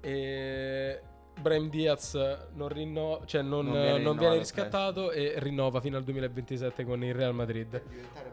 E 0.00 1.00
Brahim 1.40 1.68
Diaz 1.68 2.14
non, 2.54 2.68
rinno- 2.68 3.22
cioè 3.26 3.42
non, 3.42 3.66
Non 3.66 3.72
non 3.72 3.72
viene 3.72 3.86
viene, 3.98 4.08
rinnovato 4.10 4.38
riscattato 4.38 5.10
e 5.12 5.34
rinnova 5.38 5.80
fino 5.80 5.96
al 5.96 6.04
2027 6.04 6.84
con 6.84 7.02
il 7.04 7.14
Real 7.14 7.34
Madrid. 7.34 7.68
Per 7.68 7.82
diventare 7.86 8.30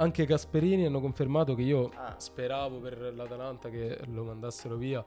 Anche 0.00 0.24
Gasperini 0.24 0.86
hanno 0.86 0.98
confermato 1.00 1.54
che 1.54 1.60
io 1.60 1.90
Ah. 1.94 2.14
speravo 2.16 2.78
per 2.78 3.12
l'Atalanta 3.14 3.68
che 3.68 3.98
lo 4.06 4.24
mandassero 4.24 4.76
via. 4.76 5.04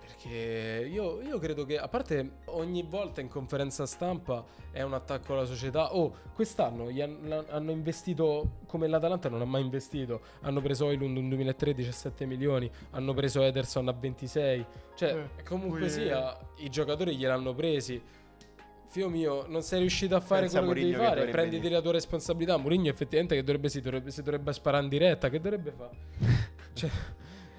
Perché 0.00 0.88
io, 0.90 1.20
io 1.20 1.38
credo 1.38 1.66
che, 1.66 1.78
a 1.78 1.86
parte 1.86 2.38
ogni 2.46 2.82
volta 2.82 3.20
in 3.20 3.28
conferenza 3.28 3.84
stampa 3.84 4.42
è 4.70 4.80
un 4.80 4.94
attacco 4.94 5.34
alla 5.34 5.44
società. 5.44 5.94
Oh, 5.94 6.14
quest'anno 6.34 6.90
gli 6.90 7.02
han- 7.02 7.18
la- 7.24 7.44
hanno 7.50 7.72
investito 7.72 8.60
come 8.66 8.88
l'Atalanta 8.88 9.28
non 9.28 9.42
ha 9.42 9.44
mai 9.46 9.60
investito. 9.62 10.22
Hanno 10.40 10.62
preso 10.62 10.86
Oilund 10.86 11.18
un 11.18 11.28
2003 11.28 11.74
17 11.74 12.24
milioni, 12.24 12.70
hanno 12.92 13.12
preso 13.12 13.42
Ederson 13.42 13.86
a 13.88 13.92
26. 13.92 14.64
Cioè, 14.94 15.28
Eh, 15.36 15.42
comunque 15.44 15.90
sia, 15.90 16.34
i 16.56 16.70
giocatori 16.70 17.16
gliel'hanno 17.16 17.54
presi. 17.54 18.00
Fio 18.90 19.08
mio, 19.08 19.44
non 19.46 19.62
sei 19.62 19.78
riuscito 19.78 20.16
a 20.16 20.20
fare 20.20 20.40
Pensa 20.42 20.58
quello 20.58 20.72
che 20.72 20.80
Mourinho 20.80 20.98
devi 20.98 21.10
che 21.10 21.20
fare. 21.20 21.30
Prenditi 21.30 21.60
dire. 21.60 21.74
la 21.74 21.80
tua 21.80 21.92
responsabilità. 21.92 22.56
Mourinho 22.56 22.88
effettivamente 22.88 23.36
che 23.36 23.44
dovrebbe, 23.44 23.68
si, 23.68 23.80
dovrebbe, 23.80 24.10
si 24.10 24.20
dovrebbe 24.20 24.52
sparare 24.52 24.82
in 24.82 24.88
diretta. 24.88 25.28
Che 25.28 25.40
dovrebbe 25.40 25.70
fare? 25.70 25.90
Cioè, 26.72 26.90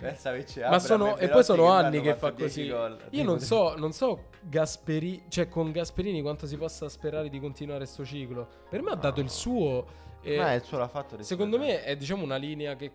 Pensa 0.02 0.34
che 0.34 0.44
c'è 0.46 0.68
ma 0.68 0.80
sono, 0.80 1.16
e 1.18 1.30
poi 1.30 1.44
sono 1.44 1.66
che 1.66 1.72
anni 1.72 2.02
che 2.02 2.16
fa 2.16 2.32
10 2.32 2.42
così. 2.42 2.68
gol. 2.68 2.98
Io 3.12 3.24
non 3.24 3.40
so, 3.40 3.76
non 3.78 3.94
so 3.94 4.30
Gasperini, 4.42 5.26
cioè 5.30 5.48
con 5.48 5.72
Gasperini 5.72 6.22
quanto 6.24 6.48
si 6.48 6.58
possa 6.58 6.90
sperare 6.90 7.30
di 7.30 7.40
continuare 7.40 7.86
sto 7.86 8.04
ciclo. 8.04 8.48
Per 8.68 8.82
me 8.82 8.92
ha 8.92 8.96
dato 8.96 9.22
il 9.22 9.30
suo. 9.30 9.86
e 10.22 10.38
Ma 10.38 10.54
il 10.54 10.64
suo 10.64 10.80
l'ha 10.80 10.88
fatto 10.88 11.22
secondo 11.22 11.58
me 11.60 11.84
è 11.84 11.96
diciamo 11.96 12.24
una 12.24 12.38
linea 12.38 12.76
che 12.76 12.92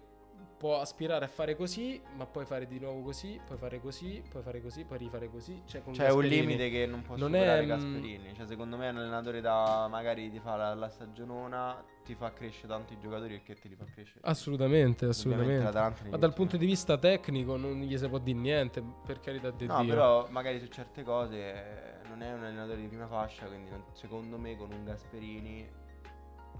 può 0.56 0.80
aspirare 0.80 1.24
a 1.24 1.28
fare 1.28 1.54
così, 1.54 2.00
ma 2.16 2.24
poi 2.26 2.46
fare 2.46 2.66
di 2.66 2.78
nuovo 2.78 3.02
così, 3.02 3.38
poi 3.46 3.58
fare 3.58 3.80
così, 3.80 4.22
poi 4.28 4.42
fare 4.42 4.62
così, 4.62 4.84
poi 4.84 4.98
rifare 4.98 5.30
così. 5.30 5.62
Cioè, 5.66 5.82
con 5.82 5.92
C'è 5.92 6.08
un 6.10 6.20
Gasperini. 6.20 6.40
limite 6.40 6.70
che 6.70 6.86
non 6.86 7.02
può 7.02 7.16
Non 7.16 7.28
superare 7.32 7.60
è, 7.60 7.64
mm, 7.64 7.68
Gasperini. 7.68 8.34
Cioè, 8.34 8.46
secondo 8.46 8.76
me, 8.76 8.88
un 8.88 8.96
allenatore 8.96 9.40
da 9.40 9.86
magari 9.88 10.30
ti 10.30 10.38
fa 10.40 10.56
la, 10.56 10.74
la 10.74 10.88
stagionona, 10.88 11.84
ti 12.04 12.14
fa 12.14 12.32
crescere 12.32 12.68
tanto 12.68 12.92
i 12.94 12.98
giocatori 12.98 13.34
e 13.34 13.42
che 13.42 13.54
te 13.54 13.68
li 13.68 13.74
fa 13.76 13.84
crescere. 13.84 14.20
Assolutamente, 14.22 15.04
assolutamente. 15.06 16.08
Ma 16.08 16.16
dal 16.16 16.32
punto 16.32 16.56
di 16.56 16.64
vista 16.66 16.96
tecnico 16.96 17.56
non 17.56 17.72
gli 17.80 17.96
si 17.96 18.08
può 18.08 18.18
dire 18.18 18.38
niente, 18.38 18.82
per 19.04 19.20
carità 19.20 19.50
di 19.50 19.66
No, 19.66 19.80
Dio. 19.82 19.92
però 19.92 20.26
magari 20.30 20.58
su 20.60 20.68
certe 20.68 21.02
cose 21.02 22.00
non 22.08 22.22
è 22.22 22.32
un 22.32 22.42
allenatore 22.44 22.80
di 22.80 22.86
prima 22.86 23.06
fascia, 23.06 23.46
quindi 23.46 23.70
secondo 23.92 24.38
me 24.38 24.56
con 24.56 24.72
un 24.72 24.84
Gasperini 24.84 25.68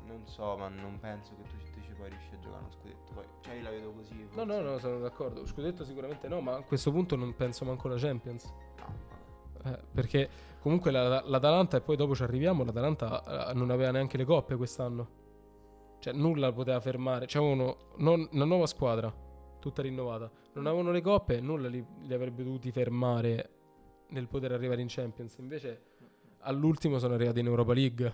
non 0.07 0.27
so, 0.27 0.57
ma 0.57 0.69
non 0.69 0.99
penso 1.01 1.35
che 1.37 1.43
tu 1.49 1.57
ci 1.59 1.67
puoi 1.97 2.09
riuscire 2.11 2.37
a 2.37 2.39
giocare 2.41 2.63
uno 2.63 2.71
scudetto. 2.73 3.13
Poi, 3.15 3.25
cioè 3.41 3.55
io 3.55 3.63
la 3.63 3.71
vedo 3.71 3.93
così. 3.93 4.29
No, 4.35 4.45
no, 4.45 4.61
no, 4.61 4.79
sono 4.79 4.99
d'accordo. 5.01 5.47
Scudetto 5.47 5.85
sicuramente 5.85 6.29
no, 6.29 6.41
ma 6.41 6.57
a 6.57 6.63
questo 6.63 6.91
punto 6.93 7.17
non 7.17 7.35
penso 7.35 7.65
manco 7.65 7.89
alla 7.89 7.99
Champions. 7.99 8.45
no. 8.47 9.15
Eh, 9.65 9.79
perché 9.93 10.29
comunque 10.61 10.91
la- 10.93 11.23
l'Atalanta, 11.25 11.79
e 11.79 11.81
poi 11.81 11.97
dopo 11.97 12.15
ci 12.15 12.23
arriviamo, 12.23 12.63
l'Atalanta 12.63 13.51
eh, 13.51 13.55
non 13.55 13.71
aveva 13.71 13.91
neanche 13.91 14.17
le 14.17 14.25
coppe 14.25 14.55
quest'anno. 14.57 15.25
Cioè 15.99 16.13
nulla 16.13 16.53
poteva 16.53 16.79
fermare. 16.81 17.27
C'avevano 17.27 17.77
non- 17.97 18.29
una 18.31 18.45
nuova 18.45 18.67
squadra, 18.67 19.13
tutta 19.59 19.83
rinnovata. 19.83 20.31
Non 20.53 20.67
avevano 20.67 20.91
le 20.93 21.01
coppe, 21.01 21.41
nulla 21.41 21.69
li, 21.69 21.85
li 22.03 22.15
avrebbe 22.15 22.45
dovuti 22.45 22.71
fermare 22.71 23.51
nel 24.11 24.29
poter 24.29 24.53
arrivare 24.53 24.81
in 24.83 24.87
Champions. 24.89 25.37
Invece 25.39 25.83
all'ultimo 26.41 26.99
sono 26.99 27.15
arrivati 27.15 27.41
in 27.41 27.47
Europa 27.47 27.73
League. 27.73 28.05